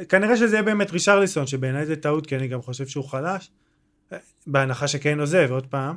[0.08, 3.50] כנראה שזה יהיה באמת רישרליסון, שבעיניי זה טעות, כי אני גם חושב שהוא חלש.
[4.46, 5.94] בהנחה שקיין עוזב, עוד פעם.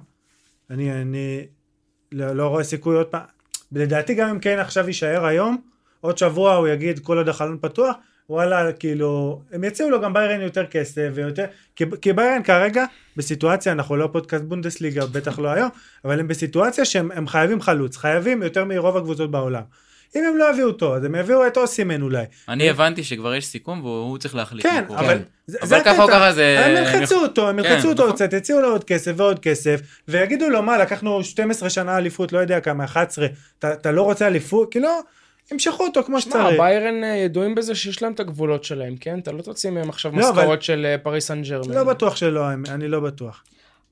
[0.70, 1.46] אני, אני
[2.12, 3.22] לא, לא רואה סיכוי עוד פעם.
[3.72, 5.58] לדעתי גם אם קיין עכשיו יישאר היום,
[6.02, 7.96] עוד שבוע הוא יגיד כל עוד החלון פתוח,
[8.30, 11.46] וואלה, כאילו, הם יציעו לו גם ביירן יותר כסף ויותר,
[11.76, 12.86] כי, כי ביירן כרגע
[13.18, 15.70] בסיטואציה, אנחנו לא פודקאסט בונדסליגה, בטח לא היום,
[16.06, 19.64] אבל הם בסיטואציה שהם הם חייבים חלוץ, חייבים יותר מרוב הקבוצות בעולם.
[20.16, 22.24] אם הם לא יביאו אותו, אז הם יביאו את אוסימן אולי.
[22.50, 24.66] אני הבנתי שכבר יש סיכום והוא צריך להחליט.
[24.66, 24.84] כן.
[24.90, 28.14] אבל זה אבל ככה או ככה זה- הם הם ילחצו אותו, הם כן, ילחצו אותו.
[28.14, 32.40] קצת, יציעו לו עוד כסף ועוד כסף, ויגידו לו מה, לקחנו 12 שנה אליפות, לא
[32.40, 33.28] יודע כמה, 11,
[33.60, 34.72] אתה לא רוצה אליפות?
[34.72, 34.90] כאילו,
[35.52, 36.58] ימשכו אותו כמו שמע, שצריך.
[36.60, 39.20] ביירן אה, ידועים בזה שיש להם את הגבולות שלהם, כן?
[39.20, 41.74] אתה לא תוציא מהם עכשיו לא, אבל- משכורות של אה, פריס סן ג'רמן.
[41.76, 43.44] לא בטוח שלא, אני לא בטוח.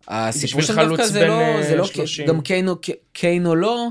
[0.08, 2.28] הסיפור שם דווקא חלוץ זה לא, אה, זה לא, 30.
[2.28, 2.40] גם
[3.14, 3.88] קיין או לא,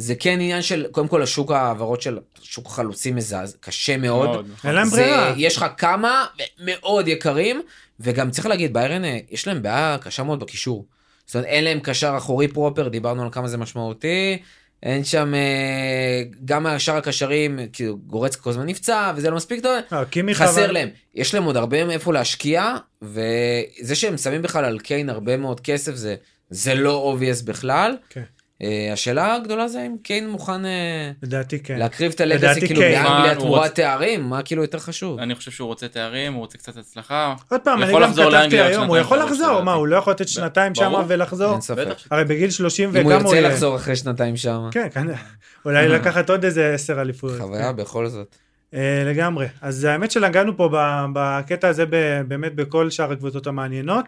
[0.00, 4.28] זה כן עניין של, קודם כל השוק ההעברות של שוק חלוצים מזעז, קשה מאוד.
[4.30, 4.44] נכון.
[4.64, 5.34] אין להם ברירה.
[5.36, 6.24] יש לך כמה
[6.64, 7.62] מאוד יקרים,
[8.00, 10.86] וגם צריך להגיד, ביירן, אה, יש להם בעיה קשה מאוד בקישור.
[11.26, 14.38] זאת אומרת, אין להם קשר אחורי proper, דיברנו על כמה זה משמעותי.
[14.82, 19.72] אין שם, אה, גם השאר הקשרים, כאילו גורצקה כל הזמן נפצע, וזה לא מספיק טוב.
[20.10, 20.88] קימי חסר חבל- להם.
[21.14, 25.94] יש להם עוד הרבה מאיפה להשקיע, וזה שהם שמים בכלל על קיין הרבה מאוד כסף,
[25.94, 26.14] זה,
[26.50, 27.96] זה לא obvious בכלל.
[28.10, 28.22] כן.
[28.62, 31.78] אה, השאלה הגדולה זה אם קיין מוכן אה, לדעתי כן.
[31.78, 32.80] להקריב את ה legacy כאילו.
[32.80, 35.18] באנגליה הוא תמורת תארים, מה כאילו יותר חשוב?
[35.18, 37.34] אני חושב שהוא רוצה תארים, הוא רוצה קצת הצלחה.
[37.50, 39.62] עוד פעם, אני גם כתבתי היום, הוא יכול שלוש, לחזור.
[39.62, 40.92] מה, הוא לא יכול לתת שנתיים שם.
[41.08, 41.52] ולחזור?
[41.52, 41.86] אין ספק.
[42.10, 43.48] הרי בגיל 30 אם הוא וכמה הוא ירצה?
[43.48, 44.68] לחזור אחרי שנתיים שם.
[44.70, 45.16] כן, כנראה.
[45.64, 47.40] אולי לקחת עוד איזה עשר אליפויות.
[47.40, 48.36] חוויה בכל זאת.
[48.74, 49.46] אה, לגמרי.
[49.60, 50.68] אז האמת שנגענו פה
[51.12, 51.84] בקטע הזה
[52.28, 54.04] באמת בכל שאר הקבוצות המעניינות.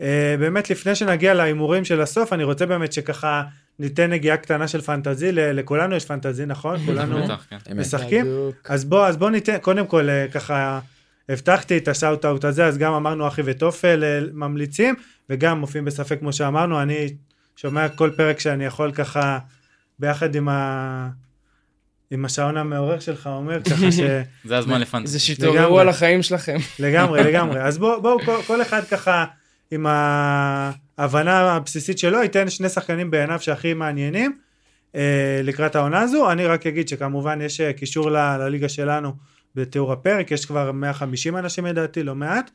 [0.00, 3.42] אה, באמת לפני שנגיע להימורים של הסוף, אני רוצה באמת שככה
[3.78, 6.78] ניתן נגיעה קטנה של פנטזי, ל- לכולנו יש פנטזי, נכון?
[6.86, 7.78] כולנו כן.
[7.80, 8.26] משחקים?
[8.64, 10.80] אז בוא, אז בוא ניתן, קודם כל אה, ככה,
[11.28, 14.94] הבטחתי את השאוט אאוט הזה, אז גם אמרנו אחי וטופל אה, ממליצים,
[15.30, 17.08] וגם מופיעים בספק כמו שאמרנו, אני
[17.56, 19.38] שומע כל פרק שאני יכול ככה,
[19.98, 21.08] ביחד עם ה...
[22.10, 24.00] עם השעון המעורר שלך אומר, ככה ש...
[24.44, 25.12] זה הזמן לפנטזי.
[25.12, 25.80] זה שהתעוררו לגמרי.
[25.80, 26.56] על החיים שלכם.
[26.78, 27.60] לגמרי, לגמרי.
[27.68, 29.24] אז בואו, בוא, כל, אחד ככה,
[29.70, 29.86] עם
[30.98, 34.38] ההבנה הבסיסית שלו, ייתן שני שחקנים בעיניו שהכי מעניינים
[34.94, 36.30] אה, לקראת העונה הזו.
[36.30, 39.12] אני רק אגיד שכמובן יש אה, קישור ל, לליגה שלנו
[39.54, 42.50] בתיאור הפרק, יש כבר 150 אנשים לדעתי, לא מעט.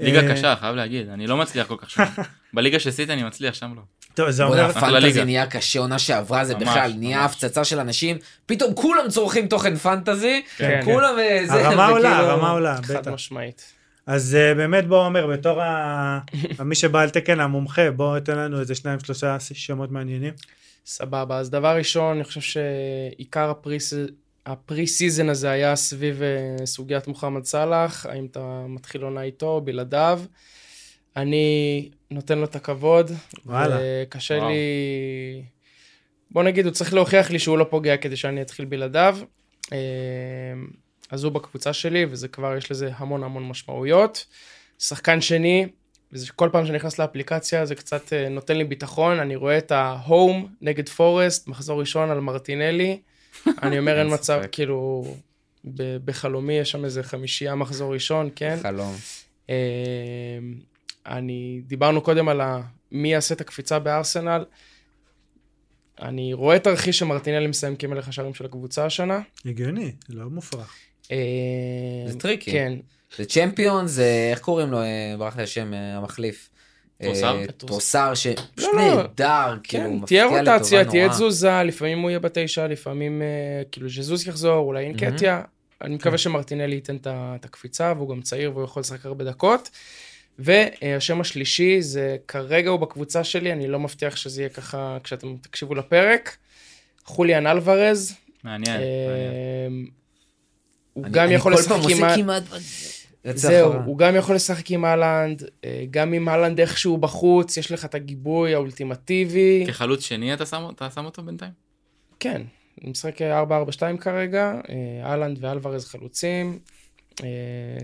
[0.00, 2.04] ליגה אה, קשה, חייב להגיד, אני לא מצליח כל כך שם.
[2.54, 3.82] בליגה של סיטי אני מצליח, שם לא.
[4.14, 4.72] טוב, זה אומר...
[4.72, 5.24] פנטזי ליגה.
[5.24, 7.24] נהיה קשה, עונה שעברה זה ממש, בכלל, נהיה.
[7.24, 10.80] הפצצה של אנשים, פתאום כולם צורכים תוכן פנטזי, כן.
[10.84, 13.10] כולם אה, זה, הרמה עולה, הרמה עולה, חד בטח.
[13.10, 13.75] משמעית.
[14.06, 16.18] אז uh, באמת בוא אומר, בתור ה...
[16.64, 20.34] מי שבא על תקן המומחה, בוא תן לנו איזה שניים שלושה שמות מעניינים.
[20.86, 24.10] סבבה, אז דבר ראשון, אני חושב שעיקר ה pre-s- ה
[24.46, 30.20] pre-season הזה היה סביב אה, סוגיית מוחמד סאלח, האם אתה מתחיל עונה איתו, בלעדיו.
[31.16, 33.10] אני נותן לו את הכבוד,
[33.46, 33.78] וואלה.
[33.80, 34.48] וקשה וואו.
[34.48, 35.42] לי...
[36.30, 39.18] בוא נגיד, הוא צריך להוכיח לי שהוא לא פוגע כדי שאני אתחיל בלעדיו.
[41.10, 44.26] אז הוא בקבוצה שלי, וזה כבר, יש לזה המון המון משמעויות.
[44.78, 45.66] שחקן שני,
[46.12, 49.72] וזה כל פעם שאני נכנס לאפליקציה זה קצת אה, נותן לי ביטחון, אני רואה את
[49.72, 53.00] ה home נגד פורסט, מחזור ראשון על מרטינלי,
[53.62, 54.40] אני אומר אין מצב.
[54.52, 55.04] כאילו,
[55.64, 58.58] ב- בחלומי יש שם איזה חמישייה מחזור ראשון, כן?
[58.62, 58.94] חלום.
[59.50, 59.54] אה,
[61.06, 62.60] אני, דיברנו קודם על ה,
[62.92, 64.44] מי יעשה את הקפיצה בארסנל.
[66.02, 69.20] אני רואה תרחיש שמרטינלי מסיים כמלך השערים של הקבוצה השנה.
[69.44, 70.74] הגיוני, לא מופרך.
[71.12, 72.50] אה, זה טריקי.
[72.50, 72.72] כן,
[73.16, 76.50] זה צ'מפיון, זה, איך קוראים לו, אה, ברח לי השם, אה, המחליף.
[77.02, 77.36] טרוסר?
[77.56, 78.96] טרוסר, שפשוט לא, לא.
[78.96, 81.14] נהדר, כאילו, כן, מפתיע תהיה לטובה רוטציה, תהיה נורא.
[81.14, 83.22] תזוזה, לפעמים הוא יהיה בתשע, לפעמים
[83.72, 85.42] כאילו ז'זוס יחזור, אולי אינקטיה.
[85.82, 89.70] אני מקווה שמרטינלי ייתן את הקפיצה, והוא גם צעיר והוא יכול לשחק הרבה דקות.
[90.38, 95.74] והשם השלישי זה כרגע הוא בקבוצה שלי, אני לא מבטיח שזה יהיה ככה כשאתם תקשיבו
[95.74, 96.36] לפרק.
[97.04, 99.86] חוליאן אלוורז, מעניין, מעניין.
[100.96, 101.76] הוא אני- גם אני יכול לשחק
[102.16, 102.42] כמעט...
[103.34, 103.72] זהו.
[103.72, 107.94] הוא גם יכול לשחק עם אהלנד, אה, גם עם אהלנד איכשהו בחוץ, יש לך את
[107.94, 109.64] הגיבוי האולטימטיבי.
[109.68, 111.50] כחלוץ שני אתה שם אתה שם אותו בינתיים?
[112.20, 112.42] כן,
[112.82, 113.22] הוא משחק 4-4-2
[114.00, 116.58] כרגע, אה, אהלנד ואלוורז חלוצים,
[117.24, 117.28] אה,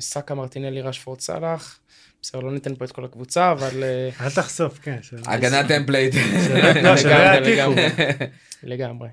[0.00, 1.78] סאקה מרטינלי רשפורד סאלח,
[2.22, 4.98] בסדר, לא ניתן פה את כל הקבוצה, אבל אה, אל תחשוף, כן.
[5.26, 6.14] הגנה template.
[6.82, 6.94] לא,
[7.40, 7.86] לגמרי.
[8.62, 9.08] לגמרי.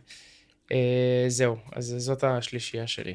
[0.71, 0.77] אה,
[1.27, 3.13] זהו, אז זאת השלישייה שלי.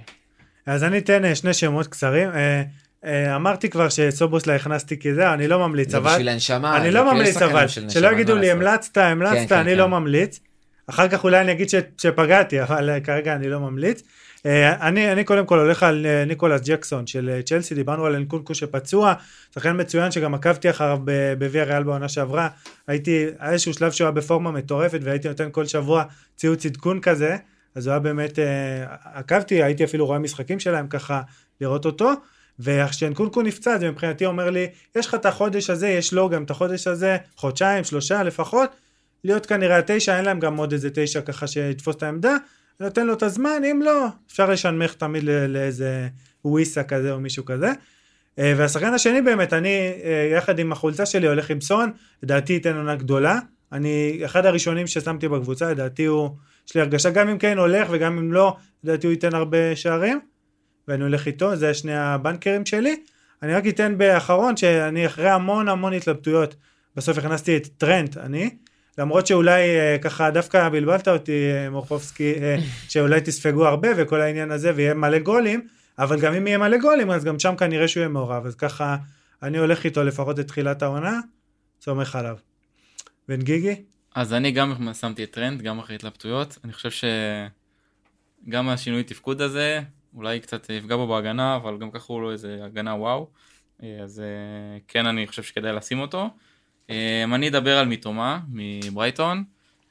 [0.66, 2.28] אז אני אתן אה, שני שמות קצרים.
[2.30, 2.62] אה,
[3.04, 6.10] אה, אמרתי כבר שסובוסלה הכנסתי כי זהו, אני לא ממליץ, זה אבל...
[6.10, 6.76] בשביל הנשמה.
[6.76, 8.50] אני זה לא ממליץ אבל, של שלא יגידו לי.
[8.50, 9.78] המלצת, המלצת, כן, כן, אני כן.
[9.78, 10.40] לא ממליץ.
[10.86, 14.02] אחר כך אולי אני אגיד שפגעתי, אבל כרגע אני לא ממליץ.
[14.80, 19.14] אני, אני קודם כל הולך על ניקולס ג'קסון של צ'לסי, דיברנו על אנקונקו שפצוע,
[19.54, 20.98] שחקן מצוין שגם עקבתי אחריו
[21.38, 22.48] בוויה ריאל בעונה שעברה.
[22.88, 26.04] הייתי, היה איזשהו שלב שהוא היה בפורמה מטורפת והייתי נותן כל שבוע
[26.36, 27.36] ציוץ עדכון כזה,
[27.74, 31.22] אז הוא היה באמת, אה, עקבתי, הייתי אפילו רואה משחקים שלהם ככה
[31.60, 32.12] לראות אותו.
[32.58, 34.66] וכשאנקונקו נפצע זה מבחינתי אומר לי
[34.96, 38.70] יש לך את החודש הזה יש לו גם את החודש הזה חודשיים שלושה לפחות
[39.24, 42.36] להיות כנראה התשע אין להם גם עוד איזה תשע ככה שיתפוס את העמדה
[42.80, 46.08] נותן לו את הזמן אם לא אפשר לשנמך תמיד לאיזה
[46.44, 47.72] וויסה כזה או מישהו כזה.
[48.38, 51.90] אה, והשחקן השני באמת אני אה, יחד עם החולצה שלי הולך עם סון
[52.22, 53.38] לדעתי ייתן עונה גדולה
[53.72, 56.30] אני אחד הראשונים ששמתי בקבוצה לדעתי הוא
[56.68, 60.20] יש לי הרגשה גם אם כן הולך וגם אם לא לדעתי הוא ייתן הרבה שערים.
[60.88, 62.96] ואני הולך איתו, זה שני הבנקרים שלי.
[63.42, 66.54] אני רק אתן באחרון שאני אחרי המון המון התלבטויות,
[66.96, 68.50] בסוף הכנסתי את טרנט, אני.
[68.98, 72.56] למרות שאולי אה, ככה דווקא בלבלת אותי אה, מורפובסקי, אה,
[72.88, 75.66] שאולי תספגו הרבה וכל העניין הזה ויהיה מלא גולים,
[75.98, 78.96] אבל גם אם יהיה מלא גולים אז גם שם כנראה שהוא יהיה מעורב, אז ככה
[79.42, 81.20] אני הולך איתו לפחות את תחילת העונה,
[81.80, 82.36] סומך עליו.
[83.28, 83.82] בן גיגי?
[84.14, 86.58] אז אני גם שמתי את טרנד, גם אחרי התלבטויות.
[86.64, 87.08] אני חושב
[88.46, 89.80] שגם השינוי תפקוד הזה,
[90.14, 93.28] אולי קצת יפגע בו בהגנה, אבל גם ככה הוא לא איזה הגנה וואו.
[93.82, 96.30] אז אה, כן, אני חושב שכדאי לשים אותו.
[96.90, 99.44] אה, אני אדבר על מיטומה מברייטון,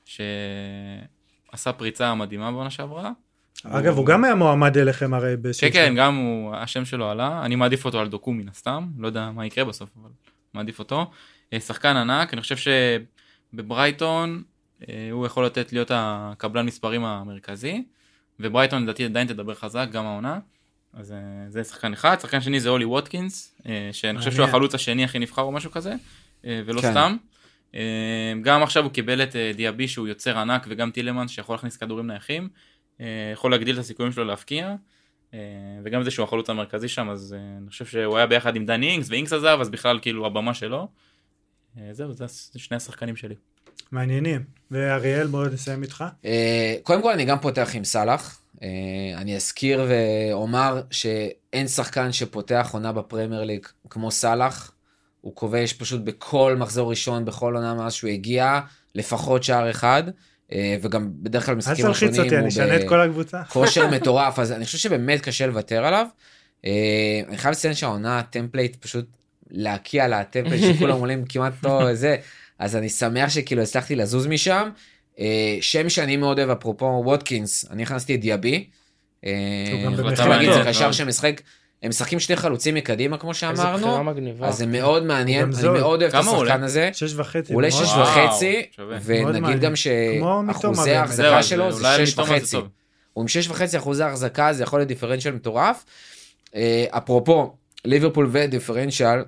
[0.06, 3.12] שעשה פריצה מדהימה בעונה שעברה.
[3.64, 5.72] אגב, הוא גם היה מועמד אליכם הרי בשביל...
[5.72, 9.08] כן, כן, גם הוא, השם שלו עלה, אני מעדיף אותו על דוקו מן הסתם, לא
[9.08, 10.10] יודע מה יקרה בסוף, אבל
[10.54, 11.12] מעדיף אותו.
[11.54, 12.56] אה, שחקן ענק, אני חושב
[13.54, 14.44] שבברייטון
[14.90, 17.84] אה, הוא יכול לתת להיות הקבלן מספרים המרכזי,
[18.40, 20.40] וברייטון לדעתי עדיין תדבר חזק, גם העונה.
[20.94, 21.18] אז אה,
[21.50, 24.46] זה שחקן אחד, שחקן שני זה אולי ווטקינס, אה, שאני חושב שהוא.
[24.46, 25.96] החלוץ השני הכי נבחר או משהו כזה,
[26.44, 26.92] ולא כן.
[26.92, 27.18] סתם.
[28.42, 32.50] גם עכשיו הוא קיבל את דיאבי שהוא יוצר ענק וגם טילמנס שיכול להכניס כדורים נייחים,
[33.34, 34.76] יכול להגדיל את הסיכויים שלו להבקיע.
[35.34, 35.40] אה,
[35.84, 39.10] וגם זה שהוא החלוץ המרכזי שם אז אני חושב שהוא היה ביחד עם דני אינקס
[39.10, 40.88] ואינקס עזב אז בכלל כאילו הבמה שלו.
[41.78, 43.36] אה, זהו זה שני השחקנים שלי.
[43.92, 44.44] מעניינים.
[44.72, 46.04] ואריאל, בואו נסיים איתך.
[46.26, 48.42] אה, קודם כל אני גם פותח עם סאלח.
[48.64, 48.68] אה,
[49.16, 54.72] אני אזכיר ואומר שאין שחקן שפותח עונה בפרמייר ליג כמו סאלח.
[55.22, 58.60] הוא כובש פשוט בכל מחזור ראשון, בכל עונה מאז שהוא הגיע,
[58.96, 60.04] לפחות שער אחד.
[60.82, 63.44] וגם בדרך כלל אל במשחקים תלחיץ האחרונים אותי, אני אשנה את כל הקבוצה.
[63.54, 66.08] כושר מטורף, אז אני חושב שבאמת קשה לוותר עליו.
[67.28, 69.06] אני חייב לציין שהעונה ה template פשוט
[69.54, 72.16] להקיע ל template שכולם עולים כמעט לא זה,
[72.60, 74.70] אז אני שמח שכאילו הצלחתי לזוז משם.
[75.20, 78.68] אה, שם שאני מאוד אוהב אפרופו ווטקינס, אני הכנסתי את דיאבי.
[79.26, 79.32] אה,
[80.30, 80.92] להגיד, זה קשר.
[80.92, 81.42] שמשחק,
[81.84, 83.88] הם משחקים שני חלוצים מקדימה כמו שאמרנו.
[84.48, 85.80] אז זה מאוד מעניין, אני.
[85.80, 86.50] מאוד אוהב את כמה הוא עולה?
[86.52, 86.90] השחקן הזה.
[86.94, 87.54] שש וחצי.
[87.54, 88.62] הוא עולה שש וחצי,
[89.06, 89.60] ונגיד.
[89.60, 90.92] גם שאחוזי.
[90.92, 92.58] ההחזקה שלו זה- שש וחצי.
[93.14, 95.86] הוא עם שש וחצי אחוזי החזקה, זה יכול להיות דיפרנציאל מטורף.
[96.56, 97.54] אה, אפרופו,
[97.86, 99.20] ליברפול ודיפרנציאל,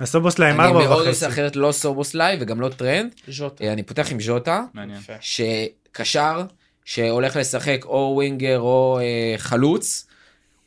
[0.00, 1.08] הסובוס להם אני ארבע מאוד וחצי.
[1.08, 3.14] עושה אחרת לא סובוסליי וגם לא טרנד.
[3.28, 3.64] ז'וטה.
[3.64, 5.00] אה, אני פותח עם ז'וטה, מעניין.
[5.20, 6.42] שקשר,
[6.84, 10.06] שהולך לשחק או winger או אה, חלוץ.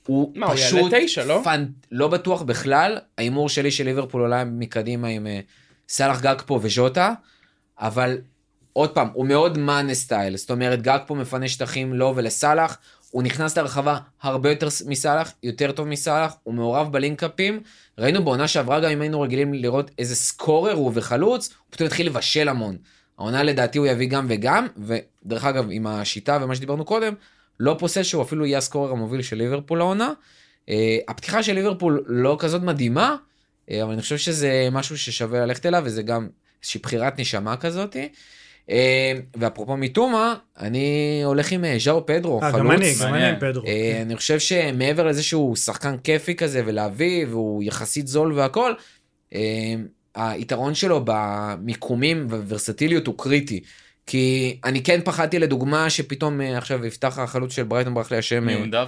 [0.07, 1.41] הוא מה, הוא פשוט יעלה תשע, לא?
[1.43, 1.65] פנ...
[1.91, 2.97] לא בטוח בכלל.
[3.17, 5.39] ההימור שלי של ליברפול עולה מקדימה עם אה,
[5.89, 7.13] סאלח גג פה וז'וטה,
[7.79, 8.17] אבל
[8.73, 12.77] עוד פעם, הוא מאוד מאנה סטייל, זאת אומרת גג פה מפנה שטחים לו ולסאלח,
[13.14, 17.61] הוא נכנס לרחבה הרבה יותר מסאלח, יותר טוב מסאלח, הוא מעורב בלינקאפים.
[17.97, 22.07] ראינו בעונה שעברה גם אם היינו רגילים לראות איזה סקורר הוא וחלוץ, הוא פתאום התחיל
[22.07, 22.78] לבשל המון.
[23.18, 27.14] העונה לדעתי הוא יביא גם וגם, ודרך אגב עם השיטה ומה שדיברנו קודם,
[27.59, 30.14] לא פוסל שהוא אפילו יהיה הסקורר המוביל של ליברפול העונה.
[30.70, 33.16] אה, הפתיחה של ליברפול לא כזאת מדהימה,
[33.72, 36.28] אה, אבל אני חושב שזה משהו ששווה ללכת אליו, וזה גם
[36.61, 38.09] איזושהי בחירת נשמה כזאתי.
[38.70, 42.59] אה, ואפרופו מיטומה, אני הולך עם אה, ז'או פדרו, אה, חלוץ.
[42.59, 43.30] גם אני, גם אני.
[43.30, 43.66] עם פדרו.
[43.68, 48.74] אה, אני חושב שמעבר לזה שהוא שחקן כיפי כזה ולהביא, והוא יחסית זול והכל,
[49.34, 49.39] אה,
[50.16, 53.64] היתרון שלו במיקומים וורסטיליות הוא קריטי.
[54.07, 58.88] כי אני כן פחדתי לדוגמה שפתאום עכשיו יפתח החלוץ של ברייטון ברח לי השם, מיונדב?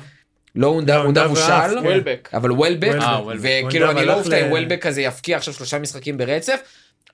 [0.56, 1.86] לא הונדב, לא, הונדב הונדב הוא של, כן.
[1.88, 2.30] וולבק.
[2.34, 2.96] אבל וולבק.
[3.40, 6.60] וכאילו אני לא אופתע אם וולבק כזה יפקיע עכשיו שלושה משחקים ברצף,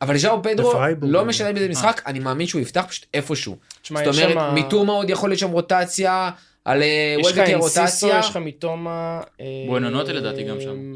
[0.01, 0.73] אבל ז'או פדרו.
[1.01, 3.57] לא משנה באיזה משחק, אני מאמין שהוא יפתח פשוט איפשהו.
[3.83, 6.29] זאת אומרת, מיטומה עוד יכול להיות שם רוטציה,
[6.65, 8.19] על אה, אינסיסו, רוטציה.
[8.19, 9.21] יש לך מתומה.
[9.41, 10.93] אה, בואנונוטה לדעתי גם שם.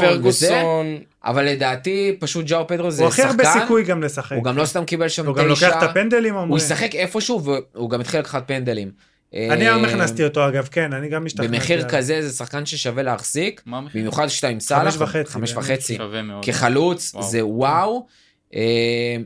[0.00, 0.98] פרגוסון.
[1.24, 4.36] אבל לדעתי פשוט ג'או פדרו זה הוא הכי הרבה שחקן, סיכוי גם לשחק.
[4.36, 6.58] הוא גם לא סתם קיבל שם הוא גם לוקח את תשע, הפנדלים, הוא.
[6.58, 8.90] ישחק איפשהו והוא גם התחיל לקחת פנדלים.
[9.34, 11.52] אני אה, היום הכנסתי אותו אגב, כן, אני גם השתכנעתי.
[11.52, 11.88] במחיר.
[11.88, 13.62] כזה זה שחקן ששווה להחזיק?
[13.94, 15.52] במיוחד שאתה עם סאלח, וחצי, חמש.
[15.54, 15.98] וחצי.
[16.42, 17.14] כחלוץ.
[17.20, 18.06] זה וואו,
[18.54, 19.16] אה,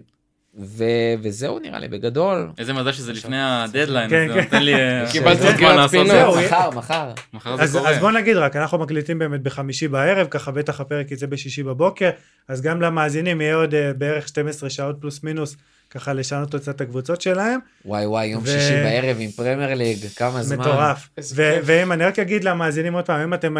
[0.59, 2.51] ו- וזהו נראה לי בגדול.
[2.59, 4.41] איזה מזל שזה לפני הדדליין, כן, זה כן.
[4.41, 4.75] נותן לי...
[4.75, 6.07] אה, קיבלת זמן לעשות.
[6.07, 6.25] זה.
[6.47, 7.13] מחר, מחר.
[7.33, 7.91] מחר זה אז, קורה.
[7.91, 12.11] אז בוא נגיד רק, אנחנו מקליטים באמת בחמישי בערב, ככה בטח הפרק יצא בשישי בבוקר,
[12.49, 15.57] אז גם למאזינים יהיה עוד אה, בערך 12 שעות פלוס מינוס,
[15.95, 17.61] ככה לשנות קצת את הקבוצות שלהם.
[17.85, 20.61] וואי וואי, יום ו- שישי בערב עם פרמייר ליג, כמה זמן.
[20.61, 21.09] מטורף.
[21.37, 23.57] ואם אני רק אגיד למאזינים עוד פעם, אם אתם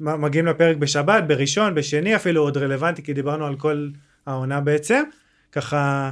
[0.00, 3.88] מ- מגיעים לפרק בשבת, בראשון, בשני אפילו עוד רלוונטי, כי דיברנו על כל
[4.26, 5.02] העונה בעצם,
[5.52, 6.10] ככה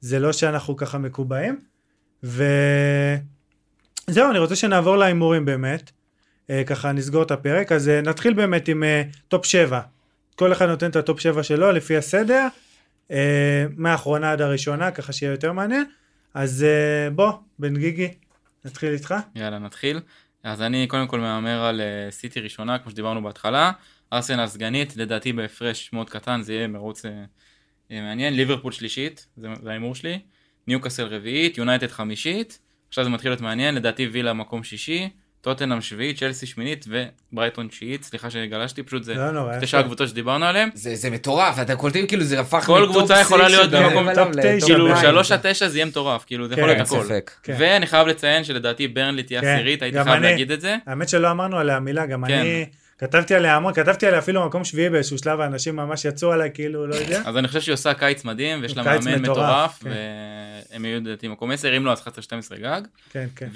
[0.00, 1.58] זה לא שאנחנו ככה מקובעים.
[2.22, 2.40] וזהו,
[4.30, 5.90] אני רוצה שנעבור להימורים באמת,
[6.50, 9.80] אה, ככה נסגור את הפרק, אז אה, נתחיל באמת עם אה, top 7.
[10.36, 12.46] כל אחד נותן את ה top 7 שלו לפי הסדר,
[13.10, 15.84] אה, מהאחרונה עד הראשונה, ככה שיהיה יותר מעניין.
[16.34, 18.08] אז אה, בוא, בן גיגי,
[18.64, 19.14] נתחיל איתך.
[19.34, 20.00] יאללה, נתחיל.
[20.42, 23.72] אז אני קודם כל מהמר על אה, סיטי ראשונה, כמו שדיברנו בהתחלה.
[24.12, 27.10] ארסנל סגנית, לדעתי בהפרש מאוד קטן, זה יהיה מרוץ אה,
[27.90, 28.34] אה, מעניין.
[28.34, 30.18] ליברפול שלישית, זה זה ההימור שלי.
[30.66, 32.58] ניוקאסל רביעית, יונייטד חמישית.
[32.88, 35.08] עכשיו זה מתחיל להיות מעניין, לדעתי וילה מקום שישי.
[35.44, 36.86] טוטנאם שביעית, צ'לסי שמינית
[37.32, 39.78] וברייטון תשיעית, סליחה שגלשתי, פשוט זה לא נורא, תשע.
[39.78, 40.68] הקבוצות שדיברנו עליהן.
[40.74, 44.66] זה זה מטורף, אתם קולטים כאילו זה הפך כל קבוצה יכולה להיות במקום top תשע.
[44.66, 44.96] כאילו.
[44.96, 47.14] שלוש עד תשע זה יהיה מטורף, כאילו זה יכול כן, להיות אין הכל.
[47.42, 47.56] כן.
[47.58, 50.22] ואני חייב לציין שלדעתי ברנלי תהיה כן, עשירית, הייתי חייב.
[50.22, 50.76] להגיד את זה.
[50.86, 52.34] האמת שלא אמרנו עליה מילה, גם כן.
[52.34, 52.66] אני
[52.98, 56.86] כתבתי עליה המון, כתבתי עליה אפילו מקום שביעי באיזשהו שלב, האנשים ממש יצאו עליי כאילו,
[56.86, 57.22] לא יודע.
[57.24, 59.90] אז אני חושב שהיא עושה קיץ מדהים, ויש לה מאמן מטורף, כן.
[60.70, 62.80] והם יהיו לדעתי מקום 10, אם לא אז 11-12 גג,
[63.10, 63.48] כן, כן.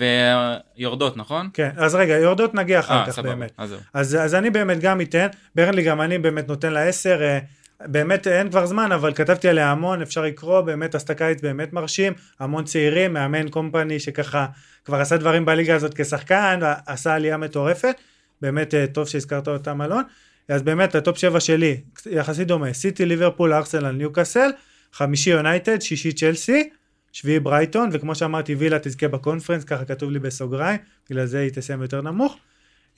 [0.77, 1.49] ויורדות, נכון?
[1.55, 3.53] כן, אז רגע, יורדות נגיע אחר אה, כך סבבה, באמת.
[3.59, 3.79] אז זהו.
[3.95, 7.39] אז, אז אני באמת גם אתן, ברנלי גם אני באמת נותן לה עשר, אה,
[7.87, 12.13] באמת אין כבר זמן, אבל כתבתי עליה המון, אפשר לקרוא, באמת עשתה קיץ באמת מרשים,
[12.41, 14.47] המון צעירים, מאמן קומפני שככה
[14.85, 17.95] כבר עשה דברים בליגה הזאת כשחקן, עשה עלייה מטורפת,
[18.43, 20.03] באמת אה, טוב שהזכרת אותם אלון.
[20.49, 24.51] אז באמת ה top 7 שלי, יחסית דומה, סיטי, ליברפול, ארסנל, ניוקאסל,
[24.93, 26.69] חמישי יונייטד, שישי צ'לסי,
[27.13, 30.79] שביעי ברייטון, וכמו שאמרתי וילה תזכה בקונפרנס, ככה כתוב לי בסוגריים,
[31.11, 32.37] בגלל זה היא תסיים יותר נמוך.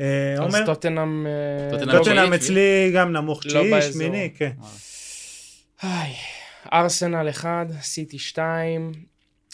[0.01, 0.67] אה, אז עומר?
[0.67, 1.27] טוטנאם...
[1.27, 3.93] אה, לא- טוטנאם תשיעית, אצלי גם נמוך, לא תשיעי.
[3.93, 4.51] שמיני, כן.
[6.73, 8.93] ארסנל 1, סיטי 2.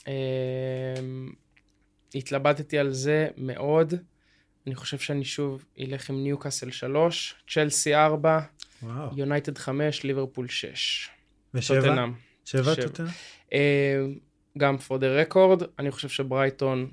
[0.09, 0.15] אה,
[2.15, 3.95] התלבטתי על זה מאוד.
[4.67, 8.41] אני חושב שאני שוב אלך עם ניוקאסל 3, צ'לסי 4,
[8.83, 9.09] וואו.
[9.17, 11.11] יונייטד 5, ליברפול 6.
[11.55, 11.81] ושבע?
[11.81, 12.13] טוטנאם.
[12.45, 12.75] שבע.
[12.75, 13.09] טוטנאם?
[13.53, 14.07] אה,
[14.59, 16.91] גם for the record, אני חושב שברייטון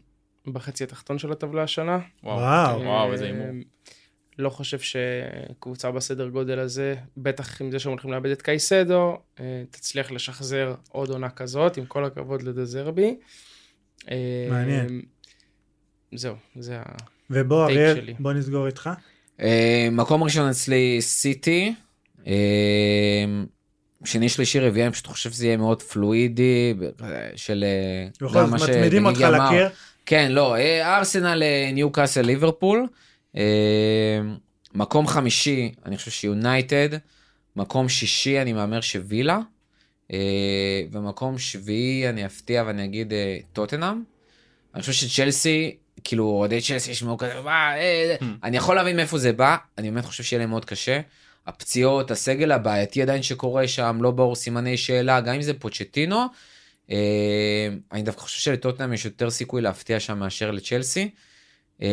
[0.48, 2.00] בחצי התחתון של הטבלה השנה.
[2.24, 2.82] וואו, וואו.
[2.82, 3.45] וואו, איזה הימור.
[3.45, 3.52] אה,
[4.40, 9.64] לא חושב שקבוצה בסדר גודל הזה, בטח עם זה שהם הולכים לאבד את קייסדו, אה,
[9.72, 13.16] תצליח לשחזר עוד עונה כזאת, עם כל הכבוד לדזרבי.
[14.12, 15.02] אה, מעניין.
[16.16, 17.12] זהו, זה ה...
[17.30, 18.14] ובוא, אריאל.
[18.20, 18.90] בוא נסגור איתך.
[19.41, 21.74] אה, מקום ראשון אצלי סיטי.
[22.28, 22.34] אה,
[24.06, 26.74] שני שלישי רביעי אני פשוט חושב שזה יהיה מאוד פלואידי
[27.04, 27.66] אה, של
[28.22, 29.48] בכל גם מה זאת מצמידים אותך אמר.
[29.48, 29.70] לקיר.
[30.06, 32.88] כן לא ארסנל אה, ניוקאסל ליברפול.
[34.74, 36.90] מקום חמישי אני חושב שיונייטד.
[37.56, 39.40] מקום שישי אני מהמר שווילה.
[40.91, 43.14] ומקום שביעי אני אפתיע ואני אגיד
[43.54, 44.04] טוטנאם.
[44.74, 48.25] אני חושב שצ'לסי כאילו אוהדי צ'לסי ישמעו כזה "מה, אה, Hmm.
[48.43, 50.99] אני יכול להבין מאיפה זה בא אני באמת חושב שיהיה להם מאוד קשה.
[51.47, 56.25] הפציעות הסגל הבעייתי עדיין שקורה שם לא ברור סימני שאלה גם אם זה פוצ'טינו.
[56.91, 56.97] אה,
[57.91, 61.09] אני דווקא חושב שלטוטנאם יש יותר סיכוי להפתיע שם מאשר לצ'לסי.
[61.81, 61.88] אה,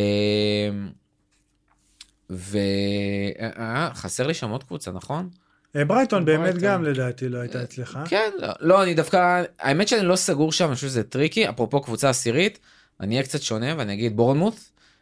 [2.30, 5.28] וחסר לי שם עוד קבוצה נכון?
[5.76, 6.62] אה, ברייטון באמת ברייטון.
[6.62, 7.98] גם לדעתי לא הייתה אצלך.
[8.08, 11.80] כן, לא, לא, אני דווקא, האמת שאני לא סגור שם, אני חושב שזה טריקי, אפרופו
[11.80, 12.58] קבוצה עשירית,
[13.00, 14.54] אני אהיה קצת שונה ואני אגיד בורנמוט,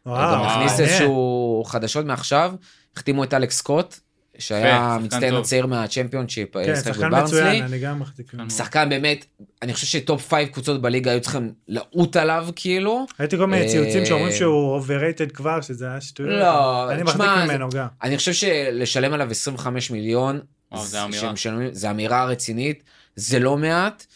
[0.07, 0.81] וואו, גם נכניס.
[0.81, 2.53] איזשהו חדשות מעכשיו,
[2.97, 3.99] החתימו את אלכס סקוט,
[4.39, 5.35] שהיה מצטיין.
[5.35, 7.23] הצעיר מהצ'מפיונשיפ, כן, שחק שחקן.
[7.23, 8.33] מצוין, אני גם מחזיק.
[8.49, 9.25] שחקן באמת,
[9.63, 13.07] אני חושב ש top five קבוצות בליגה היו צריכים לעוט עליו כאילו.
[13.21, 16.33] ראיתי כל מיני ציוצים אה, שאומרים שהוא overrated כבר, שזה היה שטויות.
[16.41, 17.87] לא, אני מחזיק ממנו גם.
[18.03, 20.41] אני חושב שלשלם עליו 25 מיליון,
[20.83, 21.21] זה אמירה.
[21.31, 22.83] שמשלמים- זה אמירה רצינית,
[23.17, 24.07] זה לא מעט,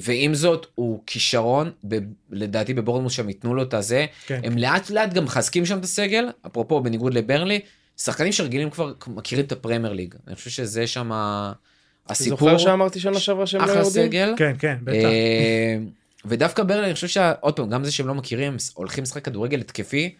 [0.00, 1.98] ועם זאת הוא כישרון, ב-
[2.30, 4.40] לדעתי בבורנמוס שם ייתנו לו את הזה, כן.
[4.44, 7.60] הם לאט לאט גם מחזקים שם את הסגל, אפרופו בניגוד לברנלי,
[7.96, 11.10] שחקנים שרגילים כבר מכירים את הפרמייר ליג, אני חושב שזה שם
[12.08, 14.06] הסיפור, זוכר שאמרתי שנה שעברה שהם לא אחלה יורדים?
[14.06, 14.94] סגל, כן, כן, בטח.
[14.94, 15.78] אה,
[16.24, 19.60] ודווקא ברנלי, אני חושב שעוד פעם, גם זה שהם לא מכירים, הם הולכים לשחק כדורגל
[19.60, 20.14] התקפי,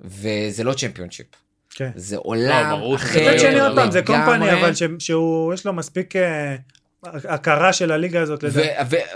[0.00, 1.26] וזה לא צ'מפיונשיפ.
[1.70, 1.90] כן.
[1.94, 2.94] זה עולם ברור.
[2.96, 4.02] אחר מצד שני עוד פעם זה.
[4.02, 6.56] קומפני אבל שהוא יש לו מספיק אה,
[7.04, 8.68] הכרה של הליגה הזאת לדעתי.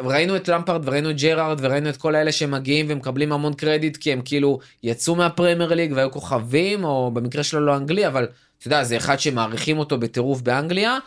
[0.04, 4.12] וראינו את למפרד וראינו את ג'רארד וראינו את כל האלה שמגיעים ומקבלים המון קרדיט כי
[4.12, 8.24] הם כאילו יצאו מהפרמייר ליג והיו כוכבים או במקרה שלו לא אנגלי אבל
[8.58, 10.98] אתה יודע זה אחד שמעריכים אותו בטירוף באנגליה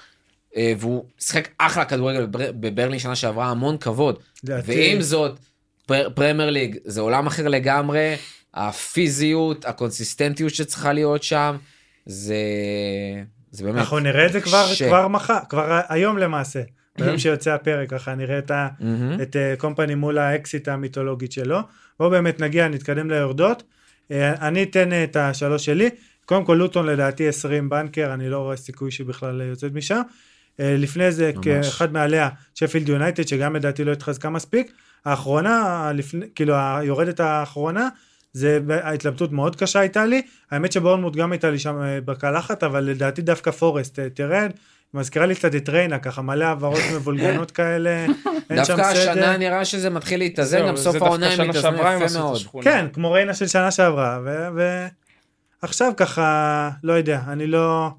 [0.57, 5.39] אה, והוא שיחק אחלה כדורגל בבר- בברנלי שנה שעברה המון כבוד לדעתי- ועם זאת
[5.85, 8.15] פר- פרמייר ליג זה עולם אחר לגמרי
[8.53, 11.55] הפיזיות הקונסיסטנטיות שצריכה להיות שם
[12.05, 12.35] זה
[13.51, 16.61] זה באמת אנחנו נראה את זה כבר ש- כבר מחר, כבר היום למעשה.
[16.99, 18.67] ביום שיוצא הפרק ככה נראה את ה...
[18.79, 19.21] מהמם.
[19.21, 21.59] את אה, קומפני מול האקסית המיתולוגית שלו.
[21.99, 23.63] בואו באמת נגיע, נתקדם ליורדות.
[24.11, 25.89] אה, אני אתן אה, את השלוש שלי.
[26.25, 30.01] קודם כל לוטון לדעתי 20 בנקר, אני לא רואה סיכוי שהיא בכלל יוצאת משם.
[30.59, 31.45] אה, לפני זה ממש.
[31.45, 34.71] כאחד מעליה שפילד יונייטד שגם לדעתי לא התחזקה מספיק.
[35.05, 37.89] האחרונה, לפני, כאילו היורדת האחרונה,
[38.33, 40.21] זה ההתלבטות מאוד קשה הייתה לי.
[40.51, 44.51] האמת שבורנמוט גם הייתה לי שם אה, בקלחת, אבל לדעתי דווקא פורסט אה, תרד.
[44.93, 48.05] מזכירה לי קצת את ריינה, ככה מלא העברות מבולגנות כאלה,
[48.49, 49.11] אין שם דווקא סדר.
[49.11, 51.71] השנה נראה שזה מתחיל להתאזן, גם סוף דווקא העונה הם הם יפה
[52.19, 52.41] מאוד.
[52.61, 54.19] כן, כמו ריינה של שנה שעברה,
[55.61, 57.89] ועכשיו ככה, לא יודע, אני לא,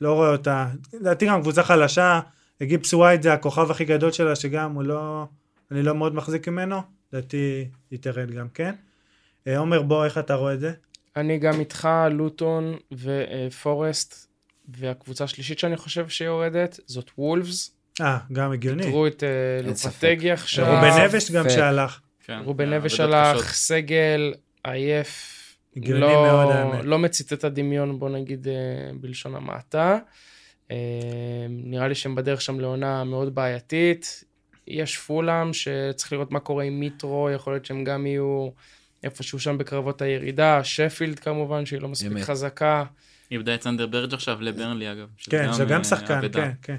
[0.00, 0.66] לא רואה אותה.
[0.92, 2.20] לדעתי גם קבוצה חלשה,
[2.62, 5.26] גיפס ווייד זה הכוכב הכי גדול שלה, שגם הוא לא,
[5.70, 6.80] אני לא מאוד מחזיק ממנו,
[7.12, 8.74] לדעתי היא תרד גם כן.
[9.48, 10.72] אה, עומר, בוא, איך אתה רואה את זה?
[11.16, 14.26] אני גם איתך, לוטון ופורסט,
[14.68, 17.70] והקבוצה השלישית שאני חושב שיורדת זאת וולפס.
[18.00, 18.82] אה, גם הגיוני.
[18.82, 19.68] תראו את אה.
[19.68, 20.74] לופטגי עכשיו.
[20.74, 21.48] רובן נבש גם.
[21.48, 22.00] שהלך.
[22.26, 23.54] כן, רובן אה, נבש הלך.
[23.54, 24.34] סגל,
[24.64, 25.40] עייף.
[25.76, 26.84] הגיוני לא, מאוד, האמת.
[26.84, 28.54] לא מצית את הדמיון, בוא נגיד, אה,
[29.00, 29.98] בלשון המעטה.
[30.70, 30.76] אה,
[31.48, 34.24] נראה לי שהם בדרך שם לעונה מאוד בעייתית.
[34.66, 38.48] יש פולאם, שצריך לראות מה קורה עם מיטרו, יכול להיות שהם גם יהיו
[39.04, 40.64] איפשהו שם בקרבות הירידה.
[40.64, 42.22] שפילד כמובן, שהיא לא מספיק אמת.
[42.22, 42.84] חזקה.
[43.30, 45.06] איבדה את סנדר ברג' עכשיו לברנלי אגב.
[45.30, 46.20] כן, זה גם אה, שחקן.
[46.32, 46.76] כן, כן.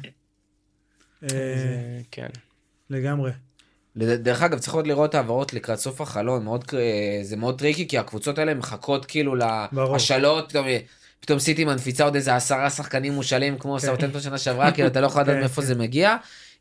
[1.23, 2.27] אה, אה, כן.
[2.89, 3.31] לגמרי.
[3.97, 6.77] דרך אגב, צריך עוד לראות העברות לקראת סוף החלון, מאוד, קר-
[7.21, 9.35] זה מאוד טריקי, כי הקבוצות האלה מחכות כאילו.
[9.71, 10.65] להשאלות, פתאום,
[11.19, 15.05] פתאום סיטי מנפיצה עוד איזה עשרה שחקנים מושאלים, כמו סאות'המפטון שנה שעברה, כאילו אתה לא
[15.05, 15.67] יכול לדעת כן, מאיפה כן.
[15.67, 16.15] זה מגיע.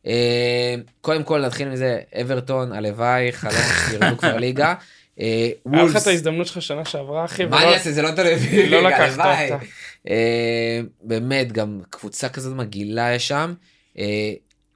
[0.07, 3.55] אה, קודם כל נתחיל מזה, אברטון, הלוואי, חלום
[3.91, 4.75] שירדו כבר ליגה.
[5.21, 8.69] אה, היה לך את ההזדמנות שלך שנה שעברה, אחי, מה אני אעשה, זה לא תלוי
[8.69, 9.19] לא לקחת.
[9.19, 9.65] אותה.
[10.09, 13.55] אה, באמת, גם קבוצה כזאת מגעילה יש שם.
[13.99, 14.33] אה,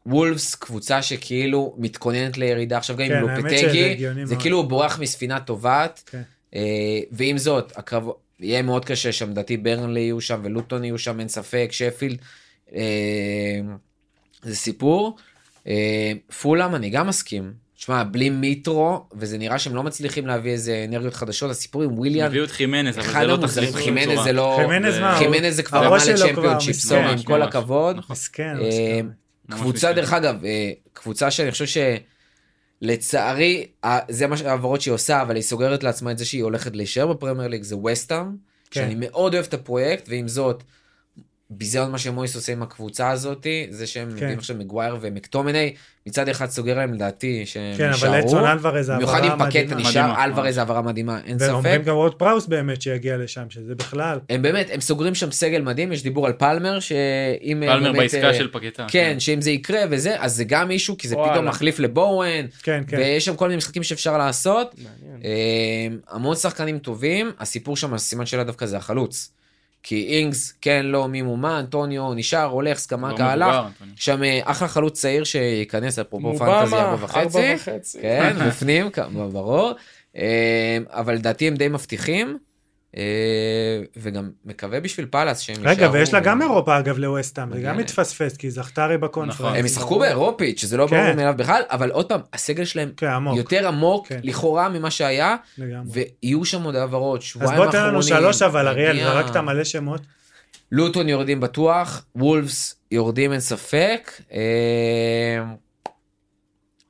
[0.07, 4.37] וולפס קבוצה שכאילו מתכוננת לירידה עכשיו גם כן, עם שזה לופטגי, זה.
[4.37, 6.23] כאילו הוא בורח מספינה טובעת, כן.
[7.13, 8.09] ועם זאת, הקרב...
[8.41, 12.19] יהיה מאוד קשה שם, לדעתי ברנלי יהיו שם ולוטון יהיו שם, אין ספק, שפילד,
[14.43, 15.17] זה סיפור.
[16.43, 17.68] פולאם, אני גם מסכים.
[17.81, 22.27] שמע, בלי מיטרו, וזה נראה שהם לא מצליחים להביא איזה אנרגיות חדשות, הסיפור עם וויליאן,
[22.27, 24.25] הביאו את חימנז, אבל זה לא המוזרים, תחליף חימנז בצורה.
[24.25, 24.59] זה לא...
[24.61, 26.89] חימנז מה, חימנז זה כבר לצ'מפיונשיפ, מסכן.
[26.89, 27.43] סורי, עם כל.
[27.43, 27.97] הכבוד.
[28.11, 29.07] מסכן, אה, מסכן.
[29.51, 29.93] קבוצה.
[29.93, 31.83] דרך אגב, אה, קבוצה שאני חושב
[32.83, 33.67] שלצערי,
[34.09, 37.49] זה מה העברות שהיא עושה, אבל היא סוגרת לעצמה את זה שהיא הולכת להישאר בפרמייר
[37.49, 38.27] ליג, זה ווסטהאם,
[38.71, 38.81] כן.
[38.81, 40.63] שאני מאוד אוהב את הפרויקט, ועם זאת,
[41.51, 44.15] ביזיון מה שמויס עושה עם הקבוצה הזאת, זה שהם כן.
[44.15, 45.75] מביאים עכשיו מגווייר ומקטומני,
[46.07, 49.39] מצד אחד סוגר להם לדעתי שהם כן, אבל יישארו, אדסון אלוורז זה במיוחד העברה עם
[49.39, 49.81] מדהימה.
[49.81, 50.55] נשאר, מדהימה, אלוורז ממש.
[50.55, 51.49] זה העברה מדהימה, אין ספק.
[51.51, 54.19] ואומרים גם וורד פראוס באמת שיגיע לשם, שזה בכלל.
[54.31, 57.63] הם באמת, הם סוגרים שם סגל מדהים, יש דיבור על פלמר, שאם...
[57.63, 58.87] אה, פלמר באמת, בעסקה אה, של פקטה.
[58.89, 61.33] כן, שאם זה יקרה וזה, אז זה גם מישהו, כי זה וואלה.
[61.33, 62.97] פתאום מחליף לבואן, כן, כן.
[62.97, 64.75] ויש שם כל מיני משחקים שאפשר לעשות.
[64.79, 65.21] מעניין.
[65.25, 69.38] אה, המון שחקנים טובים, הסיפור שם, הסימן שאלה דווקא זה החלוץ.
[69.83, 73.67] כי אינגס, כן, לא, מי מומה, אנטוניו נשאר, הולך, סקמקה לא הלך.
[73.97, 77.19] שם אה, אחלה חלוץ צעיר שייכנס, אפרופו פנטזי ארבע וחצי.
[77.19, 77.99] ארבע וחצי.
[78.03, 78.91] כן, בפנים,
[79.33, 79.73] ברור.
[80.17, 82.39] אה, אבל לדעתי הם די מבטיחים.
[82.97, 83.03] אה,
[83.97, 85.93] וגם מקווה בשביל פאלאס שהם רגע, יישארו.
[85.93, 87.79] ויש לה גם אירופה אגב לווסטאם, זה גם להם.
[87.79, 89.59] מתפספס, כי היא זכתה הרי בקונפרנס.
[89.59, 91.03] הם ישחקו באירופית, שזה לא כן.
[91.03, 93.07] ברור מאליו בכלל, אבל עוד פעם, הסגל שלהם כן.
[93.37, 94.21] יותר עמוק כן.
[94.23, 95.37] לכאורה ממה שהיה.
[95.87, 97.87] ויהיו שם עוד העברות, אז שבועיים בוא האחרונים.
[97.87, 100.01] תן לנו שלוש אבל, אריאל, זרקת מלא שמות.
[100.73, 104.11] לוטון יורדים בטוח, וולפס יורדים אין ספק.
[104.33, 105.45] אה,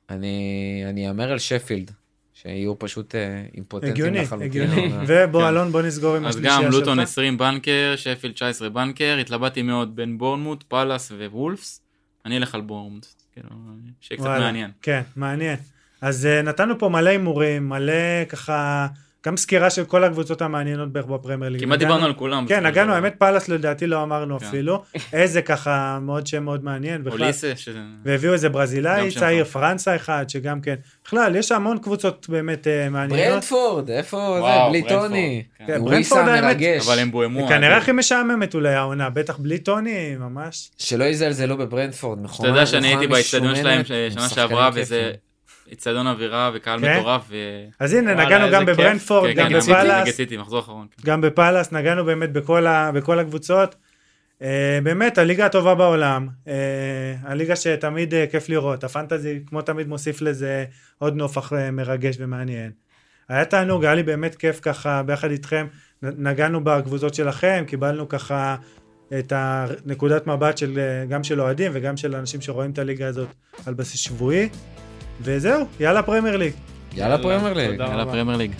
[0.09, 1.91] אני אני אאמר על שפילד,
[2.41, 4.47] שיהיו פשוט אה, אימפוטנטים הגיוני, לחלוטין.
[4.47, 4.93] הגיוני.
[4.93, 5.47] אה, ובוא כן.
[5.47, 6.73] אלון, בוא נסגור עם אז השלישייה גם שלך.
[6.73, 11.81] לוטון 20 בנקר, שפילד 19 בנקר, התלבטתי מאוד בין בורנמוט, פאלאס ווולפס.
[12.25, 13.49] אני אלך על בורנמוט, כאילו,
[14.01, 14.71] שיהיה קצת מעניין.
[14.81, 15.57] כן, מעניין.
[16.01, 18.87] אז אה, נתנו פה מלא הימורים, מלא ככה,
[19.25, 21.61] גם סקירה של כל הקבוצות המעניינות בערך בפרמייר ליג.
[21.61, 22.45] כמעט דיברנו על כולם.
[22.47, 22.93] כן, נגענו.
[22.93, 24.45] האמת פאלאס לדעתי לא אמרנו כן.
[24.45, 24.83] אפילו.
[25.13, 27.21] איזה ככה מאוד שם מאוד מעניין בכלל.
[27.21, 27.53] אוליסה.
[28.05, 29.45] והביאו איזה ברזילאי צעיר.
[29.45, 30.75] פראנסה אחד, שגם כן.
[31.05, 33.29] בכלל, יש המון קבוצות באמת אה, מעניינות.
[33.29, 34.69] ברנטפורד, איפה זה?
[34.69, 35.43] בלי טוני.
[35.57, 35.65] כן.
[35.67, 36.87] כן, ברנטפורד האמת, מרגש.
[36.87, 37.47] אבל הם מבואמו.
[37.47, 40.71] כנראה הכי משעממת אולי העונה, בטח בלי טוני, ממש.
[40.77, 45.11] שלא יזלזלו בברנטפורד, אתה מכונה יודע שאני הייתי באצטדיון שלהם משומנת, שנה שעברה, וזה.
[45.73, 46.99] אצטדיון אווירה וקהל כן?
[46.99, 47.21] מטורף.
[47.29, 47.35] ו-
[47.79, 48.77] אז הנה, נגענו גם כיף.
[48.77, 50.17] בברנדפורד, כן, גם כן, סיטי, בפאלאס.
[50.17, 51.03] כן.
[51.05, 53.75] גם בפאלאס, נגענו באמת בכל, ה, בכל הקבוצות.
[54.39, 54.41] Uh,
[54.83, 56.49] באמת, הליגה הטובה בעולם, uh,
[57.23, 60.65] הליגה שתמיד uh, כיף לראות, הפנטזי כמו תמיד מוסיף לזה
[60.97, 62.71] עוד נופח uh, מרגש ומעניין.
[63.29, 65.67] היה תענוג, היה לי באמת כיף ככה ביחד איתכם,
[66.03, 68.55] נגענו בקבוצות שלכם, קיבלנו ככה
[69.19, 73.29] את הנקודת מבט של, אה, גם של אוהדים וגם של אנשים שרואים את הליגה הזאת
[73.65, 74.49] על בסיס שבועי,
[75.21, 76.53] וזהו, יאללה פרמייר ליג.
[76.95, 77.79] יאללה פרמייר ליג.
[77.79, 78.05] יאללה.
[78.05, 78.51] פרמייר ליג.